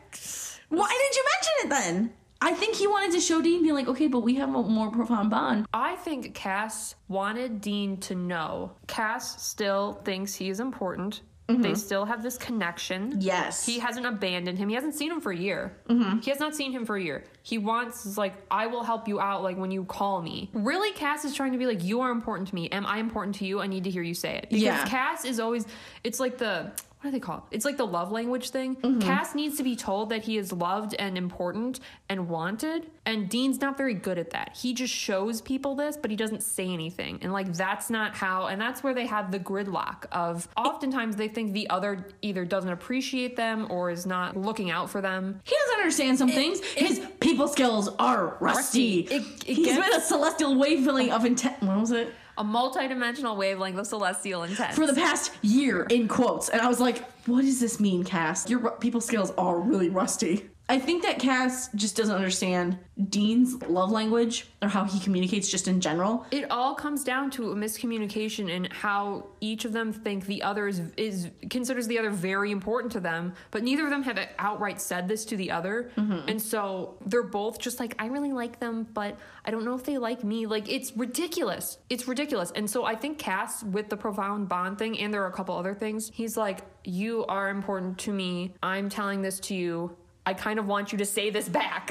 why 0.68 0.88
didn't 0.88 1.16
you 1.16 1.24
mention 1.34 1.52
it 1.64 1.68
then? 1.70 2.12
I 2.40 2.52
think 2.52 2.74
he 2.74 2.86
wanted 2.86 3.12
to 3.12 3.20
show 3.20 3.40
Dean, 3.40 3.62
be 3.62 3.72
like, 3.72 3.88
okay, 3.88 4.08
but 4.08 4.20
we 4.20 4.34
have 4.34 4.48
a 4.54 4.62
more 4.62 4.90
profound 4.90 5.30
bond. 5.30 5.66
I 5.72 5.96
think 5.96 6.34
Cass 6.34 6.94
wanted 7.08 7.60
Dean 7.62 7.96
to 8.00 8.14
know. 8.14 8.72
Cass 8.88 9.42
still 9.42 9.94
thinks 10.04 10.34
he 10.34 10.50
is 10.50 10.60
important. 10.60 11.22
They 11.48 11.54
mm-hmm. 11.54 11.74
still 11.74 12.04
have 12.04 12.24
this 12.24 12.36
connection. 12.36 13.20
Yes. 13.20 13.64
He 13.64 13.78
hasn't 13.78 14.04
abandoned 14.04 14.58
him. 14.58 14.68
He 14.68 14.74
hasn't 14.74 14.96
seen 14.96 15.12
him 15.12 15.20
for 15.20 15.30
a 15.30 15.36
year. 15.36 15.76
Mm-hmm. 15.88 16.18
He 16.18 16.30
has 16.30 16.40
not 16.40 16.56
seen 16.56 16.72
him 16.72 16.84
for 16.84 16.96
a 16.96 17.02
year. 17.02 17.22
He 17.42 17.56
wants, 17.56 18.16
like, 18.18 18.34
I 18.50 18.66
will 18.66 18.82
help 18.82 19.06
you 19.06 19.20
out, 19.20 19.44
like, 19.44 19.56
when 19.56 19.70
you 19.70 19.84
call 19.84 20.20
me. 20.20 20.50
Really, 20.52 20.90
Cass 20.92 21.24
is 21.24 21.34
trying 21.34 21.52
to 21.52 21.58
be 21.58 21.66
like, 21.66 21.84
you 21.84 22.00
are 22.00 22.10
important 22.10 22.48
to 22.48 22.54
me. 22.56 22.68
Am 22.70 22.84
I 22.84 22.98
important 22.98 23.36
to 23.36 23.46
you? 23.46 23.60
I 23.60 23.68
need 23.68 23.84
to 23.84 23.90
hear 23.90 24.02
you 24.02 24.14
say 24.14 24.38
it. 24.38 24.48
Because 24.50 24.62
Yeah. 24.62 24.84
Cass 24.86 25.24
is 25.24 25.38
always, 25.38 25.66
it's 26.02 26.18
like 26.18 26.36
the, 26.38 26.72
what 27.06 27.12
do 27.12 27.16
they 27.18 27.20
call 27.24 27.36
it? 27.38 27.54
It's 27.54 27.64
like 27.64 27.76
the 27.76 27.86
love 27.86 28.10
language 28.10 28.50
thing. 28.50 28.74
Mm-hmm. 28.76 28.98
Cass 29.00 29.34
needs 29.34 29.56
to 29.58 29.62
be 29.62 29.76
told 29.76 30.08
that 30.10 30.24
he 30.24 30.36
is 30.38 30.52
loved 30.52 30.94
and 30.98 31.16
important 31.16 31.78
and 32.08 32.28
wanted. 32.28 32.90
And 33.04 33.28
Dean's 33.28 33.60
not 33.60 33.76
very 33.76 33.94
good 33.94 34.18
at 34.18 34.30
that. 34.30 34.56
He 34.60 34.74
just 34.74 34.92
shows 34.92 35.40
people 35.40 35.76
this, 35.76 35.96
but 35.96 36.10
he 36.10 36.16
doesn't 36.16 36.42
say 36.42 36.66
anything. 36.68 37.20
And 37.22 37.32
like 37.32 37.52
that's 37.52 37.90
not 37.90 38.16
how 38.16 38.46
and 38.46 38.60
that's 38.60 38.82
where 38.82 38.92
they 38.92 39.06
have 39.06 39.30
the 39.30 39.38
gridlock 39.38 40.06
of 40.10 40.48
oftentimes 40.56 41.14
they 41.14 41.28
think 41.28 41.52
the 41.52 41.70
other 41.70 42.08
either 42.22 42.44
doesn't 42.44 42.70
appreciate 42.70 43.36
them 43.36 43.68
or 43.70 43.90
is 43.90 44.04
not 44.04 44.36
looking 44.36 44.70
out 44.70 44.90
for 44.90 45.00
them. 45.00 45.40
He 45.44 45.54
doesn't 45.64 45.78
understand 45.80 46.18
some 46.18 46.30
things. 46.30 46.60
His 46.74 47.00
people 47.20 47.46
skills 47.46 47.88
are 48.00 48.36
rusty. 48.40 49.02
Rusty. 49.06 49.14
It- 49.14 49.22
it 49.46 49.54
He's 49.54 49.78
been 49.78 49.92
a 49.94 50.00
celestial 50.00 50.56
wavelength 50.58 51.12
of 51.12 51.24
intent. 51.24 51.62
What 51.62 51.78
was 51.78 51.92
it? 51.92 52.12
A 52.38 52.44
multidimensional 52.44 53.36
wavelength 53.36 53.78
of 53.78 53.86
celestial 53.86 54.42
intent. 54.42 54.74
For 54.74 54.86
the 54.86 54.94
past 54.94 55.32
year, 55.42 55.86
in 55.90 56.06
quotes. 56.06 56.48
And 56.50 56.60
I 56.60 56.68
was 56.68 56.80
like, 56.80 57.02
what 57.26 57.42
does 57.42 57.60
this 57.60 57.80
mean, 57.80 58.04
Cass? 58.04 58.48
Your 58.50 58.72
people 58.72 59.00
skills 59.00 59.32
are 59.38 59.58
really 59.58 59.88
rusty. 59.88 60.50
I 60.68 60.80
think 60.80 61.04
that 61.04 61.20
Cass 61.20 61.68
just 61.74 61.96
doesn't 61.96 62.14
understand 62.14 62.78
Dean's 63.08 63.62
love 63.62 63.92
language 63.92 64.48
or 64.60 64.68
how 64.68 64.84
he 64.84 64.98
communicates 64.98 65.48
just 65.48 65.68
in 65.68 65.80
general. 65.80 66.26
It 66.32 66.50
all 66.50 66.74
comes 66.74 67.04
down 67.04 67.30
to 67.32 67.52
a 67.52 67.54
miscommunication 67.54 68.50
in 68.50 68.64
how 68.64 69.26
each 69.40 69.64
of 69.64 69.72
them 69.72 69.92
think 69.92 70.26
the 70.26 70.42
other 70.42 70.66
is, 70.66 70.82
is 70.96 71.30
considers 71.50 71.86
the 71.86 71.98
other 71.98 72.10
very 72.10 72.50
important 72.50 72.92
to 72.92 73.00
them, 73.00 73.34
but 73.52 73.62
neither 73.62 73.84
of 73.84 73.90
them 73.90 74.02
have 74.02 74.18
outright 74.38 74.80
said 74.80 75.06
this 75.06 75.24
to 75.26 75.36
the 75.36 75.52
other. 75.52 75.92
Mm-hmm. 75.96 76.28
And 76.28 76.42
so 76.42 76.96
they're 77.06 77.22
both 77.22 77.60
just 77.60 77.78
like, 77.78 77.94
I 78.00 78.06
really 78.06 78.32
like 78.32 78.58
them, 78.58 78.88
but 78.92 79.16
I 79.44 79.52
don't 79.52 79.64
know 79.64 79.74
if 79.74 79.84
they 79.84 79.98
like 79.98 80.24
me. 80.24 80.46
Like 80.46 80.68
it's 80.68 80.96
ridiculous. 80.96 81.78
It's 81.90 82.08
ridiculous. 82.08 82.50
And 82.56 82.68
so 82.68 82.84
I 82.84 82.96
think 82.96 83.18
Cass 83.18 83.62
with 83.62 83.88
the 83.88 83.96
profound 83.96 84.48
bond 84.48 84.78
thing, 84.78 84.98
and 84.98 85.14
there 85.14 85.22
are 85.22 85.28
a 85.28 85.32
couple 85.32 85.56
other 85.56 85.74
things, 85.74 86.10
he's 86.12 86.36
like, 86.36 86.62
You 86.82 87.24
are 87.26 87.50
important 87.50 87.98
to 87.98 88.12
me. 88.12 88.54
I'm 88.62 88.88
telling 88.88 89.22
this 89.22 89.38
to 89.40 89.54
you. 89.54 89.96
I 90.26 90.34
kind 90.34 90.58
of 90.58 90.66
want 90.66 90.90
you 90.90 90.98
to 90.98 91.06
say 91.06 91.30
this 91.30 91.48
back. 91.48 91.86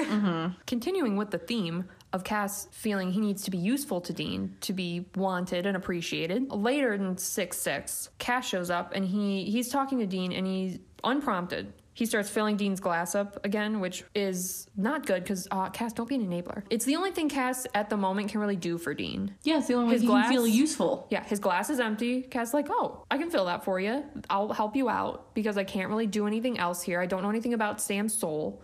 Continuing 0.68 1.16
with 1.16 1.32
the 1.32 1.38
theme 1.38 1.86
of 2.12 2.26
Cass 2.26 2.68
feeling 2.72 3.12
he 3.12 3.22
needs 3.22 3.44
to 3.44 3.52
be 3.52 3.58
useful 3.58 4.02
to 4.02 4.14
Dean, 4.14 4.56
to 4.62 4.74
be 4.74 5.06
wanted 5.16 5.66
and 5.66 5.78
appreciated. 5.78 6.52
Later 6.52 6.94
in 6.94 7.18
6 7.18 7.58
6, 7.58 8.10
Cass 8.20 8.46
shows 8.48 8.70
up 8.70 8.92
and 8.94 9.06
he, 9.06 9.46
he's 9.46 9.70
talking 9.70 10.00
to 10.00 10.06
Dean 10.06 10.34
and 10.34 10.46
he's 10.46 10.80
unprompted. 11.04 11.74
He 11.96 12.06
starts 12.06 12.30
filling 12.30 12.58
Dean's 12.58 12.80
glass 12.82 13.16
up 13.16 13.44
again, 13.46 13.80
which 13.80 14.04
is 14.14 14.68
not 14.76 15.06
good 15.06 15.24
because 15.24 15.48
uh, 15.50 15.70
Cass, 15.70 15.94
don't 15.94 16.08
be 16.10 16.16
an 16.16 16.28
enabler. 16.30 16.62
It's 16.70 16.84
the 16.86 16.98
only 16.98 17.12
thing 17.12 17.30
Cass 17.30 17.66
at 17.74 17.90
the 17.90 17.96
moment 17.98 18.30
can 18.30 18.42
really 18.42 18.58
do 18.58 18.78
for 18.78 18.94
Dean. 18.94 19.34
Yeah, 19.44 19.60
it's 19.60 19.68
the 19.68 19.76
only 19.76 19.88
way 19.88 19.94
His 19.94 20.02
he 20.02 20.08
glass- 20.08 20.26
can 20.26 20.34
feel 20.34 20.46
useful. 20.46 21.08
Yeah, 21.10 21.24
his 21.24 21.40
glass 21.40 21.70
is 21.70 21.80
empty. 21.80 22.22
Cass 22.22 22.54
like, 22.54 22.68
oh, 22.70 23.06
I 23.10 23.18
can 23.18 23.32
fill 23.32 23.46
that 23.46 23.64
for 23.64 23.80
you. 23.80 24.04
I'll 24.30 24.52
help 24.52 24.76
you 24.76 24.90
out 24.90 25.34
because 25.34 25.58
I 25.58 25.64
can't 25.64 25.90
really 25.90 26.06
do 26.06 26.28
anything 26.28 26.60
else 26.60 26.82
here. 26.84 27.00
I 27.00 27.06
don't 27.06 27.24
know 27.24 27.30
anything 27.30 27.54
about 27.54 27.80
Sam's 27.82 28.14
soul. 28.14 28.62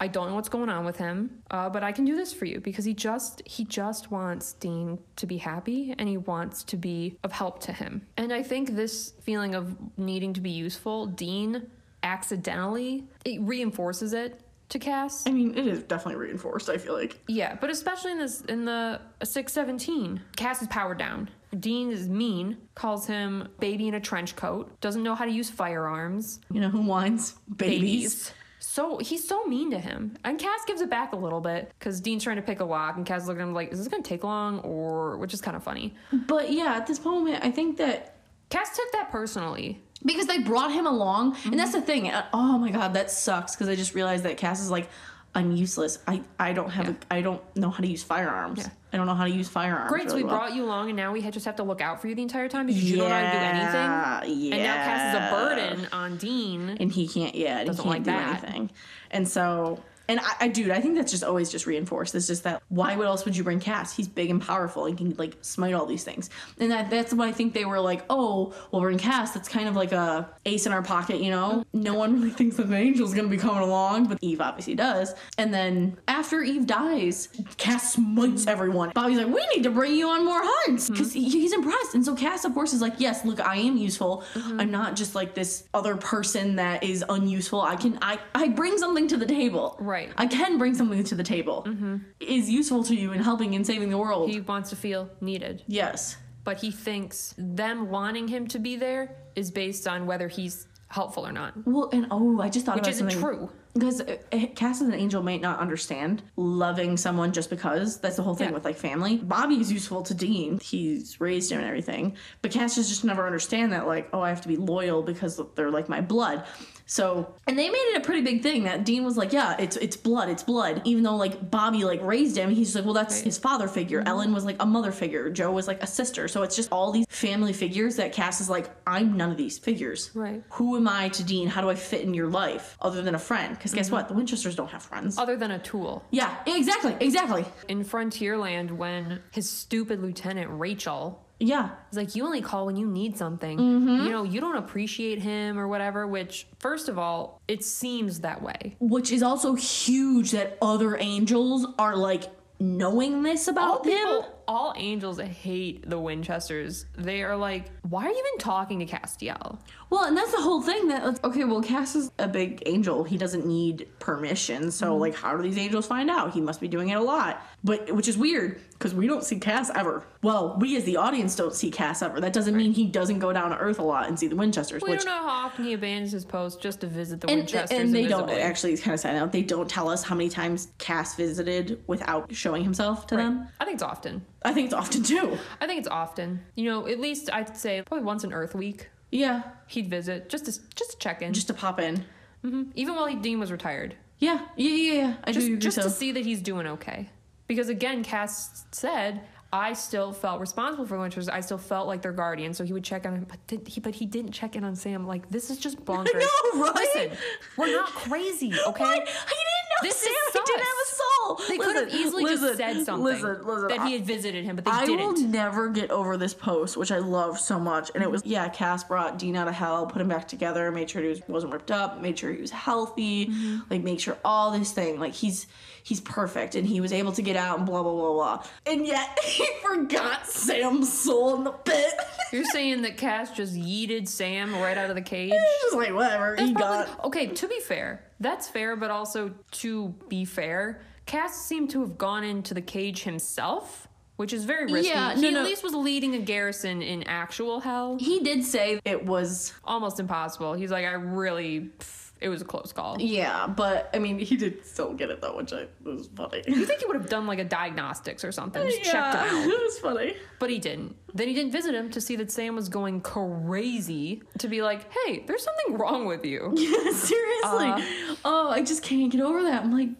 I 0.00 0.08
don't 0.08 0.28
know 0.28 0.34
what's 0.34 0.48
going 0.48 0.68
on 0.68 0.84
with 0.84 0.96
him, 0.96 1.42
uh, 1.50 1.70
but 1.70 1.82
I 1.82 1.92
can 1.92 2.04
do 2.04 2.14
this 2.16 2.32
for 2.32 2.44
you 2.44 2.60
because 2.60 2.84
he 2.84 2.94
just 2.94 3.42
he 3.46 3.64
just 3.64 4.10
wants 4.10 4.52
Dean 4.54 4.98
to 5.16 5.26
be 5.26 5.38
happy 5.38 5.94
and 5.98 6.08
he 6.08 6.16
wants 6.18 6.62
to 6.64 6.76
be 6.76 7.16
of 7.24 7.32
help 7.32 7.60
to 7.60 7.72
him. 7.72 8.06
And 8.16 8.32
I 8.32 8.42
think 8.42 8.70
this 8.74 9.12
feeling 9.22 9.54
of 9.54 9.76
needing 9.96 10.32
to 10.34 10.40
be 10.40 10.50
useful, 10.50 11.06
Dean 11.06 11.70
accidentally 12.04 13.04
it 13.24 13.40
reinforces 13.40 14.12
it 14.12 14.40
to 14.68 14.78
Cass. 14.78 15.24
I 15.26 15.30
mean, 15.30 15.56
it 15.56 15.66
is 15.66 15.82
definitely 15.82 16.16
reinforced, 16.24 16.68
I 16.70 16.78
feel 16.78 16.94
like. 16.94 17.18
Yeah, 17.28 17.56
but 17.60 17.70
especially 17.70 18.12
in 18.12 18.18
this 18.18 18.40
in 18.42 18.64
the 18.64 19.00
six 19.22 19.52
seventeen, 19.52 20.20
Cass 20.36 20.62
is 20.62 20.68
powered 20.68 20.98
down. 20.98 21.28
Dean 21.58 21.90
is 21.90 22.08
mean, 22.08 22.56
calls 22.74 23.06
him 23.06 23.48
baby 23.60 23.86
in 23.88 23.94
a 23.94 24.00
trench 24.00 24.34
coat, 24.36 24.80
doesn't 24.80 25.02
know 25.02 25.14
how 25.14 25.24
to 25.24 25.30
use 25.30 25.50
firearms. 25.50 26.40
You 26.50 26.60
know 26.60 26.68
who 26.70 26.82
whines? 26.82 27.34
Babies. 27.56 28.32
so 28.58 28.98
he's 28.98 29.28
so 29.28 29.44
mean 29.44 29.70
to 29.70 29.78
him. 29.78 30.16
And 30.24 30.38
Cass 30.38 30.64
gives 30.66 30.80
it 30.80 30.90
back 30.90 31.12
a 31.12 31.16
little 31.16 31.40
bit 31.40 31.72
because 31.78 32.00
Dean's 32.00 32.24
trying 32.24 32.36
to 32.36 32.42
pick 32.42 32.60
a 32.60 32.64
lock, 32.64 32.96
and 32.96 33.06
Cass 33.06 33.22
is 33.22 33.28
looking 33.28 33.42
at 33.42 33.48
him 33.48 33.54
like, 33.54 33.72
"Is 33.72 33.78
this 33.78 33.88
gonna 33.88 34.02
take 34.02 34.24
long?" 34.24 34.60
Or 34.60 35.16
which 35.18 35.32
is 35.34 35.40
kind 35.40 35.56
of 35.56 35.62
funny. 35.62 35.94
But 36.26 36.50
yeah, 36.50 36.74
at 36.74 36.86
this 36.86 37.04
moment, 37.04 37.44
I 37.44 37.50
think 37.50 37.76
that 37.76 38.16
Cass 38.50 38.74
took 38.76 38.90
that 38.92 39.10
personally. 39.12 39.80
Because 40.04 40.26
they 40.26 40.38
brought 40.38 40.72
him 40.72 40.86
along, 40.86 41.36
and 41.44 41.58
that's 41.58 41.72
the 41.72 41.78
Mm-hmm. 41.78 41.86
thing. 41.86 42.10
uh, 42.10 42.26
Oh 42.32 42.58
my 42.58 42.70
god, 42.70 42.94
that 42.94 43.10
sucks 43.10 43.54
because 43.54 43.68
I 43.68 43.74
just 43.76 43.94
realized 43.94 44.24
that 44.24 44.36
Cass 44.36 44.60
is 44.60 44.70
like, 44.70 44.88
I'm 45.34 45.50
useless. 45.52 45.98
I 46.06 46.22
I 46.38 46.52
don't 46.52 46.70
have 46.70 46.86
Yeah. 46.86 46.94
a 47.10 47.14
I 47.14 47.20
don't 47.22 47.42
know 47.56 47.70
how 47.70 47.80
to 47.80 47.86
use 47.88 48.02
firearms. 48.04 48.60
Yeah. 48.60 48.68
I 48.92 48.96
don't 48.96 49.06
know 49.06 49.14
how 49.16 49.24
to 49.24 49.30
use 49.30 49.48
firearms. 49.48 49.88
Great, 49.90 50.08
so 50.08 50.14
we 50.14 50.22
well. 50.22 50.36
brought 50.36 50.54
you 50.54 50.64
along, 50.64 50.88
and 50.90 50.96
now 50.96 51.12
we 51.12 51.20
just 51.22 51.44
have 51.46 51.56
to 51.56 51.64
look 51.64 51.80
out 51.80 52.00
for 52.00 52.06
you 52.06 52.14
the 52.14 52.22
entire 52.22 52.48
time 52.48 52.66
because 52.66 52.84
you 52.88 52.96
don't 52.98 53.08
know 53.08 53.14
how 53.16 53.32
to 53.32 53.38
do 53.38 53.44
anything. 53.44 54.40
Yeah, 54.44 54.54
And 54.54 54.62
now 54.62 54.74
Cass 54.76 55.14
is 55.14 55.20
a 55.20 55.34
burden 55.34 55.88
on 55.92 56.16
Dean. 56.18 56.76
and 56.80 56.92
he 56.92 57.08
can't 57.08 57.34
yeah 57.34 57.58
he 57.60 57.64
Doesn't 57.66 57.82
can't 57.82 57.94
like 57.94 58.04
do 58.04 58.12
that. 58.12 58.44
anything 58.44 58.70
and 59.10 59.26
so 59.28 59.80
and 60.08 60.20
I, 60.20 60.32
I 60.40 60.48
dude 60.48 60.70
i 60.70 60.80
think 60.80 60.96
that's 60.96 61.10
just 61.10 61.24
always 61.24 61.50
just 61.50 61.66
reinforced. 61.66 62.14
It's 62.14 62.26
just 62.26 62.44
that 62.44 62.62
why 62.68 62.96
would 62.96 63.06
else 63.06 63.24
would 63.24 63.36
you 63.36 63.44
bring 63.44 63.60
cass? 63.60 63.96
He's 63.96 64.08
big 64.08 64.30
and 64.30 64.40
powerful 64.40 64.86
and 64.86 64.96
can 64.96 65.14
like 65.16 65.36
smite 65.40 65.74
all 65.74 65.86
these 65.86 66.04
things. 66.04 66.30
And 66.58 66.70
that 66.70 66.90
that's 66.90 67.12
what 67.12 67.28
i 67.28 67.32
think 67.32 67.54
they 67.54 67.64
were 67.64 67.80
like 67.80 68.04
oh 68.10 68.54
well 68.70 68.82
bring 68.82 68.98
cass. 68.98 69.32
That's 69.32 69.48
kind 69.48 69.68
of 69.68 69.76
like 69.76 69.92
a 69.92 70.28
ace 70.46 70.66
in 70.66 70.72
our 70.72 70.82
pocket 70.82 71.20
you 71.20 71.30
know? 71.30 71.64
No 71.72 71.94
one 71.94 72.14
really 72.14 72.30
thinks 72.30 72.56
that 72.56 72.68
the 72.68 72.76
angel's 72.76 73.14
gonna 73.14 73.28
be 73.28 73.36
coming 73.36 73.62
along 73.62 74.06
but 74.06 74.18
eve 74.20 74.40
obviously 74.40 74.74
does. 74.74 75.14
And 75.38 75.52
then 75.52 75.96
after 76.08 76.42
eve 76.42 76.66
dies 76.66 77.28
cass 77.56 77.94
smites 77.94 78.46
everyone. 78.46 78.92
Bobby's 78.94 79.18
like 79.18 79.28
we 79.28 79.46
need 79.54 79.62
to 79.62 79.70
bring 79.70 79.94
you 79.94 80.08
on 80.08 80.24
more 80.24 80.40
hunts! 80.42 80.84
Mm-hmm. 80.84 80.94
Because 80.94 81.12
he's 81.12 81.52
impressed. 81.52 81.94
And 81.94 82.04
so 82.04 82.14
cass 82.14 82.44
of 82.44 82.54
course 82.54 82.72
is 82.72 82.80
like 82.80 82.94
yes 82.98 83.24
look 83.24 83.40
i 83.40 83.56
am 83.56 83.76
useful. 83.76 84.24
Mm-hmm. 84.34 84.60
I'm 84.60 84.70
not 84.70 84.96
just 84.96 85.14
like 85.14 85.34
this 85.34 85.64
other 85.72 85.96
person 85.96 86.56
that 86.56 86.82
is 86.82 87.04
unuseful. 87.08 87.60
I 87.60 87.76
can 87.76 87.98
i 88.02 88.18
i 88.34 88.48
bring 88.48 88.76
something 88.78 89.08
to 89.08 89.16
the 89.16 89.26
table. 89.26 89.76
Right. 89.78 89.93
I 90.24 90.26
can 90.26 90.58
bring 90.58 90.74
something 90.74 91.02
to 91.04 91.14
the 91.14 91.22
table 91.36 91.64
mm-hmm. 91.66 91.96
is 92.20 92.44
useful 92.50 92.82
to 92.84 92.94
you 92.94 93.12
in 93.12 93.20
helping 93.22 93.54
and 93.54 93.64
saving 93.66 93.88
the 93.90 93.98
world 93.98 94.30
He 94.30 94.40
wants 94.40 94.70
to 94.70 94.76
feel 94.76 95.02
needed. 95.20 95.62
yes 95.66 96.16
But 96.44 96.56
he 96.64 96.70
thinks 96.70 97.34
them 97.38 97.76
wanting 97.90 98.26
him 98.28 98.46
to 98.54 98.58
be 98.58 98.76
there 98.76 99.02
is 99.34 99.50
based 99.50 99.84
on 99.88 99.98
whether 100.06 100.28
he's 100.28 100.66
helpful 100.88 101.26
or 101.26 101.32
not. 101.32 101.52
well 101.66 101.88
and 101.92 102.06
oh 102.10 102.40
i 102.40 102.48
just 102.48 102.64
thought 102.66 102.76
Which 102.76 102.88
isn't 102.88 103.10
something 103.10 103.20
true. 103.38 103.50
Because 103.74 104.00
uh, 104.00 104.16
uh, 104.32 104.46
Cass 104.54 104.80
as 104.80 104.88
an 104.88 104.94
angel 104.94 105.22
might 105.22 105.40
not 105.40 105.58
understand 105.58 106.22
loving 106.36 106.96
someone 106.96 107.32
just 107.32 107.50
because. 107.50 107.98
That's 107.98 108.16
the 108.16 108.22
whole 108.22 108.34
thing 108.36 108.48
Yeah. 108.48 108.54
with 108.54 108.64
like 108.64 108.76
family. 108.76 109.16
Bobby 109.16 109.56
is 109.60 109.72
useful 109.72 110.02
to 110.04 110.14
Dean. 110.14 110.60
He's 110.60 111.20
raised 111.20 111.50
him 111.50 111.58
and 111.58 111.66
everything. 111.66 112.16
But 112.40 112.52
Cass 112.52 112.76
just 112.76 112.88
just 112.88 113.04
never 113.04 113.26
understand 113.26 113.72
that 113.72 113.86
like, 113.86 114.08
oh, 114.12 114.20
I 114.20 114.28
have 114.28 114.40
to 114.42 114.48
be 114.48 114.56
loyal 114.56 115.02
because 115.02 115.40
they're 115.56 115.70
like 115.70 115.88
my 115.88 116.00
blood. 116.00 116.44
So, 116.86 117.34
and 117.46 117.58
they 117.58 117.70
made 117.70 117.78
it 117.94 117.96
a 117.96 118.04
pretty 118.04 118.20
big 118.20 118.42
thing 118.42 118.64
that 118.64 118.84
Dean 118.84 119.04
was 119.04 119.16
like, 119.16 119.32
yeah, 119.32 119.56
it's 119.58 119.76
it's 119.76 119.96
blood, 119.96 120.28
it's 120.28 120.42
blood. 120.42 120.82
Even 120.84 121.02
though 121.02 121.16
like 121.16 121.50
Bobby 121.50 121.82
like 121.82 122.02
raised 122.02 122.36
him, 122.36 122.50
he's 122.50 122.74
like, 122.76 122.84
well, 122.84 122.92
that's 122.92 123.20
his 123.22 123.38
father 123.38 123.68
figure. 123.68 124.02
Ellen 124.04 124.34
was 124.34 124.44
like 124.44 124.56
a 124.60 124.66
mother 124.66 124.92
figure. 124.92 125.30
Jo 125.30 125.50
was 125.50 125.66
like 125.66 125.82
a 125.82 125.86
sister. 125.86 126.28
So 126.28 126.42
it's 126.42 126.54
just 126.54 126.70
all 126.70 126.92
these 126.92 127.06
family 127.08 127.54
figures 127.54 127.96
that 127.96 128.12
Cass 128.12 128.40
is 128.42 128.50
like, 128.50 128.68
I'm 128.86 129.16
none 129.16 129.30
of 129.30 129.38
these 129.38 129.58
figures. 129.58 130.10
Right. 130.14 130.42
Who 130.50 130.76
am 130.76 130.86
I 130.86 131.08
to 131.08 131.24
Dean? 131.24 131.48
How 131.48 131.62
do 131.62 131.70
I 131.70 131.74
fit 131.74 132.02
in 132.02 132.12
your 132.12 132.28
life 132.28 132.76
other 132.82 133.00
than 133.00 133.14
a 133.14 133.18
friend? 133.18 133.56
Because 133.64 133.74
guess 133.74 133.90
what? 133.90 134.08
The 134.08 134.14
Winchesters 134.14 134.54
don't 134.54 134.70
have 134.70 134.82
friends. 134.82 135.16
Other 135.16 135.36
than 135.36 135.50
a 135.50 135.58
tool. 135.58 136.04
Yeah, 136.10 136.36
exactly, 136.46 136.94
exactly. 137.00 137.46
In 137.68 137.82
Frontierland, 137.82 138.72
when 138.72 139.20
his 139.32 139.48
stupid 139.48 140.02
lieutenant, 140.02 140.50
Rachel, 140.52 141.24
Yeah, 141.40 141.70
is 141.90 141.96
like, 141.96 142.14
you 142.14 142.26
only 142.26 142.42
call 142.42 142.66
when 142.66 142.76
you 142.76 142.86
need 142.86 143.16
something. 143.16 143.58
Mm-hmm. 143.58 144.04
You 144.06 144.10
know, 144.12 144.22
you 144.22 144.40
don't 144.42 144.56
appreciate 144.56 145.22
him 145.22 145.58
or 145.58 145.66
whatever, 145.66 146.06
which, 146.06 146.46
first 146.58 146.90
of 146.90 146.98
all, 146.98 147.40
it 147.48 147.64
seems 147.64 148.20
that 148.20 148.42
way. 148.42 148.76
which 148.80 149.10
is 149.10 149.22
also 149.22 149.54
huge 149.54 150.32
that 150.32 150.58
other 150.60 150.96
angels 150.98 151.66
are 151.78 151.96
like 151.96 152.24
knowing 152.60 153.22
this 153.22 153.48
All 153.48 153.54
about 153.54 153.86
him. 153.86 153.92
people, 153.96 154.33
all 154.46 154.74
angels 154.76 155.20
hate 155.20 155.88
the 155.88 155.98
Winchesters. 155.98 156.86
They 156.96 157.22
are 157.22 157.36
like, 157.36 157.70
why 157.82 158.04
are 158.04 158.10
you 158.10 158.18
even 158.18 158.38
talking 158.38 158.78
to 158.80 158.86
Castiel? 158.86 159.58
Well, 159.90 160.04
and 160.04 160.16
that's 160.16 160.32
the 160.32 160.40
whole 160.40 160.62
thing 160.62 160.88
that 160.88 161.22
okay, 161.24 161.44
well, 161.44 161.62
Cass 161.62 161.94
is 161.94 162.10
a 162.18 162.28
big 162.28 162.62
angel. 162.66 163.04
He 163.04 163.16
doesn't 163.16 163.46
need 163.46 163.88
permission. 163.98 164.70
So 164.70 164.90
mm-hmm. 164.90 165.00
like, 165.00 165.14
how 165.14 165.36
do 165.36 165.42
these 165.42 165.58
angels 165.58 165.86
find 165.86 166.10
out? 166.10 166.32
He 166.32 166.40
must 166.40 166.60
be 166.60 166.68
doing 166.68 166.88
it 166.88 166.96
a 166.96 167.02
lot. 167.02 167.42
But 167.66 167.90
which 167.92 168.08
is 168.08 168.18
weird 168.18 168.60
because 168.72 168.94
we 168.94 169.06
don't 169.06 169.24
see 169.24 169.38
Cass 169.38 169.70
ever. 169.74 170.04
Well, 170.22 170.58
we 170.60 170.76
as 170.76 170.84
the 170.84 170.98
audience 170.98 171.34
don't 171.34 171.54
see 171.54 171.70
Cass 171.70 172.02
ever. 172.02 172.20
That 172.20 172.34
doesn't 172.34 172.54
mean 172.54 172.72
he 172.74 172.86
doesn't 172.86 173.20
go 173.20 173.32
down 173.32 173.50
to 173.52 173.56
Earth 173.56 173.78
a 173.78 173.82
lot 173.82 174.06
and 174.06 174.18
see 174.18 174.26
the 174.28 174.36
Winchesters. 174.36 174.82
We 174.82 174.90
which 174.90 175.04
don't 175.04 175.06
know 175.16 175.26
how 175.26 175.46
often 175.46 175.64
he 175.64 175.72
abandons 175.72 176.12
his 176.12 176.26
post 176.26 176.60
just 176.60 176.82
to 176.82 176.86
visit 176.86 177.22
the 177.22 177.30
and, 177.30 177.38
Winchesters. 177.40 177.78
and 177.78 177.94
they 177.94 178.06
don't 178.06 178.28
actually 178.28 178.74
it's 178.74 178.82
kind 178.82 178.92
of 178.92 179.00
sad 179.00 179.16
out. 179.16 179.32
They 179.32 179.40
don't 179.40 179.68
tell 179.68 179.88
us 179.88 180.02
how 180.02 180.14
many 180.14 180.28
times 180.28 180.68
Cass 180.76 181.14
visited 181.14 181.82
without 181.86 182.34
showing 182.34 182.62
himself 182.64 183.06
to 183.06 183.16
them. 183.16 183.48
I 183.58 183.64
think 183.64 183.76
it's 183.76 183.82
often. 183.82 184.26
I 184.44 184.52
think 184.52 184.66
it's 184.66 184.74
often 184.74 185.02
too. 185.02 185.38
I 185.58 185.66
think 185.66 185.78
it's 185.78 185.88
often. 185.88 186.42
You 186.56 186.66
know, 186.70 186.86
at 186.86 187.00
least 187.00 187.30
I'd 187.32 187.56
say 187.56 187.80
probably 187.80 188.04
once 188.04 188.24
an 188.24 188.34
Earth 188.34 188.54
week 188.54 188.90
Yeah, 189.10 189.42
he'd 189.68 189.88
visit 189.88 190.28
just 190.28 190.44
to 190.44 190.52
just 190.74 190.90
to 190.90 190.96
check 190.98 191.22
in. 191.22 191.32
just 191.32 191.46
to 191.46 191.54
pop 191.54 191.80
in. 191.80 192.04
Mhm. 192.44 192.72
even 192.74 192.94
while 192.94 193.06
he, 193.06 193.16
Dean 193.16 193.40
was 193.40 193.50
retired, 193.50 193.96
Yeah, 194.18 194.40
yeah, 194.54 194.70
yeah, 194.74 194.92
yeah. 194.92 195.14
I 195.24 195.32
just 195.32 195.50
just 195.60 195.76
so. 195.76 195.84
to 195.84 195.88
see 195.90 196.12
that 196.12 196.26
he's 196.26 196.42
doing 196.42 196.66
okay. 196.66 197.08
Because 197.46 197.68
again, 197.68 198.02
Cass 198.02 198.64
said. 198.72 199.22
I 199.52 199.72
still 199.74 200.10
felt 200.12 200.40
responsible 200.40 200.84
for 200.84 200.98
Winchesters. 200.98 201.28
I 201.28 201.38
still 201.38 201.58
felt 201.58 201.86
like 201.86 202.02
their 202.02 202.10
guardian, 202.10 202.52
so 202.54 202.64
he 202.64 202.72
would 202.72 202.82
check 202.82 203.06
on 203.06 203.14
him. 203.14 203.26
But 203.28 203.46
did 203.46 203.68
he? 203.68 203.80
But 203.80 203.94
he 203.94 204.04
didn't 204.04 204.32
check 204.32 204.56
in 204.56 204.64
on 204.64 204.74
Sam. 204.74 205.06
Like 205.06 205.30
this 205.30 205.48
is 205.48 205.58
just 205.58 205.84
bonkers. 205.84 206.08
I 206.12 206.18
know, 206.54 206.62
right? 206.64 206.74
Listen, 206.74 207.16
we're 207.56 207.70
not 207.70 207.86
crazy, 207.86 208.52
okay? 208.66 208.82
What? 208.82 209.06
He 209.08 209.36
This 209.82 210.02
is 210.02 210.08
he 210.08 210.40
didn't 210.40 210.58
have 210.58 210.66
a 210.66 210.94
soul. 210.94 211.40
They 211.48 211.58
could 211.58 211.76
have 211.76 211.84
Listen, 211.86 212.00
easily 212.00 212.24
just 212.24 212.56
said 212.56 212.84
something 212.84 213.04
Listen, 213.04 213.44
listen. 213.46 213.68
that 213.68 213.86
he 213.86 213.94
had 213.94 214.04
visited 214.06 214.44
him, 214.44 214.56
but 214.56 214.64
they 214.64 214.70
I 214.70 214.84
didn't. 214.86 215.00
I 215.00 215.04
will 215.06 215.20
never 215.20 215.68
get 215.68 215.90
over 215.90 216.16
this 216.16 216.34
post, 216.34 216.76
which 216.76 216.92
I 216.92 216.98
love 216.98 217.38
so 217.38 217.58
much. 217.58 217.90
And 217.94 218.02
it 218.02 218.10
was, 218.10 218.22
yeah, 218.24 218.48
Cass 218.48 218.84
brought 218.84 219.18
Dean 219.18 219.34
out 219.36 219.48
of 219.48 219.54
hell, 219.54 219.86
put 219.86 220.00
him 220.02 220.08
back 220.08 220.28
together, 220.28 220.70
made 220.70 220.90
sure 220.90 221.02
he 221.02 221.08
was, 221.08 221.20
wasn't 221.28 221.52
ripped 221.52 221.70
up, 221.70 222.00
made 222.00 222.18
sure 222.18 222.32
he 222.32 222.40
was 222.40 222.50
healthy, 222.50 223.26
Mm-hmm. 223.26 223.58
like 223.70 223.82
make 223.82 224.00
sure 224.00 224.16
all 224.24 224.50
this 224.50 224.72
thing, 224.72 224.98
like 225.00 225.12
he's 225.14 225.46
he's 225.82 226.00
perfect, 226.00 226.54
and 226.54 226.66
he 226.66 226.80
was 226.80 226.92
able 226.92 227.12
to 227.12 227.22
get 227.22 227.36
out 227.36 227.58
and 227.58 227.66
blah 227.66 227.82
blah 227.82 227.92
blah 227.92 228.12
blah. 228.12 228.44
And 228.66 228.86
yet 228.86 229.18
he 229.24 229.46
forgot 229.62 230.26
Sam's 230.26 230.92
soul 230.92 231.36
in 231.36 231.44
the 231.44 231.50
pit. 231.52 231.94
You're 232.32 232.44
saying 232.44 232.82
that 232.82 232.96
Cass 232.96 233.30
just 233.32 233.54
yeeted 233.54 234.08
Sam 234.08 234.54
right 234.54 234.76
out 234.76 234.90
of 234.90 234.96
the 234.96 235.02
cage? 235.14 235.32
He's 235.32 235.62
just 235.62 235.76
like 235.76 235.92
whatever 235.94 236.36
he 236.36 236.52
Probably- 236.52 236.86
got. 236.86 237.04
okay, 237.06 237.26
to 237.28 237.48
be 237.48 237.60
fair, 237.60 238.03
that's 238.20 238.48
fair, 238.48 238.76
but 238.76 238.90
also 238.90 239.32
to 239.52 239.94
be 240.08 240.24
fair, 240.24 240.80
Cass 241.06 241.46
seemed 241.46 241.70
to 241.70 241.80
have 241.80 241.98
gone 241.98 242.24
into 242.24 242.54
the 242.54 242.62
cage 242.62 243.02
himself, 243.02 243.88
which 244.16 244.32
is 244.32 244.44
very 244.44 244.70
risky. 244.72 244.88
Yeah, 244.88 245.14
he 245.14 245.22
no, 245.22 245.28
at 245.28 245.34
no. 245.34 245.42
least 245.42 245.62
was 245.62 245.74
leading 245.74 246.14
a 246.14 246.20
garrison 246.20 246.82
in 246.82 247.02
actual 247.04 247.60
hell. 247.60 247.98
He 247.98 248.20
did 248.20 248.44
say 248.44 248.80
it 248.84 249.04
was 249.04 249.52
Almost 249.64 250.00
impossible. 250.00 250.54
He's 250.54 250.70
like, 250.70 250.84
I 250.86 250.92
really, 250.92 251.70
pff, 251.78 252.03
it 252.24 252.28
was 252.28 252.40
a 252.40 252.44
close 252.44 252.72
call. 252.72 252.96
yeah, 252.98 253.46
but 253.46 253.90
I 253.92 253.98
mean 253.98 254.18
he 254.18 254.36
did 254.36 254.64
still 254.64 254.94
get 254.94 255.10
it 255.10 255.20
though, 255.20 255.36
which 255.36 255.52
I 255.52 255.66
was 255.84 256.08
funny. 256.16 256.42
You 256.48 256.64
think 256.64 256.80
he 256.80 256.86
would 256.86 256.96
have 256.96 257.10
done 257.10 257.26
like 257.26 257.38
a 257.38 257.44
diagnostics 257.44 258.24
or 258.24 258.32
something, 258.32 258.66
just 258.66 258.82
checked 258.82 259.14
him 259.14 259.36
out. 259.36 259.46
it 259.46 259.62
was 259.62 259.78
funny. 259.78 260.16
But 260.38 260.48
he 260.48 260.58
didn't. 260.58 260.96
Then 261.12 261.28
he 261.28 261.34
didn't 261.34 261.52
visit 261.52 261.74
him 261.74 261.90
to 261.90 262.00
see 262.00 262.16
that 262.16 262.32
Sam 262.32 262.56
was 262.56 262.68
going 262.70 263.02
crazy 263.02 264.22
to 264.38 264.48
be 264.48 264.62
like, 264.62 264.90
hey, 265.04 265.24
there's 265.26 265.44
something 265.44 265.76
wrong 265.76 266.06
with 266.06 266.24
you. 266.24 266.52
Seriously. 266.56 267.68
Uh-huh. 267.68 268.16
oh, 268.24 268.48
I 268.50 268.62
just 268.62 268.82
can't 268.82 269.12
get 269.12 269.20
over 269.20 269.42
that. 269.42 269.62
I'm 269.62 269.70
like, 269.72 269.90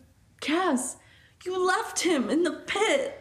Cass, 0.41 0.97
you 1.45 1.65
left 1.65 2.01
him 2.01 2.31
in 2.31 2.43
the 2.43 2.63
pit. 2.67 3.21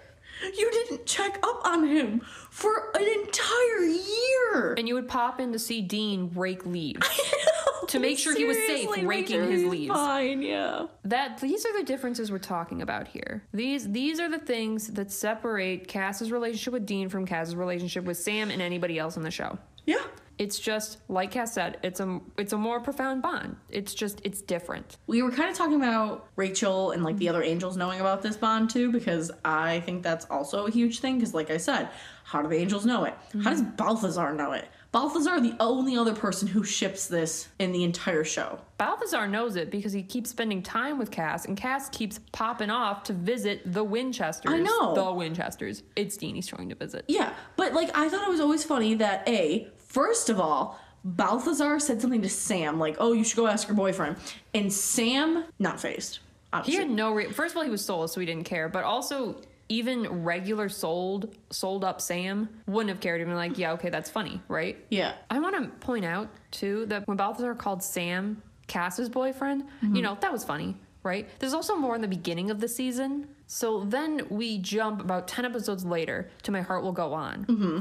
You 0.58 0.72
didn't 0.72 1.06
check 1.06 1.40
up 1.44 1.62
on 1.66 1.88
him 1.88 2.22
for 2.50 2.92
an 2.96 3.08
entire 3.22 3.86
year. 3.86 4.74
And 4.78 4.88
you 4.88 4.96
would 4.96 5.08
pop 5.08 5.40
in 5.40 5.54
to 5.54 5.60
see 5.60 5.82
Dean 5.82 6.32
rake 6.36 6.66
leaves. 6.66 7.08
To 7.94 8.00
make 8.00 8.18
sure 8.18 8.36
he 8.36 8.46
was 8.46 8.58
safe, 8.58 8.90
raking 9.04 9.50
his 9.52 9.64
leaves. 9.64 9.94
Fine, 9.94 10.42
yeah. 10.42 10.88
That 11.04 11.40
these 11.40 11.66
are 11.66 11.78
the 11.78 11.84
differences 11.84 12.32
we're 12.32 12.40
talking 12.40 12.82
about 12.82 13.08
here. 13.08 13.44
These 13.54 13.92
these 13.92 14.20
are 14.20 14.30
the 14.30 14.40
things 14.40 14.88
that 14.88 15.12
separate 15.12 15.88
Cass's 15.88 16.32
relationship 16.32 16.74
with 16.74 16.86
Dean 16.86 17.10
from 17.10 17.26
Cass's 17.26 17.56
relationship 17.56 18.06
with 18.06 18.18
Sam 18.18 18.50
and 18.50 18.62
anybody 18.62 18.98
else 18.98 19.18
in 19.18 19.24
the 19.24 19.32
show. 19.32 19.58
Yeah. 19.86 20.02
It's 20.40 20.58
just 20.58 20.98
like 21.10 21.32
Cass 21.32 21.54
said, 21.54 21.78
it's 21.84 22.00
a 22.00 22.20
it's 22.38 22.54
a 22.54 22.58
more 22.58 22.80
profound 22.80 23.22
bond. 23.22 23.56
It's 23.70 23.94
just 23.94 24.20
it's 24.24 24.42
different. 24.42 24.98
We 25.06 25.22
were 25.22 25.30
kind 25.30 25.50
of 25.50 25.56
talking 25.56 25.76
about 25.76 26.28
Rachel 26.36 26.92
and 26.92 27.04
like 27.04 27.18
the 27.18 27.30
other 27.30 27.44
angels 27.44 27.78
knowing 27.78 28.00
about 28.00 28.24
this 28.24 28.36
bond 28.36 28.72
too, 28.72 28.92
because 28.92 29.32
I 29.46 29.82
think 29.82 30.02
that's 30.02 30.26
also 30.26 30.66
a 30.66 30.72
huge 30.72 31.00
thing. 31.02 31.18
Because, 31.20 31.36
like 31.36 31.52
I 31.52 31.58
said, 31.58 31.90
how 32.24 32.42
do 32.42 32.50
the 32.50 32.58
angels 32.58 32.84
know 32.86 33.04
it? 33.04 33.14
How 33.44 33.52
does 33.52 33.62
Balthazar 33.62 34.34
know 34.34 34.54
it? 34.54 34.68
Balthazar, 34.94 35.42
the 35.42 35.56
only 35.60 35.98
other 35.98 36.14
person 36.14 36.48
who 36.48 36.64
ships 36.64 37.08
this 37.08 37.50
in 37.58 37.72
the 37.72 37.84
entire 37.84 38.24
show. 38.24 38.60
Balthazar 38.78 39.28
knows 39.28 39.56
it 39.56 39.72
because 39.72 39.92
he 39.92 40.04
keeps 40.04 40.30
spending 40.30 40.62
time 40.62 41.00
with 41.00 41.10
Cass, 41.10 41.46
and 41.46 41.58
Cass 41.58 41.90
keeps 41.90 42.20
popping 42.32 42.70
off 42.70 43.04
to 43.06 43.14
visit 43.14 43.62
the 43.74 43.84
Winchesters. 43.84 44.54
I 44.54 44.60
know. 44.60 44.94
the 44.94 45.12
Winchesters. 45.12 45.82
It's 45.96 46.16
Dean 46.16 46.36
he's 46.36 46.46
trying 46.46 46.70
to 46.70 46.76
visit. 46.76 47.06
Yeah, 47.08 47.34
but 47.58 47.74
like 47.74 47.90
I 47.98 48.08
thought 48.08 48.28
it 48.28 48.30
was 48.30 48.40
always 48.40 48.64
funny 48.64 48.94
that 48.96 49.28
a 49.28 49.68
first 49.78 50.30
of 50.30 50.40
all, 50.40 50.80
Balthazar 51.04 51.80
said 51.80 52.00
something 52.00 52.22
to 52.22 52.30
Sam, 52.30 52.78
like, 52.80 52.96
"Oh, 53.00 53.14
you 53.14 53.24
should 53.24 53.38
go 53.38 53.48
ask 53.48 53.68
your 53.68 53.76
boyfriend," 53.76 54.18
and 54.54 54.72
Sam 54.72 55.46
not 55.58 55.80
phased. 55.82 56.20
He 56.66 56.76
had 56.76 56.90
no. 56.92 57.12
Re- 57.14 57.32
First 57.32 57.54
of 57.56 57.58
all, 57.58 57.64
he 57.64 57.72
was 57.72 57.84
soulless, 57.84 58.14
so 58.14 58.20
he 58.20 58.28
didn't 58.28 58.46
care. 58.46 58.70
But 58.70 58.84
also, 58.84 59.42
even 59.74 60.24
regular 60.24 60.70
sold, 60.70 61.36
sold 61.50 61.84
up 61.84 62.00
Sam 62.00 62.48
wouldn't 62.68 62.90
have 62.90 63.00
cared. 63.00 63.20
He'd 63.20 63.26
been 63.26 63.36
like, 63.36 63.58
yeah, 63.58 63.72
okay, 63.74 63.90
that's 63.90 64.10
funny, 64.10 64.40
right? 64.48 64.78
yeah. 64.90 65.14
I 65.32 65.40
want 65.40 65.56
to 65.56 65.68
point 65.86 66.06
out 66.06 66.30
too 66.52 66.86
that 66.88 67.08
when 67.08 67.18
Balthazar 67.18 67.56
called 67.56 67.82
Sam 67.82 68.42
Cass's 68.68 69.10
boyfriend, 69.10 69.64
you 69.82 69.88
mm-hmm. 69.88 70.02
know 70.02 70.18
that 70.22 70.32
was 70.32 70.44
funny, 70.44 70.78
right? 71.02 71.28
There's 71.40 71.56
also 71.56 71.76
more 71.76 71.96
in 71.96 72.02
the 72.02 72.08
beginning 72.08 72.52
of 72.52 72.60
the 72.60 72.68
season. 72.68 73.28
So 73.48 73.84
then 73.86 74.28
we 74.30 74.60
jump 74.60 75.02
about 75.02 75.28
ten 75.28 75.44
episodes 75.44 75.84
later 75.84 76.30
to 76.44 76.52
My 76.52 76.62
Heart 76.62 76.84
Will 76.84 76.92
Go 76.92 77.14
On, 77.14 77.46
mm-hmm. 77.46 77.80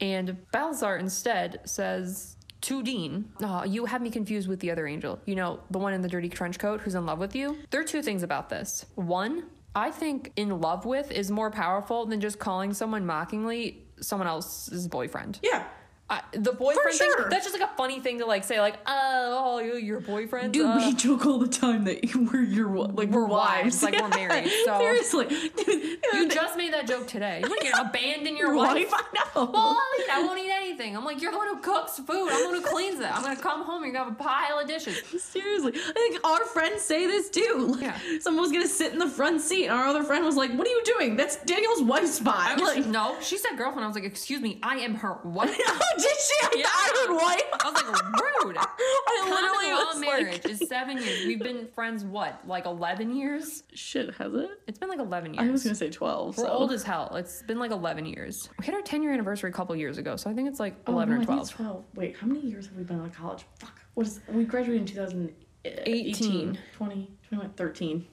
and 0.00 0.36
Balthazar 0.52 0.96
instead 0.96 1.60
says. 1.64 2.36
To 2.70 2.80
Dean, 2.80 3.28
oh, 3.42 3.64
you 3.64 3.86
have 3.86 4.00
me 4.00 4.08
confused 4.08 4.46
with 4.46 4.60
the 4.60 4.70
other 4.70 4.86
angel. 4.86 5.18
You 5.26 5.34
know, 5.34 5.58
the 5.72 5.80
one 5.80 5.94
in 5.94 6.00
the 6.00 6.08
dirty 6.08 6.28
trench 6.28 6.60
coat 6.60 6.80
who's 6.80 6.94
in 6.94 7.04
love 7.04 7.18
with 7.18 7.34
you. 7.34 7.58
There 7.70 7.80
are 7.80 7.84
two 7.84 8.02
things 8.02 8.22
about 8.22 8.50
this. 8.50 8.86
One, 8.94 9.50
I 9.74 9.90
think 9.90 10.32
in 10.36 10.60
love 10.60 10.84
with 10.84 11.10
is 11.10 11.30
more 11.30 11.50
powerful 11.50 12.06
than 12.06 12.20
just 12.20 12.38
calling 12.38 12.74
someone 12.74 13.06
mockingly 13.06 13.86
someone 14.00 14.28
else's 14.28 14.88
boyfriend. 14.88 15.38
Yeah. 15.42 15.64
I, 16.12 16.20
the 16.32 16.52
boyfriend 16.52 16.94
sure. 16.94 17.16
thing, 17.22 17.30
that's 17.30 17.46
just 17.46 17.58
like 17.58 17.66
a 17.66 17.74
funny 17.74 17.98
thing 17.98 18.18
to 18.18 18.26
like 18.26 18.44
say 18.44 18.60
like 18.60 18.76
oh, 18.86 19.60
your 19.60 19.98
boyfriend 20.00 20.52
Dude, 20.52 20.66
uh, 20.66 20.76
we 20.76 20.92
joke 20.92 21.24
all 21.24 21.38
the 21.38 21.48
time 21.48 21.84
that 21.84 22.04
we're 22.14 22.42
your 22.42 22.68
like 22.68 23.08
we're, 23.08 23.22
We're 23.22 23.26
wives, 23.26 23.82
like, 23.82 23.98
we're 23.98 24.08
married, 24.28 24.50
so- 24.66 24.78
seriously, 24.78 25.24
Dude, 25.26 25.98
you 26.12 26.28
just 26.28 26.58
made 26.58 26.74
that 26.74 26.86
joke 26.86 27.06
today. 27.06 27.40
You 27.42 27.48
want 27.48 27.62
to 27.62 27.80
abandon 27.80 28.36
your 28.36 28.54
wife? 28.62 28.90
know. 28.90 29.50
well 29.50 29.76
I 30.12 30.22
won't 30.22 30.38
eat 30.38 30.50
anything. 30.50 30.94
I'm 30.96 31.04
like 31.06 31.22
you're 31.22 31.32
the 31.32 31.38
one 31.38 31.48
who 31.48 31.60
cooks 31.60 31.98
food. 31.98 32.28
I'm 32.30 32.42
the 32.42 32.48
one 32.50 32.54
who 32.56 32.68
cleans 32.68 33.00
it 33.00 33.06
I'm 33.10 33.22
gonna 33.22 33.34
come 33.36 33.64
home 33.64 33.82
and 33.82 33.92
you're 33.92 34.02
gonna 34.02 34.10
have 34.14 34.20
a 34.20 34.22
pile 34.22 34.58
of 34.58 34.68
dishes. 34.68 35.00
Seriously, 35.22 35.72
I 35.74 35.92
think 35.94 36.26
our 36.26 36.44
friends 36.44 36.82
say 36.82 37.06
this 37.06 37.30
too. 37.30 37.68
Like, 37.72 37.80
Yeah. 37.82 37.98
someone 38.20 38.42
was 38.42 38.52
gonna 38.52 38.66
sit 38.68 38.92
in 38.92 38.98
the 38.98 39.08
front 39.08 39.40
seat, 39.40 39.64
and 39.66 39.72
our 39.72 39.86
other 39.86 40.02
friend 40.02 40.24
was 40.26 40.36
like, 40.36 40.52
"What 40.52 40.66
are 40.66 40.70
you 40.70 40.82
doing? 40.84 41.16
That's 41.16 41.36
Daniel's 41.44 41.82
wife's 41.82 42.14
spot." 42.16 42.36
I 42.50 42.54
was 42.54 42.76
like, 42.76 42.86
no. 42.86 43.16
She 43.22 43.38
said 43.38 43.56
girlfriend. 43.56 43.84
I 43.84 43.86
was 43.86 43.94
like 43.94 44.04
excuse 44.04 44.40
me. 44.42 44.58
I 44.62 44.76
am 44.76 44.94
her 44.96 45.16
wife 45.24 45.56
did 46.02 46.16
she? 46.52 46.58
Yeah. 46.60 46.66
I 46.68 47.06
heard 47.06 47.16
wife. 47.16 47.42
I 47.64 47.70
was 47.70 47.82
like 47.82 48.44
rude 48.44 48.56
I 48.58 49.22
literally 49.24 49.66
Common 49.66 49.76
law 49.76 49.84
was 49.92 50.00
marriage 50.00 50.44
like, 50.44 50.48
is 50.48 50.68
seven 50.68 50.98
years 50.98 51.24
we've 51.26 51.38
been 51.38 51.68
friends 51.68 52.04
what 52.04 52.40
like 52.46 52.66
11 52.66 53.14
years 53.16 53.62
shit, 53.74 54.14
has 54.16 54.34
it? 54.34 54.50
it's 54.66 54.78
been 54.78 54.88
like 54.88 54.98
11 54.98 55.34
years 55.34 55.48
I 55.48 55.50
was 55.50 55.62
gonna 55.62 55.74
say 55.74 55.90
twelve. 55.90 56.36
We're 56.36 56.44
so. 56.44 56.50
old 56.50 56.72
as 56.72 56.82
hell. 56.82 57.14
It's 57.16 57.42
been 57.42 57.58
like 57.58 57.70
11 57.70 58.06
years. 58.06 58.48
We 58.58 58.66
hit 58.66 58.74
our 58.74 58.82
10 58.82 59.02
year 59.02 59.12
anniversary 59.12 59.50
a 59.50 59.52
couple 59.52 59.74
years 59.76 59.98
ago, 59.98 60.16
so 60.16 60.30
I 60.30 60.34
think 60.34 60.48
it's 60.48 60.60
like 60.60 60.74
Oh, 60.86 60.92
11 60.92 61.14
no, 61.14 61.18
or 61.18 61.22
I 61.22 61.24
think 61.24 61.26
12. 61.26 61.40
it's 61.42 61.50
12. 61.56 61.84
Wait, 61.94 62.16
how 62.16 62.26
many 62.26 62.40
years 62.40 62.66
have 62.66 62.76
we 62.76 62.82
been 62.84 63.00
out 63.00 63.06
of 63.06 63.14
college? 63.16 63.44
Fuck. 63.58 63.80
What 63.94 64.06
is 64.06 64.20
we 64.28 64.44
graduated 64.44 64.82
in 64.82 64.86
2018. 64.86 65.34
Uh, 65.64 65.80
18. 65.86 66.58
20, 66.76 67.10
21, 67.28 67.50
13. 67.54 68.06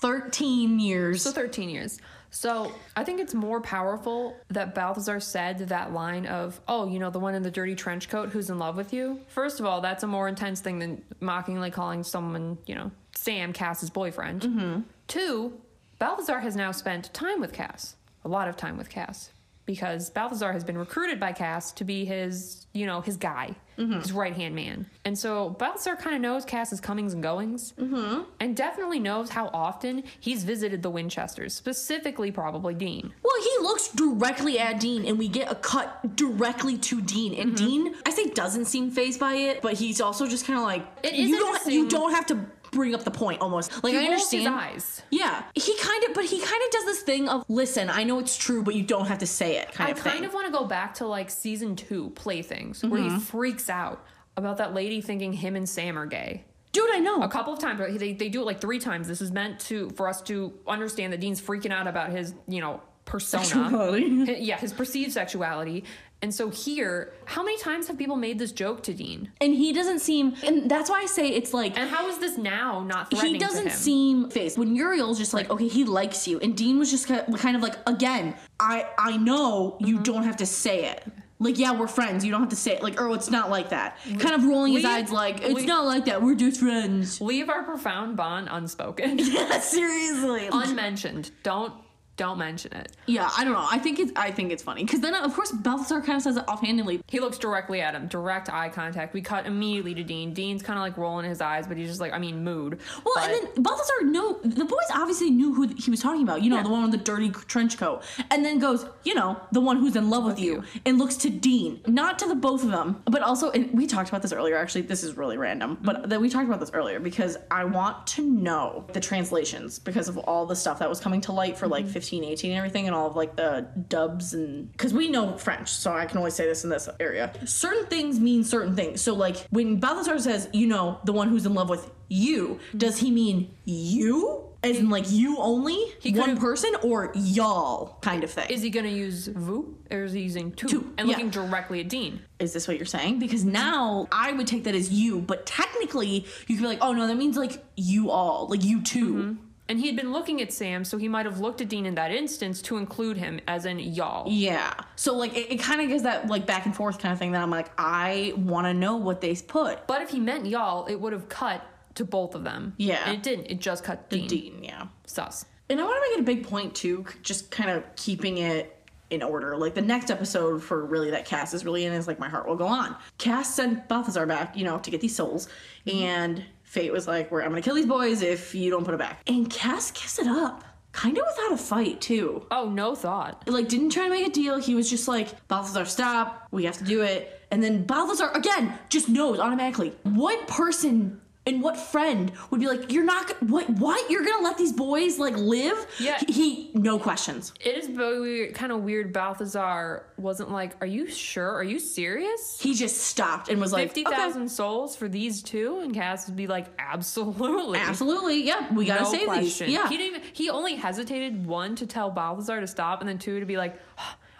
13 0.00 0.78
years. 0.80 1.22
So 1.22 1.32
13 1.32 1.68
years. 1.68 1.98
So 2.30 2.72
I 2.96 3.04
think 3.04 3.20
it's 3.20 3.34
more 3.34 3.60
powerful 3.60 4.36
that 4.48 4.74
Balthazar 4.74 5.20
said 5.20 5.58
that 5.68 5.92
line 5.92 6.26
of, 6.26 6.60
oh, 6.68 6.86
you 6.88 6.98
know, 6.98 7.10
the 7.10 7.18
one 7.18 7.34
in 7.34 7.42
the 7.42 7.50
dirty 7.50 7.74
trench 7.74 8.08
coat 8.08 8.30
who's 8.30 8.50
in 8.50 8.58
love 8.58 8.76
with 8.76 8.92
you. 8.92 9.20
First 9.28 9.60
of 9.60 9.66
all, 9.66 9.80
that's 9.80 10.02
a 10.02 10.06
more 10.06 10.28
intense 10.28 10.60
thing 10.60 10.78
than 10.78 11.02
mockingly 11.20 11.70
calling 11.70 12.02
someone, 12.02 12.58
you 12.66 12.74
know, 12.74 12.90
Sam 13.14 13.52
Cas's 13.52 13.90
boyfriend. 13.90 14.42
Mm-hmm. 14.42 14.80
Two, 15.06 15.54
Balthazar 15.98 16.40
has 16.40 16.54
now 16.54 16.70
spent 16.70 17.12
time 17.12 17.40
with 17.40 17.52
Cas, 17.52 17.96
a 18.24 18.28
lot 18.28 18.46
of 18.46 18.56
time 18.56 18.76
with 18.76 18.88
Cas, 18.88 19.30
because 19.68 20.08
Balthazar 20.08 20.50
has 20.54 20.64
been 20.64 20.78
recruited 20.78 21.20
by 21.20 21.32
Cas 21.32 21.72
to 21.72 21.84
be 21.84 22.06
his, 22.06 22.66
you 22.72 22.86
know, 22.86 23.02
his 23.02 23.16
guy, 23.18 23.54
Mm-hmm. 23.78 24.00
his 24.00 24.10
right 24.10 24.34
hand 24.34 24.56
man. 24.56 24.86
And 25.04 25.16
so 25.16 25.50
Balthazar 25.50 25.94
kind 25.94 26.16
of 26.16 26.20
knows 26.20 26.44
Cas's 26.44 26.80
comings 26.80 27.12
and 27.14 27.22
goings, 27.22 27.74
Mm-hmm. 27.78 28.22
and 28.40 28.56
definitely 28.56 28.98
knows 28.98 29.28
how 29.30 29.50
often 29.52 30.02
he's 30.18 30.42
visited 30.42 30.82
the 30.82 30.90
Winchesters, 30.90 31.54
specifically 31.54 32.32
probably 32.32 32.74
Dean. 32.74 33.12
Well, 33.22 33.40
he 33.40 33.62
looks 33.62 33.88
directly 33.88 34.58
at 34.58 34.80
Dean, 34.80 35.04
and 35.04 35.16
we 35.16 35.28
get 35.28 35.52
a 35.52 35.54
cut 35.54 36.16
directly 36.16 36.76
to 36.78 37.00
Dean. 37.02 37.34
And 37.34 37.54
Mm-hmm. 37.54 37.66
Dean, 37.66 37.94
I 38.06 38.10
say, 38.10 38.30
doesn't 38.30 38.64
seem 38.64 38.90
phased 38.90 39.20
by 39.20 39.34
it, 39.34 39.62
but 39.62 39.74
he's 39.74 40.00
also 40.00 40.26
just 40.26 40.44
kind 40.46 40.58
of 40.58 40.64
like 40.64 40.84
you 41.14 41.38
don't 41.38 41.66
you 41.66 41.88
don't 41.88 42.12
have 42.12 42.26
to 42.26 42.34
bring 42.78 42.94
up 42.94 43.04
the 43.04 43.10
point 43.10 43.40
almost. 43.40 43.82
Like 43.84 43.92
He 43.92 43.98
I 43.98 44.04
understand. 44.04 44.42
his 44.44 44.52
eyes. 44.52 45.02
Yeah, 45.10 45.42
he 45.54 45.76
kind 45.78 46.04
of, 46.04 46.14
but 46.14 46.24
he 46.24 46.38
kind 46.40 46.62
of 46.64 46.70
does 46.70 46.84
this 46.86 47.02
thing 47.02 47.28
of 47.28 47.44
listen. 47.48 47.90
I 47.90 48.04
know 48.04 48.18
it's 48.18 48.36
true, 48.36 48.62
but 48.62 48.74
you 48.74 48.82
don't 48.82 49.06
have 49.06 49.18
to 49.18 49.26
say 49.26 49.58
it. 49.58 49.72
Kind 49.72 49.88
I 49.88 49.92
of 49.92 49.98
kind 49.98 50.16
thing. 50.16 50.24
of 50.24 50.32
want 50.34 50.46
to 50.46 50.52
go 50.52 50.64
back 50.64 50.94
to 50.94 51.06
like 51.06 51.30
season 51.30 51.76
two 51.76 52.10
playthings, 52.10 52.82
where 52.82 53.00
Mm-hmm. 53.00 53.16
he 53.16 53.20
freaks 53.20 53.68
out 53.68 54.04
about 54.36 54.56
that 54.58 54.72
lady 54.74 55.00
thinking 55.00 55.32
him 55.32 55.56
and 55.56 55.68
Sam 55.68 55.98
are 55.98 56.06
gay. 56.06 56.44
Dude, 56.72 56.90
I 56.92 56.98
know. 57.00 57.22
a 57.22 57.28
couple 57.28 57.52
of 57.52 57.58
times 57.58 57.78
but 57.80 57.98
they, 57.98 58.12
they 58.12 58.28
do 58.28 58.40
it 58.42 58.44
like 58.44 58.60
three 58.60 58.78
times 58.78 59.08
this 59.08 59.20
is 59.20 59.32
meant 59.32 59.58
to 59.60 59.90
for 59.90 60.06
us 60.08 60.20
to 60.22 60.52
understand 60.66 61.12
that 61.12 61.18
dean's 61.20 61.40
freaking 61.40 61.72
out 61.72 61.86
about 61.88 62.10
his 62.10 62.34
you 62.46 62.60
know 62.60 62.80
persona 63.06 63.42
Sexuality. 63.44 64.36
Yeah 64.40 64.58
his 64.58 64.72
perceived 64.74 65.12
sexuality 65.12 65.84
and 66.20 66.34
so 66.34 66.50
here 66.50 67.12
how 67.26 67.42
many 67.42 67.56
times 67.58 67.86
have 67.88 67.96
people 67.96 68.16
made 68.16 68.38
this 68.38 68.50
joke 68.52 68.82
to 68.84 68.92
dean 68.94 69.30
And 69.40 69.54
he 69.54 69.72
doesn't 69.72 70.00
seem, 70.00 70.34
and 70.44 70.70
that's 70.70 70.90
why 70.90 71.00
I 71.02 71.06
say 71.06 71.28
it's 71.28 71.54
like 71.54 71.78
and 71.78 71.88
how 71.88 72.08
is 72.08 72.18
this 72.18 72.36
now 72.36 72.82
not 72.82 73.10
threatening 73.10 73.34
he 73.34 73.38
doesn't 73.38 73.70
seem 73.72 74.28
faced 74.30 74.58
When 74.58 74.74
Uriel's 74.74 75.18
just 75.18 75.32
like, 75.34 75.48
okay, 75.50 75.68
he 75.68 75.84
likes 75.84 76.26
you, 76.26 76.38
and 76.40 76.56
Dean 76.56 76.78
was 76.78 76.90
just 76.90 77.06
ki- 77.06 77.20
kind 77.36 77.56
of 77.56 77.62
like, 77.62 77.76
again, 77.86 78.34
I 78.58 78.86
I 78.98 79.16
know 79.16 79.76
you 79.80 79.94
Mm-hmm. 79.96 80.02
don't 80.04 80.22
have 80.24 80.36
to 80.38 80.46
say 80.46 80.86
it. 80.86 81.04
Like, 81.40 81.56
yeah, 81.56 81.70
we're 81.72 81.86
friends. 81.86 82.24
You 82.24 82.32
don't 82.32 82.40
have 82.40 82.48
to 82.50 82.56
say 82.56 82.72
it. 82.72 82.82
Like, 82.82 83.00
oh, 83.00 83.12
it's 83.14 83.30
not 83.30 83.48
like 83.48 83.68
that. 83.68 83.96
Kind 84.18 84.34
of 84.34 84.44
rolling 84.44 84.72
his 84.72 84.84
eyes, 84.84 85.12
like, 85.12 85.40
it's 85.40 85.62
not 85.66 85.84
like 85.84 86.06
that. 86.06 86.20
We're 86.20 86.34
just 86.34 86.58
friends. 86.58 87.20
leave 87.20 87.48
our 87.48 87.62
profound 87.62 88.16
bond 88.16 88.48
unspoken 88.50 89.18
Yeah, 89.22 89.60
seriously. 89.60 90.48
unmentioned 90.50 91.30
don't 91.44 91.72
don't 92.18 92.38
mention 92.38 92.72
it 92.74 92.92
yeah, 93.06 93.30
I 93.38 93.42
don't 93.44 93.54
know. 93.54 93.66
I 93.70 93.78
think 93.78 93.98
it's 93.98 94.12
I 94.16 94.30
think 94.30 94.52
it's 94.52 94.62
funny 94.62 94.84
because 94.84 95.00
then 95.00 95.14
of 95.14 95.34
course 95.34 95.50
Balthazar 95.50 96.02
kind 96.02 96.16
of 96.16 96.22
says 96.22 96.36
it 96.36 96.44
offhandedly. 96.46 97.00
he 97.06 97.20
looks 97.20 97.38
directly 97.38 97.80
at 97.80 97.94
him 97.94 98.06
direct 98.08 98.50
eye 98.52 98.68
contact 98.68 99.14
we 99.14 99.22
cut 99.22 99.46
immediately 99.46 99.94
to 99.94 100.02
dean 100.02 100.34
dean's 100.34 100.62
kind 100.62 100.78
of 100.78 100.82
like 100.82 100.98
rolling 100.98 101.24
his 101.24 101.40
eyes 101.40 101.66
but 101.66 101.78
he's 101.78 101.88
just 101.88 102.00
like 102.00 102.12
i 102.12 102.18
mean 102.18 102.44
mood 102.44 102.78
Well, 103.04 103.14
But- 103.14 103.30
and 103.30 103.32
then 103.32 103.62
Balthazar 103.62 104.04
knew 104.04 104.40
the 104.42 104.64
boys 104.64 104.78
obviously 104.94 105.30
knew 105.30 105.54
who 105.54 105.68
he 105.76 105.90
was 105.90 106.00
talking 106.00 106.22
about. 106.22 106.42
You 106.42 106.50
know, 106.50 106.56
Yeah. 106.56 106.62
the 106.64 106.68
one 106.70 106.82
with 106.82 106.92
the 106.92 106.98
dirty 106.98 107.30
trench 107.30 107.78
coat, 107.78 108.02
and 108.30 108.44
then 108.44 108.58
goes, 108.58 108.86
you 109.04 109.14
know, 109.14 109.40
the 109.52 109.60
one 109.60 109.78
who's 109.78 109.96
in 109.96 110.10
love 110.10 110.24
with, 110.24 110.38
you, 110.38 110.54
you. 110.54 110.64
and 110.84 110.98
looks 110.98 111.16
to 111.18 111.30
Dean, 111.30 111.80
not 111.86 112.18
to 112.20 112.26
the 112.26 112.34
both 112.34 112.62
of 112.62 112.70
them, 112.70 113.02
but 113.04 113.22
also. 113.22 113.50
And 113.50 113.72
we 113.72 113.86
talked 113.86 114.08
about 114.08 114.22
this 114.22 114.32
earlier. 114.32 114.56
Actually, 114.56 114.82
this 114.82 115.02
is 115.04 115.16
really 115.16 115.36
random, 115.36 115.78
but 115.82 115.96
mm-hmm. 115.96 116.08
that 116.10 116.20
we 116.20 116.28
talked 116.28 116.46
about 116.46 116.60
this 116.60 116.70
earlier 116.72 117.00
because 117.00 117.36
I 117.50 117.64
want 117.64 118.06
to 118.08 118.22
know 118.22 118.84
the 118.92 119.00
translations 119.00 119.78
because 119.78 120.08
of 120.08 120.18
all 120.18 120.46
the 120.46 120.56
stuff 120.56 120.78
that 120.80 120.88
was 120.88 121.00
coming 121.00 121.20
to 121.22 121.32
light 121.32 121.56
for 121.56 121.68
like 121.68 121.84
mm-hmm. 121.84 121.92
15, 121.92 122.07
18, 122.12 122.50
and 122.50 122.58
everything, 122.58 122.86
and 122.86 122.94
all 122.94 123.06
of 123.06 123.16
like 123.16 123.36
the 123.36 123.68
dubs 123.88 124.34
and 124.34 124.70
because 124.72 124.94
we 124.94 125.08
know 125.08 125.36
French, 125.36 125.70
so 125.70 125.92
I 125.92 126.06
can 126.06 126.18
only 126.18 126.30
say 126.30 126.46
this 126.46 126.64
in 126.64 126.70
this 126.70 126.88
area. 127.00 127.32
Certain 127.44 127.86
things 127.86 128.18
mean 128.20 128.44
certain 128.44 128.74
things. 128.74 129.00
So 129.00 129.14
like 129.14 129.36
when 129.50 129.80
Balthazar 129.80 130.18
says, 130.18 130.48
you 130.52 130.66
know, 130.66 130.98
the 131.04 131.12
one 131.12 131.28
who's 131.28 131.46
in 131.46 131.54
love 131.54 131.68
with 131.68 131.90
you, 132.08 132.60
does 132.76 132.98
he 132.98 133.10
mean 133.10 133.54
you? 133.64 134.44
As 134.60 134.76
in 134.76 134.90
like 134.90 135.08
you 135.08 135.38
only? 135.38 135.78
He 136.00 136.12
one 136.12 136.36
person 136.36 136.74
or 136.82 137.12
y'all 137.14 137.96
kind 138.00 138.24
of 138.24 138.30
thing? 138.30 138.50
is 138.50 138.60
he 138.60 138.70
gonna 138.70 138.88
use 138.88 139.28
vous 139.28 139.78
or 139.88 140.02
is 140.02 140.12
he 140.12 140.22
using 140.22 140.50
tu, 140.50 140.66
Tu, 140.66 140.94
and 140.98 141.06
yeah. 141.06 141.14
looking 141.14 141.30
directly 141.30 141.80
at 141.80 141.88
dean 141.88 142.20
Is 142.40 142.54
this 142.54 142.66
what 142.66 142.76
you're 142.76 142.84
saying? 142.84 143.20
Because 143.20 143.44
now 143.44 144.08
I 144.10 144.32
would 144.32 144.48
take 144.48 144.64
that 144.64 144.74
as 144.74 144.90
you, 144.90 145.20
but 145.20 145.46
technically 145.46 146.26
you 146.48 146.56
could 146.56 146.58
be 146.58 146.66
like, 146.66 146.80
oh 146.80 146.92
no, 146.92 147.06
that 147.06 147.16
means 147.16 147.36
like 147.36 147.64
you 147.76 148.10
all, 148.10 148.48
like 148.48 148.64
you 148.64 148.82
2 148.82 149.14
mm-hmm. 149.14 149.44
And 149.68 149.78
he 149.78 149.86
had 149.86 149.96
been 149.96 150.12
looking 150.12 150.40
at 150.40 150.52
Sam, 150.52 150.82
so 150.84 150.96
he 150.96 151.08
might 151.08 151.26
have 151.26 151.40
looked 151.40 151.60
at 151.60 151.68
Dean 151.68 151.84
in 151.84 151.94
that 151.96 152.10
instance 152.10 152.62
to 152.62 152.78
include 152.78 153.18
him 153.18 153.38
as 153.46 153.66
in 153.66 153.78
y'all. 153.78 154.24
Yeah. 154.30 154.72
So 154.96 155.14
like 155.14 155.36
it, 155.36 155.52
it 155.52 155.56
kind 155.60 155.80
of 155.80 155.88
gives 155.88 156.04
that 156.04 156.26
like 156.26 156.46
back 156.46 156.64
and 156.64 156.74
forth 156.74 156.98
kind 156.98 157.12
of 157.12 157.18
thing 157.18 157.32
that 157.32 157.42
I'm 157.42 157.50
like, 157.50 157.70
I 157.76 158.32
want 158.36 158.66
to 158.66 158.72
know 158.72 158.96
what 158.96 159.20
they 159.20 159.34
put. 159.34 159.86
But 159.86 160.00
if 160.00 160.10
he 160.10 160.20
meant 160.20 160.46
y'all, 160.46 160.86
it 160.86 160.94
would 160.94 161.12
have 161.12 161.28
cut 161.28 161.62
to 161.96 162.04
both 162.04 162.34
of 162.34 162.44
them. 162.44 162.74
Yeah. 162.78 163.02
And 163.04 163.16
it 163.16 163.22
didn't. 163.22 163.46
It 163.46 163.60
just 163.60 163.84
cut 163.84 164.08
Dean. 164.08 164.26
Dean, 164.26 164.64
yeah. 164.64 164.86
Sus. 165.06 165.44
And 165.68 165.78
I 165.78 165.84
want 165.84 165.96
to 165.96 166.10
make 166.10 166.18
it 166.18 166.20
a 166.20 166.24
big 166.24 166.48
point 166.48 166.74
too, 166.74 167.04
just 167.22 167.50
kind 167.50 167.68
of 167.68 167.84
keeping 167.94 168.38
it 168.38 168.74
in 169.10 169.22
order. 169.22 169.56
Like 169.56 169.74
the 169.74 169.82
next 169.82 170.10
episode 170.10 170.62
for 170.62 170.84
really 170.84 171.10
that 171.10 171.24
Cas 171.24 171.54
is 171.54 171.64
really 171.64 171.84
in 171.84 171.92
is 171.92 172.06
like 172.06 172.18
My 172.18 172.28
Heart 172.28 172.48
Will 172.48 172.56
Go 172.56 172.66
On. 172.66 172.96
Cas 173.18 173.54
sent 173.54 173.88
Balthazar 173.88 174.26
back, 174.26 174.56
you 174.56 174.64
know, 174.64 174.78
to 174.78 174.90
get 174.90 175.00
these 175.00 175.14
souls, 175.16 175.48
mm-hmm. 175.86 175.98
and 175.98 176.44
Fate 176.68 176.92
was 176.92 177.08
like, 177.08 177.30
"We're 177.30 177.40
I'm 177.40 177.48
gonna 177.48 177.62
kill 177.62 177.74
these 177.74 177.86
boys 177.86 178.20
if 178.20 178.54
you 178.54 178.70
don't 178.70 178.84
put 178.84 178.92
it 178.92 178.98
back." 178.98 179.22
And 179.26 179.48
Cas 179.48 179.90
kissed 179.90 180.18
it 180.18 180.26
up, 180.26 180.64
kind 180.92 181.16
of 181.16 181.24
without 181.26 181.52
a 181.52 181.56
fight 181.56 182.02
too. 182.02 182.46
Oh, 182.50 182.68
no 182.68 182.94
thought. 182.94 183.48
Like 183.48 183.68
didn't 183.68 183.90
try 183.90 184.04
to 184.04 184.10
make 184.10 184.26
a 184.26 184.30
deal. 184.30 184.60
He 184.60 184.74
was 184.74 184.90
just 184.90 185.08
like, 185.08 185.48
"Balthazar, 185.48 185.86
stop. 185.86 186.46
We 186.50 186.64
have 186.64 186.76
to 186.76 186.84
do 186.84 187.00
it." 187.00 187.40
And 187.50 187.62
then 187.62 187.84
Balthazar 187.84 188.30
again 188.34 188.78
just 188.90 189.08
knows 189.08 189.38
automatically 189.38 189.94
what 190.02 190.46
person 190.46 191.22
And 191.48 191.62
what 191.62 191.78
friend 191.78 192.30
would 192.50 192.60
be 192.60 192.66
like, 192.66 192.92
"You're 192.92 193.04
not 193.04 193.30
what? 193.42 193.70
What? 193.70 194.10
You're 194.10 194.24
gonna 194.24 194.44
let 194.44 194.58
these 194.58 194.72
boys 194.72 195.18
like 195.18 195.34
live?" 195.34 195.86
Yeah. 195.98 196.18
He, 196.18 196.32
he 196.32 196.70
no 196.74 196.98
questions. 196.98 197.54
It 197.64 197.76
is 197.78 197.88
very 197.88 198.20
weird, 198.20 198.54
kind 198.54 198.70
of 198.70 198.82
weird. 198.82 199.14
Balthazar 199.14 200.04
wasn't 200.18 200.50
like, 200.50 200.76
"Are 200.82 200.86
you 200.86 201.10
sure? 201.10 201.50
Are 201.50 201.64
you 201.64 201.78
serious?" 201.78 202.60
He 202.60 202.74
just 202.74 202.98
stopped 202.98 203.48
and 203.48 203.60
was 203.60 203.72
like, 203.72 203.84
Fifty 203.84 204.06
"Okay, 204.06 204.14
thousand 204.14 204.50
souls 204.50 204.94
for 204.94 205.08
these 205.08 205.42
two, 205.42 205.80
and 205.80 205.94
Cas 205.94 206.26
would 206.26 206.36
be 206.36 206.46
like, 206.46 206.66
"Absolutely, 206.78 207.78
absolutely, 207.78 208.42
yeah, 208.46 208.72
we 208.74 208.84
gotta 208.84 209.04
no 209.04 209.10
save 209.10 209.24
question." 209.26 209.68
these." 209.68 209.74
Yeah, 209.74 209.88
he 209.88 209.96
didn't 209.96 210.16
even. 210.16 210.28
He 210.34 210.50
only 210.50 210.76
hesitated 210.76 211.46
one 211.46 211.76
to 211.76 211.86
tell 211.86 212.10
Balthazar 212.10 212.60
to 212.60 212.66
stop, 212.66 213.00
and 213.00 213.08
then 213.08 213.18
two 213.18 213.40
to 213.40 213.46
be 213.46 213.56
like. 213.56 213.80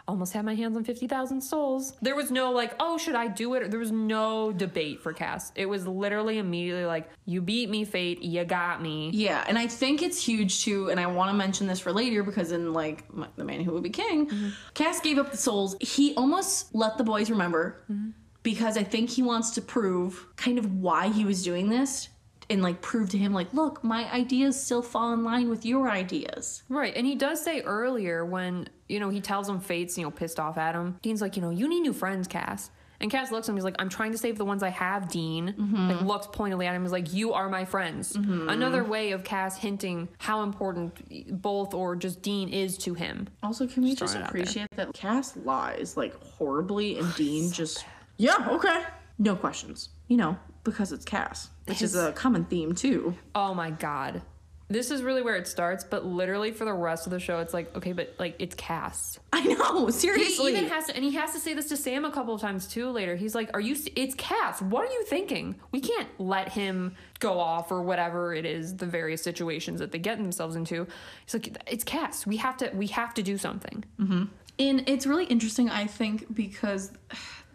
Almost 0.09 0.33
had 0.33 0.47
my 0.47 0.55
hands 0.55 0.75
on 0.75 0.85
50,000 0.85 1.39
souls. 1.41 1.93
There 2.01 2.17
was 2.17 2.31
no 2.31 2.51
like, 2.51 2.75
oh, 2.81 2.97
should 2.97 3.15
I 3.15 3.29
do 3.29 3.53
it? 3.55 3.71
There 3.71 3.79
was 3.79 3.93
no 3.93 4.51
debate 4.53 5.01
for 5.03 5.13
Cas. 5.13 5.53
It 5.55 5.67
was 5.67 5.87
literally 5.87 6.39
immediately 6.39 6.87
like, 6.87 7.11
you 7.27 7.43
beat 7.43 7.69
me, 7.69 7.85
Fate. 7.85 8.23
You 8.23 8.43
got 8.47 8.81
me. 8.81 9.11
Yeah, 9.13 9.45
and 9.47 9.59
I 9.59 9.67
think 9.67 10.01
it's 10.01 10.21
huge 10.25 10.65
too, 10.65 10.89
and 10.91 10.99
I 10.99 11.07
want 11.07 11.31
to 11.31 11.37
mention 11.37 11.67
this 11.67 11.79
for 11.79 11.93
later 11.93 12.23
because 12.23 12.53
in 12.53 12.73
like 12.73 13.05
the 13.37 13.45
man 13.45 13.61
who 13.61 13.73
would 13.73 13.83
be 13.83 13.91
king, 13.91 14.27
Mm-hmm. 14.29 14.49
Cas 14.75 15.01
gave 15.01 15.19
up 15.19 15.31
the 15.31 15.37
souls. 15.37 15.77
He 15.81 16.15
almost 16.15 16.75
let 16.75 16.97
the 16.97 17.05
boys 17.05 17.31
remember 17.31 17.85
Mm-hmm. 17.93 18.11
because 18.43 18.79
I 18.79 18.85
think 18.85 19.11
he 19.11 19.23
wants 19.23 19.51
to 19.51 19.61
prove 19.63 20.27
kind 20.37 20.59
of 20.59 20.73
why 20.81 21.09
he 21.11 21.27
was 21.27 21.43
doing 21.45 21.69
this 21.69 22.09
and 22.51 22.63
like 22.63 22.81
prove 22.81 23.11
to 23.11 23.19
him 23.19 23.33
like, 23.33 23.53
look, 23.53 23.83
my 23.85 24.11
ideas 24.13 24.63
still 24.63 24.83
fall 24.83 25.13
in 25.13 25.25
line 25.25 25.49
with 25.49 25.67
your 25.67 25.91
ideas. 25.91 26.63
Right, 26.69 26.95
and 26.97 27.07
he 27.07 27.15
does 27.15 27.43
say 27.43 27.61
earlier 27.63 28.25
when 28.25 28.69
you 28.89 29.01
know 29.01 29.11
he 29.11 29.21
tells 29.21 29.49
him 29.49 29.61
Fate's 29.61 29.97
you 29.99 30.05
know 30.05 30.11
pissed 30.11 30.41
off 30.41 30.59
at 30.59 30.75
him. 30.75 30.99
Dean's 31.03 31.21
like, 31.21 31.37
you 31.37 31.43
know, 31.43 31.51
you 31.51 31.69
need 31.69 31.81
new 31.81 31.93
friends, 31.93 32.29
Cas. 32.29 32.71
And 33.01 33.13
Cas 33.13 33.31
looks 33.31 33.49
at 33.49 33.53
him. 33.53 33.57
He's 33.57 33.65
like, 33.65 33.77
I'm 33.79 33.89
trying 33.89 34.11
to 34.11 34.19
save 34.19 34.39
the 34.39 34.45
ones 34.45 34.61
I 34.63 34.71
have, 34.71 35.09
Dean. 35.09 35.55
Mm-hmm. 35.57 35.89
Like 35.89 36.01
looks 36.01 36.27
pointedly 36.33 36.67
at 36.67 36.75
him. 36.75 36.83
He's 36.83 36.91
like, 36.91 37.13
you 37.13 37.33
are 37.33 37.49
my 37.49 37.65
friends. 37.65 38.15
Mm-hmm. 38.15 38.49
Another 38.49 38.83
way 38.83 39.13
of 39.13 39.23
Cas 39.23 39.57
hinting 39.57 40.09
how 40.19 40.43
important 40.43 41.41
both 41.41 41.75
or 41.75 41.95
just 41.95 42.23
Dean 42.23 42.49
is 42.49 42.77
to 42.79 42.95
him. 42.95 43.29
Also, 43.41 43.69
can 43.69 43.85
we 43.85 43.91
just 43.91 44.01
just 44.01 44.13
throwing 44.15 44.25
it 44.25 44.27
out 44.27 44.33
there. 44.33 44.43
appreciate 44.43 44.71
that 44.73 44.93
Cas 44.95 45.37
lies 45.37 45.97
like 45.97 46.21
horribly 46.25 46.99
and 46.99 47.07
oh, 47.07 47.15
Dean 47.17 47.51
just 47.53 47.85
yeah 48.17 48.49
okay 48.51 48.83
no 49.19 49.37
questions 49.37 49.91
you 50.09 50.17
know 50.17 50.37
because 50.71 50.93
it's 50.93 51.05
Cas 51.05 51.51
which 51.69 51.83
is 51.83 51.95
a 51.95 52.13
common 52.13 52.45
theme 52.45 52.75
too. 52.75 53.15
Oh 53.35 53.55
my 53.55 53.71
god. 53.71 54.23
This 54.71 54.91
is 54.91 55.03
really 55.03 55.23
where 55.23 55.37
it 55.37 55.49
starts, 55.49 55.83
but 55.83 56.05
literally 56.05 56.51
for 56.51 56.67
the 56.67 56.75
rest 56.75 57.07
of 57.07 57.11
the 57.11 57.19
show, 57.19 57.39
it's 57.39 57.55
like, 57.55 57.75
okay, 57.75 57.93
but 57.93 58.15
like 58.19 58.37
it's 58.39 58.55
Cas. 58.55 59.19
I 59.33 59.43
know 59.45 59.89
seriously. 59.91 60.53
He 60.53 60.59
even 60.59 60.71
has 60.71 60.89
to, 60.89 60.95
and 60.95 61.03
he 61.03 61.13
has 61.13 61.33
to 61.33 61.41
say 61.41 61.55
this 61.55 61.71
to 61.71 61.77
Sam 61.77 62.05
a 62.05 62.11
couple 62.11 62.35
of 62.35 62.43
times 62.43 62.67
too 62.67 62.91
later. 62.91 63.17
He's 63.17 63.35
like, 63.35 63.51
"Are 63.55 63.61
you? 63.61 63.77
It's 63.97 64.15
Cas. 64.15 64.61
What 64.61 64.87
are 64.87 64.93
you 64.93 65.05
thinking? 65.05 65.55
We 65.73 65.81
can't 65.81 66.09
let 66.19 66.51
him 66.51 66.97
go 67.19 67.41
off 67.41 67.73
or 67.73 67.81
whatever 67.81 68.35
it 68.35 68.45
is. 68.45 68.77
The 68.77 68.85
various 68.85 69.23
situations 69.23 69.81
that 69.81 69.91
they 69.91 69.99
get 69.99 70.19
themselves 70.19 70.55
into. 70.55 70.87
He's 71.25 71.33
like, 71.33 71.57
it's 71.67 71.85
Cas. 71.85 72.27
We 72.27 72.37
have 72.37 72.59
to. 72.59 72.71
We 72.75 72.89
have 72.89 73.15
to 73.15 73.23
do 73.23 73.39
something. 73.39 73.85
Mm-hmm. 73.99 74.25
And 74.59 74.89
it's 74.89 75.07
really 75.07 75.25
interesting, 75.27 75.71
I 75.71 75.87
think, 75.87 76.35
because 76.35 76.91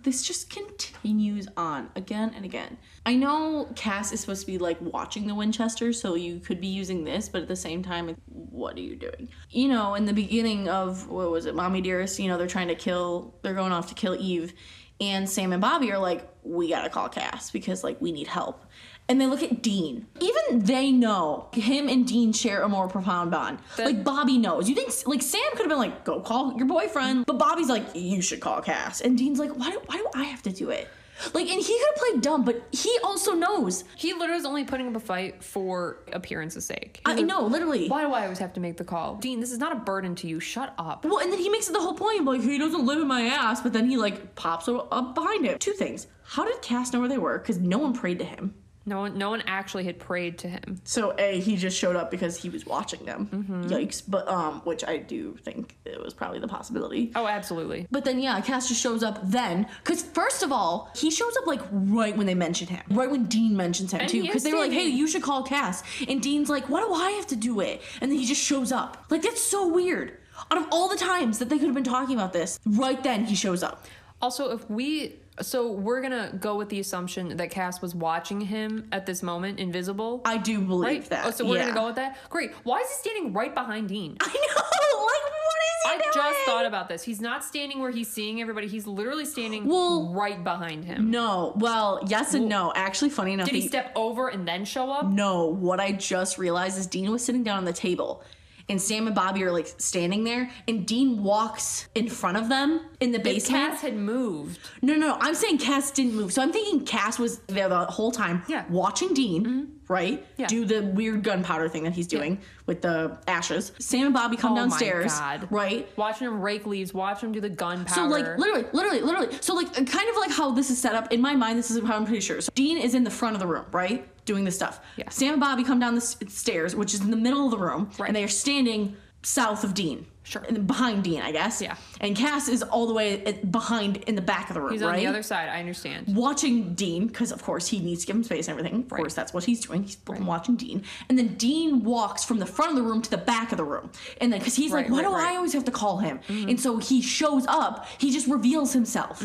this 0.04 0.22
just 0.22 0.50
continues 0.50 1.48
on 1.58 1.90
again 1.96 2.34
and 2.36 2.46
again. 2.46 2.78
I 3.06 3.16
know 3.16 3.72
Cas 3.76 4.12
is 4.12 4.20
supposed 4.20 4.42
to 4.42 4.48
be 4.48 4.58
like 4.58 4.80
watching 4.82 5.28
the 5.28 5.36
Winchester, 5.36 5.94
so 5.94 6.16
you 6.16 6.40
could 6.40 6.62
be 6.62 6.68
using 6.68 7.04
this, 7.04 7.30
but 7.30 7.42
at 7.42 7.48
the 7.48 7.56
same 7.56 7.82
time, 7.82 8.16
what 8.26 8.78
are 8.78 8.82
you 8.82 8.96
doing? 8.96 9.30
You 9.50 9.70
know, 9.70 9.96
in 9.96 10.06
the 10.06 10.14
beginning 10.14 10.70
of 10.70 11.08
what 11.08 11.32
was 11.32 11.46
it, 11.46 11.56
Mommy 11.56 11.82
Dearest, 11.82 12.20
you 12.20 12.28
know, 12.28 12.38
they're 12.38 12.48
trying 12.48 12.68
to 12.68 12.76
kill, 12.76 13.36
they're 13.42 13.54
going 13.54 13.72
off 13.72 13.88
to 13.88 13.96
kill 13.96 14.16
Eve, 14.20 14.54
and 15.02 15.30
Sam 15.30 15.52
and 15.54 15.62
Bobby 15.62 15.92
are 15.92 15.98
like, 15.98 16.30
we 16.44 16.70
gotta 16.70 16.90
call 16.90 17.10
Cas 17.10 17.52
because 17.52 17.84
like 17.84 18.00
we 18.00 18.12
need 18.12 18.28
help. 18.28 18.66
And 19.10 19.20
they 19.20 19.28
look 19.28 19.44
at 19.44 19.62
Dean. 19.62 20.08
Even 20.22 20.64
they 20.64 20.92
know 20.92 21.50
him 21.54 21.90
and 21.90 22.08
Dean 22.08 22.32
share 22.32 22.62
a 22.62 22.70
more 22.70 22.88
profound 22.88 23.32
bond. 23.32 23.60
like 23.78 24.04
Bobby 24.04 24.38
knows. 24.38 24.70
You 24.70 24.76
think 24.76 24.92
like 25.06 25.22
Sam 25.22 25.42
could 25.52 25.60
have 25.62 25.70
been 25.70 25.78
like, 25.78 26.04
"Go 26.06 26.22
call 26.22 26.56
your 26.58 26.68
boyfriend," 26.68 27.26
but 27.26 27.38
Bobby's 27.38 27.70
like, 27.70 27.86
"You 27.94 28.22
should 28.22 28.40
call 28.40 28.62
Cas." 28.62 29.02
And 29.02 29.18
Dean's 29.18 29.40
like, 29.40 29.52
"Why 29.52 29.72
do 29.72 29.82
why 29.88 29.98
do 29.98 30.08
I 30.16 30.24
have 30.24 30.42
to 30.44 30.52
do 30.52 30.70
it?" 30.70 30.88
Like, 31.34 31.48
and 31.50 31.62
he 31.62 31.78
could 31.78 31.88
have 31.92 31.96
played 31.96 32.22
dumb, 32.22 32.44
but 32.44 32.64
he 32.72 32.98
also 33.04 33.34
knows. 33.34 33.84
He 33.96 34.14
literally 34.14 34.40
is 34.40 34.46
only 34.46 34.64
putting 34.64 34.88
up 34.88 34.96
a 34.96 35.00
fight 35.00 35.44
for 35.44 36.00
appearance's 36.12 36.66
sake. 36.66 37.02
I 37.06 37.22
know, 37.22 37.44
literally. 37.46 37.88
Why 37.88 38.02
do 38.02 38.12
I 38.14 38.24
always 38.24 38.40
have 38.40 38.54
to 38.54 38.60
make 38.60 38.78
the 38.78 38.84
call, 38.84 39.16
Dean? 39.16 39.40
This 39.40 39.52
is 39.52 39.60
not 39.60 39.72
a 39.72 39.76
burden 39.76 40.16
to 40.16 40.28
you. 40.28 40.40
Shut 40.40 40.74
up. 40.78 41.06
Well, 41.06 41.20
and 41.20 41.32
then 41.32 41.40
he 41.40 41.50
makes 41.50 41.70
it 41.70 41.74
the 41.74 41.82
whole 41.82 41.94
point, 41.94 42.26
like 42.26 42.42
he 42.42 42.58
doesn't 42.58 42.86
live 42.86 43.00
in 43.00 43.08
my 43.08 43.24
ass, 43.24 43.62
but 43.62 43.74
then 43.74 43.90
he 43.90 43.98
like 43.98 44.36
pops 44.36 44.68
up 44.68 45.14
behind 45.14 45.46
him. 45.46 45.60
Two 45.60 45.74
things: 45.74 46.08
how 46.24 46.46
did 46.46 46.62
Cas 46.62 46.92
know 46.94 47.00
where 47.00 47.10
they 47.10 47.18
were? 47.18 47.38
Because 47.38 47.60
no 47.60 47.78
one 47.78 47.94
prayed 47.94 48.20
to 48.20 48.26
him. 48.26 48.56
No 48.86 49.00
one. 49.00 49.18
No 49.18 49.30
one 49.30 49.42
actually 49.48 49.86
had 49.86 50.00
prayed 50.00 50.40
to 50.40 50.50
him. 50.50 50.82
So 50.84 51.16
a 51.18 51.40
he 51.40 51.56
just 51.56 51.78
showed 51.78 51.96
up 51.96 52.12
because 52.12 52.38
he 52.38 52.50
was 52.50 52.66
watching 52.66 53.06
them. 53.06 53.30
Mm-hmm. 53.32 53.64
Yikes! 53.64 54.04
But 54.06 54.28
um, 54.28 54.62
which 54.66 54.84
I 54.84 54.98
do 54.98 55.38
think 55.44 55.78
it 55.86 56.02
was 56.04 56.14
probably 56.14 56.40
the 56.40 56.48
possibility. 56.48 57.12
Oh, 57.16 57.28
absolutely. 57.28 57.88
But 57.92 58.04
then 58.04 58.20
yeah, 58.20 58.40
Cas 58.42 58.68
just 58.68 58.82
shows 58.82 59.02
up 59.02 59.20
then. 59.24 59.68
Because 59.84 60.04
first 60.04 60.44
of 60.44 60.52
all, 60.52 60.92
he 60.96 61.10
shows 61.12 61.36
up 61.38 61.48
like 61.48 61.62
right 61.72 62.16
when 62.16 62.28
they 62.28 62.36
mention 62.36 62.68
him, 62.68 62.84
right 62.90 63.10
when 63.10 63.26
Dean 63.26 63.56
mentions 63.56 63.94
him 63.94 64.02
And 64.02 64.10
too. 64.10 64.22
Because 64.22 64.44
they 64.44 64.52
were 64.52 64.60
like, 64.60 64.72
"Hey, 64.72 64.88
you 64.88 65.08
should 65.08 65.24
call 65.24 65.44
Cas," 65.44 65.84
and 66.08 66.22
Dean's 66.22 66.50
like, 66.50 66.68
"Why 66.68 66.82
do 66.82 66.94
I 66.94 67.12
have 67.12 67.28
to 67.28 67.36
do 67.38 67.62
it?" 67.62 67.82
And 68.02 68.12
then 68.12 68.20
he 68.20 68.26
just 68.26 68.44
shows 68.44 68.72
up. 68.72 69.06
Like 69.10 69.22
that's 69.22 69.42
so 69.42 69.68
weird. 69.68 70.18
Out 70.52 70.58
of 70.58 70.68
all 70.72 70.90
the 70.90 70.98
times 70.98 71.40
that 71.40 71.48
they 71.50 71.58
could 71.58 71.68
have 71.68 71.76
been 71.76 71.84
talking 71.84 72.16
about 72.16 72.34
this, 72.34 72.60
right 72.66 73.02
then 73.02 73.26
he 73.26 73.36
shows 73.36 73.64
up. 73.64 73.86
Also, 74.22 74.52
if 74.52 74.70
we 74.70 75.16
so 75.42 75.72
we're 75.72 76.02
gonna 76.02 76.32
go 76.40 76.56
with 76.58 76.70
the 76.70 76.80
assumption 76.80 77.38
that 77.38 77.50
Cas 77.52 77.82
was 77.82 77.96
watching 77.96 78.40
him 78.42 78.88
at 78.92 79.06
this 79.06 79.24
moment, 79.24 79.60
invisible. 79.60 80.22
I 80.26 80.38
do 80.38 80.62
believe 80.62 80.88
right? 81.02 81.10
that. 81.10 81.26
Oh, 81.26 81.32
so 81.32 81.46
we're 81.48 81.58
yeah. 81.58 81.64
gonna 81.70 81.74
go 81.80 81.86
with 81.88 81.96
that. 81.96 82.18
Great. 82.30 82.52
Why 82.64 82.80
is 82.80 82.88
he 82.90 83.10
standing 83.10 83.34
right 83.34 83.54
behind 83.54 83.90
Dean? 83.90 84.18
I 84.22 84.28
know. 84.28 84.64
Like, 85.04 85.24
what 85.24 85.32
is 85.34 85.84
he 85.84 85.90
I 85.90 85.98
doing? 85.98 86.12
just 86.14 86.46
thought 86.46 86.66
about 86.66 86.88
this. 86.88 87.04
He's 87.04 87.20
not 87.20 87.44
standing 87.44 87.80
where 87.80 87.92
he's 87.92 88.08
seeing 88.10 88.40
everybody. 88.42 88.68
He's 88.68 88.88
literally 88.88 89.26
standing 89.26 89.66
Well- 89.66 90.14
right 90.14 90.42
behind 90.44 90.86
him. 90.86 91.12
No. 91.12 91.54
Well, 91.58 92.00
yes 92.08 92.34
and 92.34 92.48
no. 92.48 92.72
Actually, 92.76 93.10
funny 93.10 93.34
enough, 93.34 93.48
Did 93.48 93.56
he 93.56 93.62
he- 93.62 93.68
step 93.68 93.92
over 93.96 94.30
and 94.30 94.48
then 94.48 94.64
show 94.66 94.90
up? 94.92 95.08
No, 95.08 95.48
what 95.48 95.80
I 95.82 95.92
just 95.92 96.38
realized 96.38 96.78
is 96.78 96.88
Dean 96.88 97.12
was 97.12 97.24
sitting 97.26 97.44
down 97.44 97.58
on 97.58 97.66
the 97.66 97.74
table. 97.74 98.24
And 98.70 98.82
Sam 98.82 99.08
and 99.08 99.16
Bobby 99.16 99.44
are 99.44 99.52
like 99.52 99.68
standing 99.78 100.24
there, 100.24 100.50
and 100.70 100.86
Dean 100.88 101.22
walks 101.22 101.90
in 101.96 102.08
front 102.08 102.38
of 102.38 102.48
them 102.48 102.80
in 103.02 103.12
the 103.12 103.18
If 103.18 103.24
basement. 103.24 103.72
Cas 103.74 103.82
had 103.82 103.96
moved. 103.98 104.58
no, 104.82 104.94
no, 104.96 105.08
no, 105.10 105.18
I'm 105.20 105.36
saying 105.36 105.58
Cas 105.58 105.92
didn't 105.92 106.16
move. 106.16 106.32
So 106.32 106.42
I'm 106.42 106.52
thinking 106.54 106.86
Cas 106.86 107.20
was 107.20 107.40
there 107.48 107.68
the 107.68 107.86
whole 107.86 108.12
time, 108.12 108.44
Yeah. 108.48 108.64
Mm-hmm. 108.64 108.74
watching 108.74 109.14
Dean, 109.14 109.80
right? 109.90 110.26
Yeah. 110.38 110.48
Do 110.48 110.64
the 110.64 110.82
weird 110.82 111.24
gunpowder 111.24 111.68
thing 111.68 111.84
that 111.84 111.92
he's 111.94 112.08
doing 112.08 112.40
with 112.66 112.82
the 112.82 113.18
ashes. 113.28 113.74
Sam 113.80 114.06
and 114.06 114.14
Bobby 114.14 114.38
come 114.38 114.54
Oh 114.54 114.56
downstairs, 114.56 115.20
right? 115.50 115.90
Watching 115.98 116.28
him 116.28 116.40
rake 116.42 116.66
leaves, 116.66 116.94
watching 116.94 117.30
him 117.30 117.34
do 117.34 117.42
the 117.42 117.50
gunpowder. 117.50 117.94
So 117.94 118.06
like 118.08 118.38
literally, 118.38 118.66
literally, 118.72 119.02
literally. 119.02 119.36
So 119.42 119.56
like 119.56 119.74
kind 119.74 120.10
of 120.10 120.16
like 120.18 120.32
how 120.32 120.52
this 120.52 120.70
is 120.70 120.80
set 120.80 120.96
up 120.96 121.12
in 121.12 121.20
my 121.20 121.36
mind. 121.36 121.60
This 121.60 121.70
is 121.70 121.84
how 121.86 121.98
I'm 121.98 122.06
pretty 122.06 122.22
sure. 122.22 122.40
So 122.40 122.50
Dean 122.56 122.78
is 122.78 122.96
in 122.96 123.04
the 123.04 123.12
front 123.12 123.36
of 123.36 123.42
the 123.42 123.48
room, 123.48 123.66
right, 123.74 124.08
doing 124.26 124.44
this 124.46 124.56
stuff. 124.56 124.80
Yeah. 124.98 125.10
Sam 125.10 125.34
and 125.34 125.40
Bobby 125.42 125.64
come 125.64 125.80
down 125.80 125.96
the 125.96 126.02
stairs, 126.02 126.76
which 126.76 126.94
is 126.94 127.02
in 127.02 127.12
the 127.12 127.18
middle 127.18 127.46
of 127.46 127.52
the 127.52 127.58
room, 127.58 127.90
Right. 128.00 128.08
and 128.08 128.16
they 128.16 128.24
are 128.24 128.28
standing 128.28 128.96
south 129.22 129.64
of 129.64 129.74
Dean. 129.74 130.06
Sure. 130.26 130.42
And 130.48 130.66
behind 130.66 131.04
Dean, 131.04 131.22
I 131.22 131.34
guess. 131.34 131.62
Yeah. 131.62 131.76
And 132.00 132.16
Cas 132.16 132.48
is 132.48 132.64
all 132.64 132.88
the 132.88 132.94
way 132.94 133.42
behind 133.52 133.98
in 134.08 134.16
the 134.16 134.22
back 134.22 134.50
of 134.50 134.54
the 134.54 134.62
room, 134.62 134.72
he's 134.72 134.82
right? 134.82 134.92
on 134.94 134.96
the 134.96 135.06
other 135.08 135.22
side. 135.22 135.50
I 135.50 135.60
understand. 135.60 136.16
watching 136.16 136.76
Dean, 136.76 137.08
because 137.08 137.34
of 137.34 137.44
course 137.44 137.68
he 137.68 137.80
needs 137.80 138.02
to 138.02 138.08
give 138.08 138.16
him 138.16 138.24
space 138.24 138.48
and 138.48 138.58
everything. 138.58 138.84
Of 138.84 138.92
Right. 138.94 139.00
course, 139.00 139.14
that's 139.14 139.34
what 139.34 139.44
he's 139.44 139.60
doing. 139.66 139.84
He's 139.84 139.96
fucking 139.96 140.26
watching 140.26 140.56
Dean. 140.56 140.84
And 141.10 141.18
then 141.20 141.36
Dean 141.36 141.84
walks 141.84 142.24
from 142.24 142.40
the 142.40 142.46
front 142.46 142.72
of 142.72 142.78
the 142.78 142.84
room 142.84 143.02
to 143.02 143.10
the 143.12 143.18
back 143.18 143.52
of 143.52 143.58
the 143.58 143.66
room. 143.66 143.92
And 144.22 144.32
then, 144.32 144.40
because 144.40 144.56
he's 144.56 144.72
like, 144.72 144.88
why 144.90 144.98
right, 145.00 145.04
do 145.08 145.14
right. 145.14 145.24
Mm-hmm. 145.24 145.34
I 145.34 145.36
always 145.36 145.52
have 145.54 145.66
to 145.66 145.72
call 145.72 145.98
him? 145.98 146.22
And 146.30 146.58
so 146.60 146.78
he 146.78 147.02
shows 147.02 147.46
up, 147.48 147.86
he 147.98 148.10
just 148.10 148.28
reveals 148.28 148.72
himself. 148.72 149.22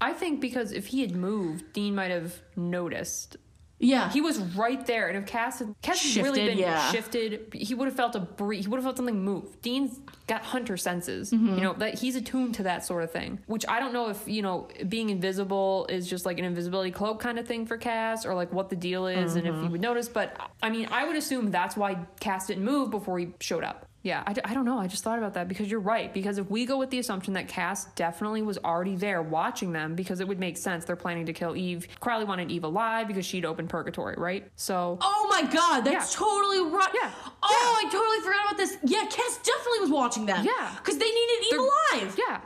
I 0.00 0.14
think 0.14 0.40
because 0.40 0.72
if 0.72 0.86
he 0.86 1.02
had 1.02 1.14
moved, 1.14 1.74
Dean 1.74 1.94
might 1.94 2.10
have 2.10 2.40
noticed. 2.56 3.36
Yeah. 3.80 4.10
He 4.10 4.20
was 4.20 4.38
right 4.38 4.84
there, 4.86 5.08
and 5.08 5.16
if 5.18 5.26
Cas 5.26 5.60
had, 5.60 5.74
Cas 5.82 6.14
had 6.14 6.24
really 6.24 6.46
been 6.46 6.58
yeah. 6.58 6.90
shifted, 6.90 7.46
he 7.54 7.74
would 7.74 7.86
have 7.86 7.96
felt 7.96 8.16
a 8.16 8.20
breeze. 8.20 8.64
He 8.64 8.68
would 8.70 8.78
have 8.78 8.84
felt 8.84 8.96
something 8.96 9.22
move. 9.24 9.60
Dean's 9.62 10.00
got 10.26 10.42
hunter 10.42 10.76
senses, 10.76 11.30
Mm-hmm. 11.30 11.54
you 11.54 11.60
know 11.62 11.72
that 11.74 11.98
he's 11.98 12.16
attuned 12.16 12.54
to 12.56 12.64
that 12.64 12.84
sort 12.84 13.02
of 13.04 13.10
thing. 13.12 13.38
Which 13.46 13.64
I 13.68 13.78
don't 13.80 13.92
know 13.92 14.10
if 14.10 14.22
you 14.26 14.42
know 14.42 14.68
being 14.88 15.10
invisible 15.10 15.86
is 15.88 16.08
just 16.08 16.26
like 16.26 16.38
an 16.38 16.44
invisibility 16.44 16.90
cloak 16.90 17.20
kind 17.20 17.38
of 17.38 17.46
thing 17.46 17.66
for 17.66 17.76
Cas, 17.76 18.26
or 18.26 18.34
like 18.34 18.52
what 18.52 18.68
the 18.68 18.76
deal 18.76 19.06
is, 19.06 19.36
and 19.36 19.46
if 19.46 19.54
Mm-hmm. 19.54 19.62
he 19.62 19.68
would 19.70 19.80
notice. 19.80 20.08
But 20.08 20.36
I 20.62 20.70
mean, 20.70 20.88
I 20.90 21.04
would 21.06 21.16
assume 21.16 21.50
that's 21.50 21.76
why 21.76 21.98
Cas 22.20 22.46
didn't 22.48 22.64
move 22.64 22.90
before 22.90 23.18
he 23.18 23.28
showed 23.40 23.64
up. 23.64 23.87
Yeah, 24.08 24.22
I, 24.26 24.32
d- 24.32 24.40
I 24.44 24.54
don't 24.54 24.64
know. 24.64 24.78
I 24.78 24.86
just 24.86 25.04
thought 25.04 25.18
about 25.18 25.34
that 25.34 25.48
because 25.48 25.70
you're 25.70 25.80
right. 25.80 26.12
Because 26.14 26.38
if 26.38 26.48
we 26.50 26.64
go 26.64 26.78
with 26.78 26.88
the 26.88 26.98
assumption 26.98 27.34
that 27.34 27.46
Cas 27.46 27.84
definitely 27.94 28.40
was 28.42 28.56
already 28.58 28.96
there 28.96 29.20
watching 29.22 29.70
them, 29.72 29.94
because 29.94 30.20
it 30.20 30.26
would 30.26 30.38
make 30.38 30.56
sense. 30.56 30.86
They're 30.86 30.96
planning 30.96 31.26
to 31.26 31.32
kill 31.34 31.54
Eve. 31.56 31.86
Crowley 32.00 32.24
wanted 32.24 32.50
Eve 32.50 32.64
alive 32.64 33.06
because 33.06 33.26
she'd 33.26 33.44
opened 33.44 33.68
purgatory, 33.68 34.14
right? 34.16 34.50
So 34.56 34.96
Oh 35.02 35.26
my 35.30 35.42
god, 35.42 35.82
that's 35.82 36.14
Yeah. 36.14 36.18
totally 36.26 36.60
right. 36.70 36.88
Yeah. 36.94 37.10
Oh, 37.42 37.82
I 37.84 37.90
totally 37.90 38.20
forgot 38.20 38.46
about 38.46 38.56
this. 38.56 38.78
Yeah, 38.82 39.04
Cas 39.10 39.38
definitely 39.44 39.80
was 39.80 39.90
watching 39.90 40.24
them. 40.26 40.44
Yeah. 40.44 40.74
Because 40.78 40.96
they 40.98 41.04
needed 41.10 41.38
Eve 41.44 41.50
They're- 41.50 41.60
alive. 42.00 42.16
Yeah. 42.18 42.40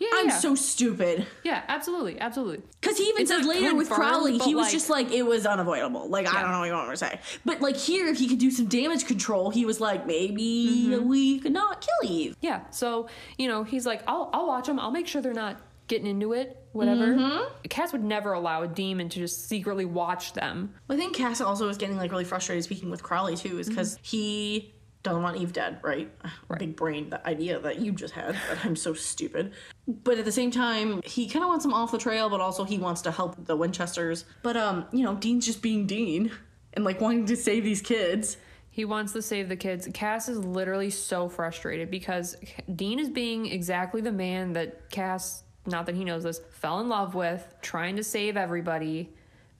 Yeah, 0.00 0.08
I'm 0.14 0.28
yeah. 0.28 0.38
so 0.38 0.54
stupid. 0.56 1.26
Yeah, 1.44 1.62
absolutely, 1.68 2.18
absolutely. 2.20 2.62
Because 2.80 2.98
he 2.98 3.04
even 3.04 3.22
It's 3.22 3.30
says 3.30 3.46
later 3.46 3.74
with 3.76 3.88
Crowley, 3.88 4.38
he 4.38 4.54
was 4.54 4.64
like- 4.64 4.72
just 4.72 4.90
like, 4.90 5.12
it 5.12 5.22
was 5.24 5.46
unavoidable. 5.46 6.08
Like, 6.08 6.26
I 6.26 6.42
don't 6.42 6.50
know 6.50 6.58
what 6.58 6.66
you 6.66 6.72
want 6.72 6.88
me 6.88 6.92
to 6.94 6.96
say. 6.96 7.20
But 7.44 7.60
like 7.60 7.76
here, 7.76 8.06
if 8.08 8.18
he 8.18 8.26
could 8.28 8.38
do 8.38 8.50
some 8.50 8.66
damage 8.66 9.06
control, 9.06 9.50
he 9.50 9.64
was 9.64 9.80
like, 9.80 10.06
maybe 10.06 10.88
Mm-hmm. 10.90 11.08
we 11.08 11.38
could 11.38 11.52
not 11.52 11.80
kill 11.80 12.10
Eve. 12.10 12.36
Yeah. 12.40 12.62
So, 12.70 13.08
you 13.38 13.46
know, 13.48 13.62
he's 13.62 13.86
like, 13.86 14.02
I'll, 14.08 14.30
I'll 14.32 14.46
watch 14.48 14.66
them. 14.66 14.80
I'll 14.80 14.90
make 14.90 15.06
sure 15.06 15.22
they're 15.22 15.32
not 15.32 15.60
getting 15.86 16.06
into 16.06 16.32
it, 16.32 16.56
whatever. 16.72 17.06
Mm-hmm. 17.08 17.52
Cas 17.68 17.92
would 17.92 18.02
never 18.02 18.32
allow 18.32 18.62
a 18.62 18.66
demon 18.66 19.08
to 19.10 19.18
just 19.20 19.48
secretly 19.48 19.84
watch 19.84 20.32
them. 20.32 20.74
I 20.90 20.96
think 20.96 21.14
Cas 21.14 21.40
also 21.40 21.66
was 21.68 21.76
getting 21.78 21.96
like 21.98 22.10
really 22.10 22.24
frustrated 22.24 22.64
speaking 22.64 22.90
with 22.90 23.02
Crowley 23.02 23.36
too, 23.36 23.58
is 23.58 23.68
because 23.68 23.98
he 24.02 24.73
doesn't 25.04 25.22
want 25.22 25.36
Eve 25.36 25.52
dead, 25.52 25.78
right? 25.82 26.10
Big 26.58 26.74
brain, 26.74 27.10
the 27.10 27.24
idea 27.28 27.60
that 27.60 27.78
you 27.78 27.92
just 27.92 28.14
had 28.14 28.34
that 28.48 28.64
I'm 28.64 28.74
so 28.74 28.94
stupid. 28.94 29.52
But 29.86 30.18
at 30.18 30.24
the 30.24 30.32
same 30.32 30.50
time, 30.50 31.02
he 31.04 31.28
kind 31.28 31.44
of 31.44 31.48
wants 31.50 31.64
him 31.64 31.72
off 31.72 31.92
the 31.92 31.98
trail, 31.98 32.28
but 32.28 32.40
also 32.40 32.64
he 32.64 32.78
wants 32.78 33.02
to 33.02 33.12
help 33.12 33.46
the 33.46 33.54
Winchesters. 33.54 34.24
But 34.42 34.56
um, 34.56 34.86
you 34.92 35.04
know, 35.04 35.14
Dean's 35.14 35.46
just 35.46 35.62
being 35.62 35.86
Dean 35.86 36.32
and 36.72 36.84
like 36.84 37.00
wanting 37.00 37.26
to 37.26 37.36
save 37.36 37.62
these 37.62 37.82
kids. 37.82 38.38
He 38.70 38.84
wants 38.84 39.12
to 39.12 39.22
save 39.22 39.48
the 39.48 39.56
kids. 39.56 39.88
Cas 39.94 40.28
is 40.28 40.38
literally 40.38 40.90
so 40.90 41.28
frustrated 41.28 41.90
because 41.90 42.36
Dean 42.74 42.98
is 42.98 43.08
being 43.08 43.46
exactly 43.46 44.00
the 44.00 44.10
man 44.10 44.54
that 44.54 44.90
Cas, 44.90 45.44
not 45.66 45.86
that 45.86 45.94
he 45.94 46.02
knows 46.04 46.24
this, 46.24 46.40
fell 46.50 46.80
in 46.80 46.88
love 46.88 47.14
with, 47.14 47.54
trying 47.60 47.94
to 47.96 48.02
save 48.02 48.36
everybody, 48.36 49.12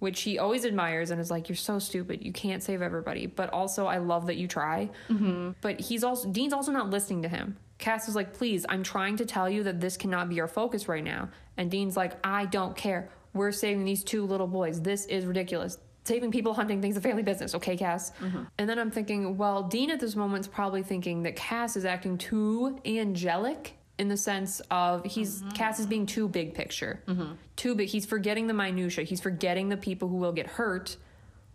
which 0.05 0.21
he 0.21 0.39
always 0.39 0.67
admires 0.67 1.11
and 1.11 1.19
is 1.19 1.31
like, 1.31 1.49
"You're 1.49 1.57
so 1.57 1.79
stupid. 1.79 2.23
You 2.23 2.31
can't 2.31 2.63
save 2.63 2.83
everybody." 2.83 3.25
But 3.25 3.51
also, 3.55 3.87
I 3.87 3.97
love 3.97 4.27
that 4.27 4.37
you 4.37 4.47
try. 4.47 4.91
Mm-hmm. 5.09 5.53
But 5.63 5.81
he's 5.81 6.05
also 6.05 6.29
Dean's 6.29 6.53
also 6.53 6.73
not 6.73 6.91
listening 6.91 7.23
to 7.23 7.29
him. 7.29 7.57
Cas 7.79 8.07
is 8.07 8.15
like, 8.15 8.35
"Please, 8.35 8.67
I'm 8.69 8.83
trying 8.83 9.17
to 9.17 9.25
tell 9.25 9.49
you 9.49 9.63
that 9.63 9.81
this 9.81 9.97
cannot 9.97 10.29
be 10.29 10.43
our 10.43 10.47
focus 10.47 10.89
right 10.89 11.03
now." 11.03 11.31
And 11.57 11.71
Dean's 11.71 11.97
like, 11.97 12.13
"I 12.23 12.45
don't 12.45 12.77
care. 12.77 13.09
We're 13.33 13.51
saving 13.51 13.87
these 13.87 14.05
two 14.05 14.27
little 14.27 14.47
boys. 14.47 14.83
This 14.83 15.07
is 15.07 15.25
ridiculous." 15.25 15.79
saving 16.07 16.31
people 16.31 16.53
hunting 16.53 16.83
things 16.83 16.99
a 16.99 17.01
family 17.01 17.23
business 17.23 17.55
okay 17.55 17.79
cas 17.79 18.13
and 18.59 18.69
then 18.69 18.79
i'm 18.79 18.91
thinking 18.91 19.39
well 19.39 19.63
dean 19.63 19.91
at 19.91 19.99
this 19.99 20.15
moment 20.15 20.43
is 20.43 20.49
probably 20.49 20.83
thinking 20.83 21.23
that 21.23 21.35
cas 21.35 21.77
is 21.77 21.87
acting 21.87 22.19
too 22.19 22.79
angelic 22.85 23.79
in 23.99 24.09
the 24.09 24.17
sense 24.17 24.61
of 24.71 25.05
he's 25.05 25.41
mm-hmm. 25.41 25.51
cas 25.51 25.79
is 25.79 25.87
being 25.87 26.07
too 26.07 26.29
big 26.29 26.55
picture. 26.55 27.03
Mm-hmm. 27.07 27.33
Too 27.57 27.75
big 27.75 27.89
he's 27.89 28.07
forgetting 28.07 28.47
the 28.47 28.55
minutia 28.55 29.05
he's 29.05 29.21
forgetting 29.21 29.69
the 29.69 29.77
people 29.77 30.09
who 30.09 30.17
will 30.17 30.33
get 30.33 30.47
hurt 30.47 30.97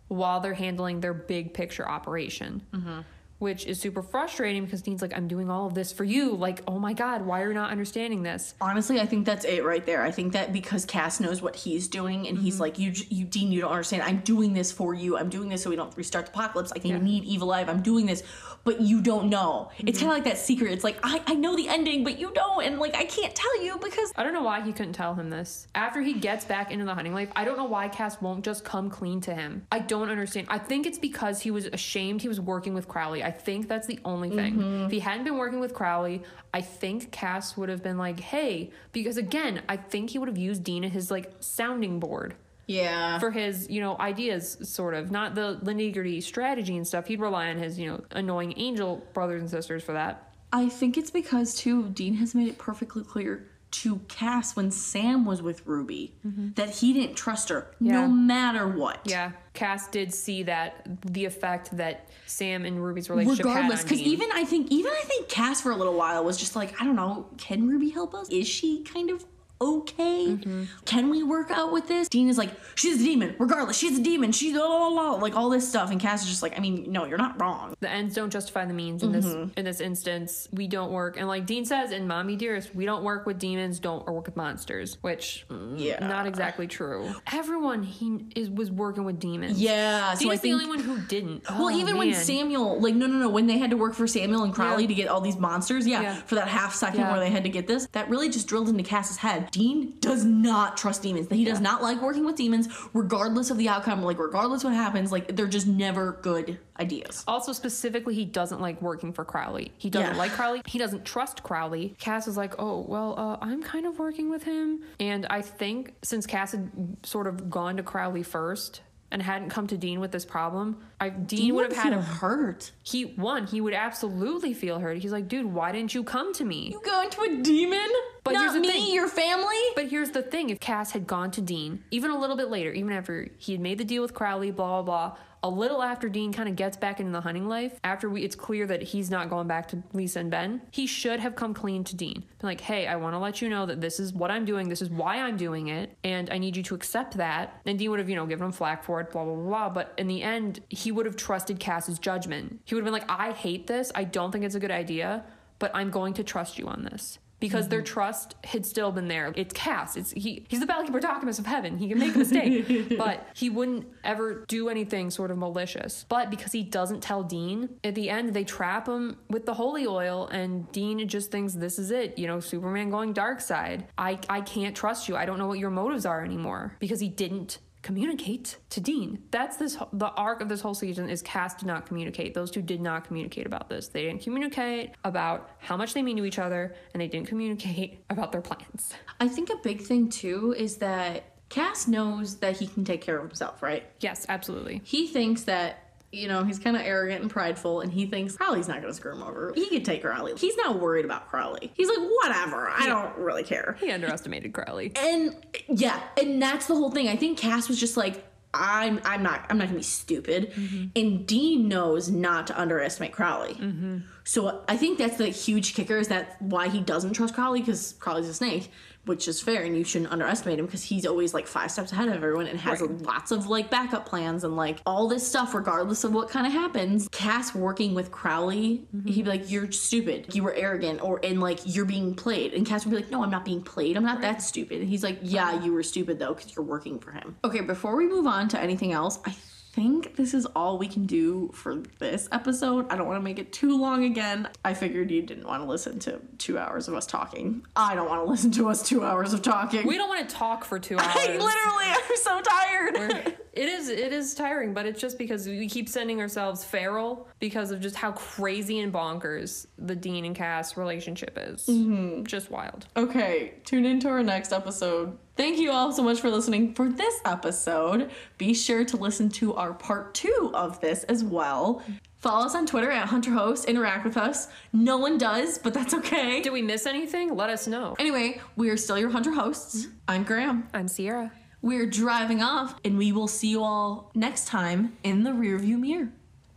while 0.08 0.40
they're 0.40 0.54
handling 0.54 1.00
their 1.00 1.14
big 1.14 1.54
picture 1.54 1.88
operation 1.88 2.62
mm-hmm. 2.72 3.00
Which 3.40 3.66
is 3.66 3.80
super 3.80 4.02
frustrating 4.02 4.64
because 4.64 4.82
dean's 4.82 5.02
like 5.02 5.16
i'm 5.16 5.26
doing 5.26 5.50
all 5.50 5.66
of 5.66 5.74
this 5.74 5.92
for 5.92 6.04
you 6.04 6.36
like 6.36 6.62
oh 6.68 6.78
my 6.78 6.92
god 6.92 7.26
why 7.26 7.42
are 7.42 7.48
you 7.48 7.54
not 7.54 7.70
understanding 7.70 8.22
this 8.22 8.54
Honestly, 8.60 9.00
I 9.00 9.06
think 9.06 9.24
that's 9.24 9.44
it 9.44 9.64
right 9.64 9.84
there. 9.86 10.02
I 10.02 10.10
think 10.10 10.32
that 10.34 10.52
because 10.52 10.84
Cas 10.84 11.18
knows 11.18 11.40
what 11.40 11.56
he's 11.56 11.88
doing, 11.88 12.28
and 12.28 12.38
he's 12.38 12.54
mm-hmm. 12.54 12.62
like, 12.62 12.78
"You, 12.78 12.92
you, 13.08 13.24
Dean, 13.24 13.50
you 13.50 13.62
don't 13.62 13.70
understand. 13.70 14.02
I'm 14.02 14.18
doing 14.18 14.52
this 14.52 14.70
for 14.70 14.94
you. 14.94 15.16
I'm 15.16 15.30
doing 15.30 15.48
this 15.48 15.62
so 15.62 15.70
we 15.70 15.76
don't 15.76 15.96
restart 15.96 16.26
the 16.26 16.32
apocalypse. 16.32 16.72
I 16.76 16.78
need 16.98 17.24
Eve 17.24 17.42
alive. 17.42 17.68
I'm 17.68 17.82
doing 17.82 18.06
this, 18.06 18.22
but 18.64 18.80
you 18.80 19.00
don't 19.00 19.30
know. 19.30 19.70
It's 19.78 19.98
mm-hmm. 19.98 20.08
kind 20.08 20.18
of 20.18 20.24
like 20.24 20.32
that 20.32 20.38
secret. 20.38 20.72
It's 20.72 20.84
like 20.84 20.98
I, 21.02 21.22
I 21.26 21.34
know 21.34 21.56
the 21.56 21.68
ending, 21.68 22.04
but 22.04 22.18
you 22.18 22.32
don't, 22.34 22.64
and 22.64 22.78
like 22.78 22.94
I 22.94 23.04
can't 23.04 23.34
tell 23.34 23.64
you 23.64 23.78
because 23.78 24.12
I 24.16 24.22
don't 24.22 24.34
know 24.34 24.42
why 24.42 24.60
he 24.60 24.72
couldn't 24.72 24.92
tell 24.92 25.14
him 25.14 25.30
this. 25.30 25.66
After 25.74 26.02
he 26.02 26.14
gets 26.14 26.44
back 26.44 26.70
into 26.70 26.84
the 26.84 26.94
hunting 26.94 27.14
life, 27.14 27.30
I 27.34 27.44
don't 27.44 27.56
know 27.56 27.64
why 27.64 27.88
Cas 27.88 28.20
won't 28.20 28.44
just 28.44 28.64
come 28.64 28.90
clean 28.90 29.20
to 29.22 29.34
him. 29.34 29.66
I 29.72 29.78
don't 29.78 30.10
understand. 30.10 30.48
I 30.50 30.58
think 30.58 30.86
it's 30.86 30.98
because 30.98 31.40
he 31.40 31.50
was 31.50 31.66
ashamed 31.66 32.22
he 32.22 32.28
was 32.28 32.40
working 32.40 32.74
with 32.74 32.88
Crowley. 32.88 33.24
I 33.24 33.29
think 33.30 33.68
that's 33.68 33.86
the 33.86 33.98
only 34.04 34.30
thing. 34.30 34.54
Mm-hmm. 34.54 34.84
If 34.86 34.90
he 34.90 35.00
hadn't 35.00 35.24
been 35.24 35.38
working 35.38 35.60
with 35.60 35.74
Crowley, 35.74 36.22
I 36.52 36.60
think 36.60 37.10
Cas 37.10 37.56
would 37.56 37.68
have 37.68 37.82
been 37.82 37.98
like, 37.98 38.20
hey, 38.20 38.70
because 38.92 39.16
again, 39.16 39.62
I 39.68 39.76
think 39.76 40.10
he 40.10 40.18
would 40.18 40.28
have 40.28 40.38
used 40.38 40.64
Dean 40.64 40.84
as 40.84 40.92
his 40.92 41.10
like 41.10 41.32
sounding 41.40 42.00
board 42.00 42.34
yeah, 42.66 43.18
for 43.18 43.32
his, 43.32 43.68
you 43.68 43.80
know, 43.80 43.96
ideas, 43.98 44.56
sort 44.62 44.94
of. 44.94 45.10
Not 45.10 45.34
the 45.34 45.58
nitty 45.62 46.22
strategy 46.22 46.76
and 46.76 46.86
stuff. 46.86 47.06
He'd 47.06 47.20
rely 47.20 47.48
on 47.48 47.58
his, 47.58 47.78
you 47.78 47.90
know, 47.90 48.04
annoying 48.12 48.54
angel 48.56 49.04
brothers 49.12 49.40
and 49.40 49.50
sisters 49.50 49.82
for 49.82 49.92
that. 49.92 50.32
I 50.52 50.68
think 50.68 50.96
it's 50.96 51.10
because 51.10 51.54
too 51.54 51.88
Dean 51.88 52.14
has 52.14 52.34
made 52.34 52.48
it 52.48 52.58
perfectly 52.58 53.02
clear 53.02 53.48
to 53.70 54.00
Cas 54.08 54.56
when 54.56 54.70
Sam 54.70 55.24
was 55.24 55.42
with 55.42 55.66
Ruby 55.66 56.14
mm-hmm. 56.26 56.50
that 56.54 56.70
he 56.70 56.92
didn't 56.92 57.16
trust 57.16 57.48
her 57.48 57.74
Yeah. 57.80 57.92
no 57.92 58.08
matter 58.08 58.68
what. 58.68 59.00
Yeah, 59.04 59.32
Cas 59.54 59.88
did 59.88 60.12
see 60.12 60.42
that 60.44 60.86
the 61.02 61.24
effect 61.24 61.76
that 61.76 62.08
Sam 62.26 62.64
and 62.64 62.84
Ruby's 62.84 63.10
relationship 63.10 63.44
regardless 63.44 63.82
had 63.82 63.92
on 63.92 63.98
because 63.98 64.00
even 64.00 64.28
i 64.32 64.44
think 64.44 64.70
even 64.70 64.92
i 64.92 65.02
think 65.02 65.28
cas 65.28 65.60
for 65.60 65.72
a 65.72 65.76
little 65.76 65.94
while 65.94 66.24
was 66.24 66.36
just 66.36 66.56
like 66.56 66.80
i 66.80 66.84
don't 66.84 66.96
know 66.96 67.26
can 67.36 67.68
ruby 67.68 67.90
help 67.90 68.14
us 68.14 68.28
is 68.28 68.46
she 68.48 68.82
kind 68.84 69.10
of 69.10 69.24
okay 69.60 70.06
Mm-hmm. 70.20 70.64
can 70.84 71.08
we 71.10 71.22
work 71.22 71.50
out 71.50 71.72
with 71.72 71.88
this 71.88 72.08
dean 72.08 72.28
is 72.28 72.36
like 72.38 72.50
she's 72.74 73.00
a 73.00 73.04
demon 73.04 73.34
regardless 73.38 73.76
she's 73.76 73.98
a 73.98 74.02
demon 74.02 74.32
she's 74.32 74.54
la, 74.54 74.64
la, 74.66 74.86
la, 74.88 74.88
la, 74.88 75.10
like 75.14 75.34
all 75.34 75.48
this 75.50 75.68
stuff 75.68 75.90
and 75.90 76.00
cas 76.00 76.22
is 76.22 76.28
just 76.28 76.42
like 76.42 76.56
i 76.56 76.60
mean 76.60 76.86
no 76.92 77.04
you're 77.06 77.18
not 77.18 77.40
wrong 77.40 77.74
the 77.80 77.88
ends 77.90 78.14
don't 78.14 78.30
justify 78.30 78.64
the 78.64 78.72
means 78.74 79.02
in 79.02 79.12
this 79.12 79.24
in 79.56 79.64
this 79.64 79.80
instance. 79.80 80.48
We 80.52 80.68
don't 80.68 80.90
work, 80.92 81.16
and 81.18 81.26
like 81.28 81.46
Dean 81.46 81.64
says 81.64 81.92
in 81.92 82.06
"Mommy 82.06 82.36
Dearest," 82.36 82.74
we 82.74 82.84
don't 82.84 83.02
work 83.02 83.24
with 83.26 83.38
demons, 83.38 83.78
don't 83.78 84.06
work 84.06 84.26
with 84.26 84.36
monsters, 84.36 84.98
which 85.00 85.46
mm, 85.48 85.74
Yeah. 85.78 86.06
not 86.06 86.26
exactly 86.26 86.66
true. 86.66 87.12
Everyone 87.32 87.82
he 87.82 88.26
is 88.36 88.50
was 88.50 88.70
working 88.70 89.04
with 89.04 89.18
demons. 89.18 89.60
yeah 89.60 90.14
so 90.14 90.20
Dean's 90.20 90.32
i 90.32 90.34
the 90.36 90.40
think 90.42 90.54
only 90.54 90.66
one 90.66 90.78
who 90.80 90.98
didn't. 91.06 91.48
well, 91.50 91.64
Oh, 91.66 91.70
even 91.70 91.96
when. 91.96 92.12
Samuel, 92.14 92.80
like, 92.80 92.94
no, 92.94 93.06
no, 93.06 93.18
no, 93.18 93.28
when 93.30 93.46
they 93.46 93.58
had 93.58 93.70
to 93.70 93.76
work 93.76 93.94
for 93.94 94.06
Samuel 94.06 94.42
and 94.44 94.54
Crowley 94.54 94.82
Yeah. 94.82 94.88
to 94.88 94.94
get 94.94 95.08
all 95.08 95.20
these 95.20 95.36
monsters, 95.38 95.86
yeah, 95.86 96.02
Yeah. 96.02 96.14
for 96.16 96.34
that 96.34 96.48
half 96.48 96.74
second 96.74 97.02
where 97.08 97.18
they 97.20 97.30
had 97.30 97.44
to 97.44 97.48
get 97.50 97.66
this, 97.66 97.86
that 97.92 98.08
really 98.10 98.28
just 98.28 98.46
drilled 98.46 98.68
into 98.68 98.82
Cas's 98.82 99.16
head. 99.18 99.49
Dean 99.50 99.94
does 100.00 100.24
not 100.24 100.76
trust 100.76 101.02
demons. 101.02 101.28
That 101.28 101.36
He 101.36 101.44
does 101.44 101.60
not 101.60 101.82
like 101.82 102.00
working 102.00 102.24
with 102.24 102.36
demons, 102.36 102.68
regardless 102.94 103.50
of 103.50 103.58
the 103.58 103.68
outcome, 103.68 104.02
like, 104.02 104.18
regardless 104.18 104.64
what 104.64 104.72
happens, 104.74 105.10
like, 105.12 105.34
they're 105.36 105.46
just 105.46 105.66
never 105.66 106.18
good 106.22 106.58
ideas. 106.78 107.24
Also, 107.26 107.52
specifically, 107.52 108.14
he 108.14 108.24
doesn't 108.24 108.60
like 108.60 108.80
working 108.80 109.12
for 109.12 109.24
Crowley. 109.24 109.72
He 109.78 109.90
doesn't 109.90 110.12
Yeah. 110.12 110.18
like 110.18 110.32
Crowley. 110.32 110.62
He 110.66 110.78
doesn't 110.78 111.04
trust 111.04 111.42
Crowley. 111.42 111.94
Cas 111.98 112.26
is 112.28 112.36
like, 112.36 112.54
oh, 112.58 112.80
well, 112.88 113.14
uh, 113.18 113.36
I'm 113.44 113.62
kind 113.62 113.86
of 113.86 113.98
working 113.98 114.30
with 114.30 114.44
him. 114.44 114.80
And 114.98 115.26
I 115.28 115.42
think 115.42 115.94
since 116.02 116.26
Cas 116.26 116.52
had 116.52 116.70
sort 117.02 117.26
of 117.26 117.50
gone 117.50 117.76
to 117.76 117.82
Crowley 117.82 118.22
first 118.22 118.80
and 119.10 119.20
hadn't 119.22 119.50
come 119.50 119.66
to 119.66 119.76
Dean 119.76 120.00
with 120.00 120.12
this 120.12 120.24
problem, 120.24 120.78
I, 121.00 121.08
Dean, 121.08 121.54
would 121.54 121.72
have 121.72 121.76
had 121.76 121.92
him 121.92 122.02
hurt. 122.02 122.70
He, 122.82 123.04
one, 123.04 123.46
he 123.46 123.60
would 123.60 123.74
absolutely 123.74 124.54
feel 124.54 124.78
hurt. 124.78 124.98
He's 124.98 125.12
like, 125.12 125.28
dude, 125.28 125.46
why 125.46 125.72
didn't 125.72 125.94
you 125.94 126.04
come 126.04 126.32
to 126.34 126.44
me? 126.44 126.68
You 126.70 126.80
go 126.84 127.02
into 127.02 127.22
a 127.22 127.42
demon? 127.42 127.88
But 128.22 128.34
not 128.34 128.42
here's 128.42 128.54
the 128.54 128.60
me, 128.60 128.68
thing. 128.68 128.94
your 128.94 129.08
family? 129.08 129.56
But 129.74 129.88
here's 129.88 130.10
the 130.10 130.22
thing 130.22 130.50
if 130.50 130.60
Cas 130.60 130.92
had 130.92 131.06
gone 131.06 131.30
to 131.32 131.40
Dean, 131.40 131.82
even 131.90 132.10
a 132.10 132.18
little 132.18 132.36
bit 132.36 132.50
later, 132.50 132.70
even 132.72 132.92
after 132.92 133.28
he 133.38 133.52
had 133.52 133.60
made 133.60 133.78
the 133.78 133.84
deal 133.84 134.02
with 134.02 134.14
Crowley, 134.14 134.50
blah, 134.50 134.82
blah, 134.82 134.82
blah, 134.82 135.16
a 135.42 135.48
little 135.48 135.82
after 135.82 136.08
Dean 136.08 136.32
kind 136.32 136.48
of 136.48 136.56
gets 136.56 136.76
back 136.76 137.00
into 137.00 137.12
the 137.12 137.20
hunting 137.20 137.48
life, 137.48 137.78
after 137.84 138.08
we, 138.08 138.22
it's 138.22 138.36
clear 138.36 138.66
that 138.66 138.82
he's 138.82 139.10
not 139.10 139.30
going 139.30 139.46
back 139.46 139.68
to 139.68 139.82
Lisa 139.92 140.20
and 140.20 140.30
Ben, 140.30 140.60
he 140.70 140.86
should 140.86 141.20
have 141.20 141.34
come 141.34 141.54
clean 141.54 141.84
to 141.84 141.96
Dean. 141.96 142.24
Been 142.38 142.48
like, 142.48 142.60
hey, 142.60 142.86
I 142.86 142.96
want 142.96 143.14
to 143.14 143.18
let 143.18 143.40
you 143.40 143.48
know 143.48 143.66
that 143.66 143.80
this 143.80 144.00
is 144.00 144.12
what 144.12 144.30
I'm 144.30 144.44
doing, 144.44 144.68
this 144.68 144.82
is 144.82 144.90
why 144.90 145.16
I'm 145.16 145.36
doing 145.36 145.68
it, 145.68 145.96
and 146.04 146.30
I 146.30 146.38
need 146.38 146.56
you 146.56 146.62
to 146.64 146.74
accept 146.74 147.16
that. 147.16 147.60
And 147.64 147.78
Dean 147.78 147.90
would 147.90 147.98
have, 147.98 148.08
you 148.08 148.16
know, 148.16 148.26
given 148.26 148.46
him 148.46 148.52
flack 148.52 148.84
for 148.84 149.00
it, 149.00 149.10
blah, 149.10 149.24
blah, 149.24 149.34
blah, 149.34 149.44
blah. 149.44 149.68
But 149.70 149.94
in 149.96 150.08
the 150.08 150.22
end, 150.22 150.60
he 150.68 150.92
would 150.92 151.06
have 151.06 151.16
trusted 151.16 151.58
Cas's 151.58 151.98
judgment. 151.98 152.60
He 152.64 152.74
would 152.74 152.84
have 152.84 152.92
been 152.92 153.00
like, 153.00 153.10
I 153.10 153.32
hate 153.32 153.66
this. 153.66 153.90
I 153.94 154.04
don't 154.04 154.32
think 154.32 154.44
it's 154.44 154.54
a 154.54 154.60
good 154.60 154.70
idea, 154.70 155.24
but 155.58 155.70
I'm 155.74 155.90
going 155.90 156.14
to 156.14 156.24
trust 156.24 156.58
you 156.58 156.66
on 156.66 156.84
this 156.84 157.18
because 157.40 157.68
their 157.68 157.80
mm-hmm. 157.80 157.92
trust 157.92 158.34
had 158.44 158.64
still 158.64 158.92
been 158.92 159.08
there. 159.08 159.32
It's 159.34 159.52
Cas. 159.52 159.96
It's 159.96 160.12
he. 160.12 160.46
He's 160.48 160.60
the 160.60 160.66
Balky 160.66 160.90
Bartocamus 160.90 161.38
of 161.38 161.46
heaven. 161.46 161.78
He 161.78 161.88
can 161.88 161.98
make 161.98 162.14
a 162.14 162.18
mistake, 162.18 162.98
but 162.98 163.26
he 163.34 163.50
wouldn't 163.50 163.86
ever 164.04 164.44
do 164.46 164.68
anything 164.68 165.10
sort 165.10 165.30
of 165.30 165.38
malicious. 165.38 166.04
But 166.08 166.30
because 166.30 166.52
he 166.52 166.62
doesn't 166.62 167.02
tell 167.02 167.22
Dean, 167.22 167.70
at 167.82 167.94
the 167.94 168.10
end 168.10 168.34
they 168.34 168.44
trap 168.44 168.86
him 168.86 169.18
with 169.28 169.46
the 169.46 169.54
holy 169.54 169.86
oil, 169.86 170.28
and 170.28 170.70
Dean 170.72 171.06
just 171.08 171.30
thinks 171.30 171.54
this 171.54 171.78
is 171.78 171.90
it. 171.90 172.18
You 172.18 172.26
know, 172.26 172.40
Superman 172.40 172.90
going 172.90 173.12
dark 173.12 173.40
side. 173.40 173.86
I 173.98 174.18
I 174.28 174.42
can't 174.42 174.76
trust 174.76 175.08
you. 175.08 175.16
I 175.16 175.24
don't 175.24 175.38
know 175.38 175.46
what 175.46 175.58
your 175.58 175.70
motives 175.70 176.06
are 176.06 176.24
anymore 176.24 176.76
because 176.78 177.00
he 177.00 177.08
didn't 177.08 177.58
communicate 177.82 178.58
to 178.70 178.80
Dean. 178.80 179.22
That's 179.30 179.56
this 179.56 179.78
the 179.92 180.10
arc 180.10 180.40
of 180.40 180.48
this 180.48 180.60
whole 180.60 180.74
season 180.74 181.08
is 181.08 181.22
Cas 181.22 181.54
did 181.54 181.66
not 181.66 181.86
communicate. 181.86 182.34
Those 182.34 182.50
two 182.50 182.62
did 182.62 182.80
not 182.80 183.06
communicate 183.06 183.46
about 183.46 183.68
this. 183.68 183.88
They 183.88 184.02
didn't 184.02 184.22
communicate 184.22 184.92
about 185.04 185.50
how 185.58 185.76
much 185.76 185.94
they 185.94 186.02
mean 186.02 186.16
to 186.18 186.24
each 186.24 186.38
other 186.38 186.74
and 186.92 187.00
they 187.00 187.08
didn't 187.08 187.28
communicate 187.28 188.04
about 188.10 188.32
their 188.32 188.42
plans. 188.42 188.92
I 189.18 189.28
think 189.28 189.50
a 189.50 189.56
big 189.56 189.80
thing, 189.82 190.08
too, 190.08 190.54
is 190.56 190.76
that 190.76 191.24
Cas 191.48 191.88
knows 191.88 192.36
that 192.36 192.58
he 192.58 192.66
can 192.66 192.84
take 192.84 193.00
care 193.00 193.16
of 193.18 193.22
himself, 193.22 193.62
right? 193.62 193.84
Yes, 194.00 194.24
absolutely. 194.28 194.80
He 194.84 195.06
thinks 195.06 195.42
that, 195.42 195.89
you 196.12 196.26
know, 196.26 196.42
he's 196.42 196.58
kind 196.58 196.76
of 196.76 196.82
arrogant 196.82 197.22
and 197.22 197.30
prideful, 197.30 197.80
and 197.80 197.92
he 197.92 198.06
thinks 198.06 198.36
Crowley's 198.36 198.66
not 198.66 198.80
going 198.80 198.88
to 198.88 198.94
screw 198.94 199.12
him 199.12 199.22
over. 199.22 199.52
He 199.54 199.68
could 199.68 199.84
take 199.84 200.02
Crowley. 200.02 200.34
He's 200.36 200.56
not 200.56 200.80
worried 200.80 201.04
about 201.04 201.28
Crowley. 201.28 201.70
He's 201.74 201.88
like, 201.88 201.98
whatever, 201.98 202.68
I 202.68 202.86
don't 202.86 203.16
really 203.16 203.44
care. 203.44 203.76
He 203.78 203.92
underestimated 203.92 204.52
Crowley. 204.52 204.92
And 204.96 205.36
yeah, 205.68 206.02
and 206.20 206.42
that's 206.42 206.66
the 206.66 206.74
whole 206.74 206.90
thing. 206.90 207.08
I 207.08 207.16
think 207.16 207.38
Cas 207.38 207.68
was 207.68 207.78
just 207.78 207.96
like, 207.96 208.26
I'm 208.52 209.00
I'm 209.04 209.22
not 209.22 209.46
I'm 209.48 209.58
not 209.58 209.68
gonna 209.68 209.78
be 209.78 209.84
stupid. 209.84 210.52
Mm-hmm. 210.52 210.86
And 210.96 211.26
Dean 211.26 211.68
knows 211.68 212.10
not 212.10 212.48
to 212.48 212.60
underestimate 212.60 213.12
Crowley. 213.12 213.54
Mm-hmm. 213.54 213.98
So 214.24 214.64
I 214.68 214.76
think 214.76 214.98
that's 214.98 215.18
the 215.18 215.28
huge 215.28 215.74
kicker 215.74 215.96
is 215.96 216.08
that 216.08 216.40
why 216.42 216.68
he 216.68 216.80
doesn't 216.80 217.12
trust 217.12 217.34
Crowley 217.34 217.60
because 217.60 217.94
Crowley's 218.00 218.28
a 218.28 218.34
snake, 218.34 218.70
which 219.06 219.26
is 219.28 219.40
fair, 219.40 219.62
and 219.62 219.76
you 219.76 219.84
shouldn't 219.84 220.12
underestimate 220.12 220.58
him 220.58 220.66
because 220.66 220.82
he's 220.84 221.06
always 221.06 221.32
like 221.32 221.46
five 221.46 221.70
steps 221.70 221.92
ahead 221.92 222.08
of 222.08 222.14
everyone 222.14 222.46
and 222.46 222.58
has 222.60 222.80
Right. 222.80 223.02
lots 223.02 223.30
of 223.30 223.46
like 223.46 223.70
backup 223.70 224.06
plans 224.06 224.44
and 224.44 224.56
like 224.56 224.78
all 224.84 225.08
this 225.08 225.26
stuff, 225.26 225.54
regardless 225.54 226.04
of 226.04 226.12
what 226.12 226.28
kind 226.28 226.46
of 226.46 226.52
happens. 226.52 227.08
Cas 227.10 227.54
working 227.54 227.94
with 227.94 228.10
Crowley, 228.10 228.86
mm-hmm. 228.94 229.08
he'd 229.08 229.24
be 229.24 229.30
like, 229.30 229.50
"You're 229.50 229.70
stupid. 229.72 230.34
You 230.34 230.42
were 230.42 230.54
arrogant, 230.54 231.02
or 231.02 231.20
and 231.24 231.40
like 231.40 231.60
you're 231.64 231.84
being 231.86 232.14
played." 232.14 232.52
And 232.54 232.66
Cas 232.66 232.84
would 232.84 232.90
be 232.90 232.96
like, 232.96 233.10
"No, 233.10 233.22
I'm 233.22 233.30
not 233.30 233.44
being 233.44 233.62
played. 233.62 233.96
I'm 233.96 234.04
not 234.04 234.20
that 234.20 234.42
stupid." 234.42 234.80
And 234.80 234.88
he's 234.88 235.02
like, 235.02 235.18
"Yeah, 235.22 235.62
you 235.62 235.72
were 235.72 235.82
stupid 235.82 236.18
though 236.18 236.34
because 236.34 236.54
you're 236.54 236.64
working 236.64 236.98
for 236.98 237.12
him." 237.12 237.36
Okay, 237.44 237.60
before 237.60 237.96
we 237.96 238.06
move 238.06 238.26
on 238.26 238.48
to 238.48 238.60
anything 238.60 238.92
else, 238.92 239.18
I 239.24 239.34
think 239.72 240.16
this 240.16 240.34
is 240.34 240.46
all 240.46 240.78
we 240.78 240.88
can 240.88 241.06
do 241.06 241.50
for 241.54 241.82
this 241.98 242.28
episode. 242.32 242.86
I 242.90 242.96
don't 242.96 243.06
want 243.06 243.18
to 243.18 243.22
make 243.22 243.38
it 243.38 243.52
too 243.52 243.78
long 243.80 244.04
again. 244.04 244.48
I 244.64 244.74
figured 244.74 245.10
you 245.10 245.22
didn't 245.22 245.46
want 245.46 245.62
to 245.62 245.68
listen 245.68 245.98
to 246.00 246.20
two 246.38 246.58
hours 246.58 246.88
of 246.88 246.94
us 246.94 247.06
talking. 247.06 247.64
I 247.76 247.94
don't 247.94 248.08
want 248.08 248.24
to 248.24 248.30
listen 248.30 248.50
to 248.52 248.68
us 248.68 248.86
two 248.86 249.04
hours 249.04 249.32
of 249.32 249.42
talking. 249.42 249.86
We 249.86 249.96
don't 249.96 250.08
want 250.08 250.28
to 250.28 250.34
talk 250.34 250.64
for 250.64 250.78
two 250.78 250.98
hours. 250.98 251.14
I 251.14 251.26
literally 251.28 251.84
am 251.84 252.16
so 252.16 252.40
tired. 252.40 253.36
It 253.52 253.68
is 253.68 253.88
it 253.88 254.12
is 254.12 254.34
tiring, 254.34 254.74
but 254.74 254.86
it's 254.86 255.00
just 255.00 255.18
because 255.18 255.46
we 255.46 255.68
keep 255.68 255.88
sending 255.88 256.20
ourselves 256.20 256.64
feral 256.64 257.28
because 257.40 257.72
of 257.72 257.80
just 257.80 257.96
how 257.96 258.12
crazy 258.12 258.78
and 258.78 258.92
bonkers 258.92 259.66
the 259.76 259.96
Dean 259.96 260.24
and 260.24 260.36
Cas 260.36 260.76
relationship 260.76 261.36
is. 261.36 261.66
Mm-hmm. 261.66 262.24
Just 262.24 262.50
wild. 262.50 262.86
Okay, 262.96 263.54
tune 263.64 263.84
into 263.84 264.08
our 264.08 264.22
next 264.22 264.52
episode. 264.52 265.18
Thank 265.40 265.58
you 265.58 265.70
all 265.70 265.90
so 265.90 266.02
much 266.02 266.20
for 266.20 266.28
listening 266.28 266.74
for 266.74 266.90
this 266.90 267.18
episode. 267.24 268.10
Be 268.36 268.52
sure 268.52 268.84
to 268.84 268.98
listen 268.98 269.30
to 269.30 269.54
our 269.54 269.72
part 269.72 270.12
two 270.12 270.50
of 270.52 270.78
this 270.82 271.04
as 271.04 271.24
well. 271.24 271.82
Follow 272.18 272.44
us 272.44 272.54
on 272.54 272.66
Twitter 272.66 272.90
at 272.90 273.08
HunterHost. 273.08 273.66
Interact 273.66 274.04
with 274.04 274.18
us. 274.18 274.48
No 274.74 274.98
one 274.98 275.16
does, 275.16 275.56
but 275.56 275.72
that's 275.72 275.94
okay. 275.94 276.42
Did 276.42 276.52
we 276.52 276.60
miss 276.60 276.84
anything? 276.84 277.34
Let 277.34 277.48
us 277.48 277.66
know. 277.66 277.96
Anyway, 277.98 278.42
we 278.56 278.68
are 278.68 278.76
still 278.76 278.98
your 278.98 279.08
Hunter 279.08 279.32
hosts. 279.32 279.88
I'm 280.06 280.24
Graham. 280.24 280.68
I'm 280.74 280.88
Sierra. 280.88 281.32
We're 281.62 281.86
driving 281.86 282.42
off, 282.42 282.74
and 282.84 282.98
we 282.98 283.10
will 283.10 283.26
see 283.26 283.48
you 283.48 283.62
all 283.62 284.10
next 284.14 284.46
time 284.46 284.98
in 285.04 285.24
the 285.24 285.30
rearview 285.30 285.80
mirror. 285.80 286.12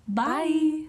Bye. 0.09 0.87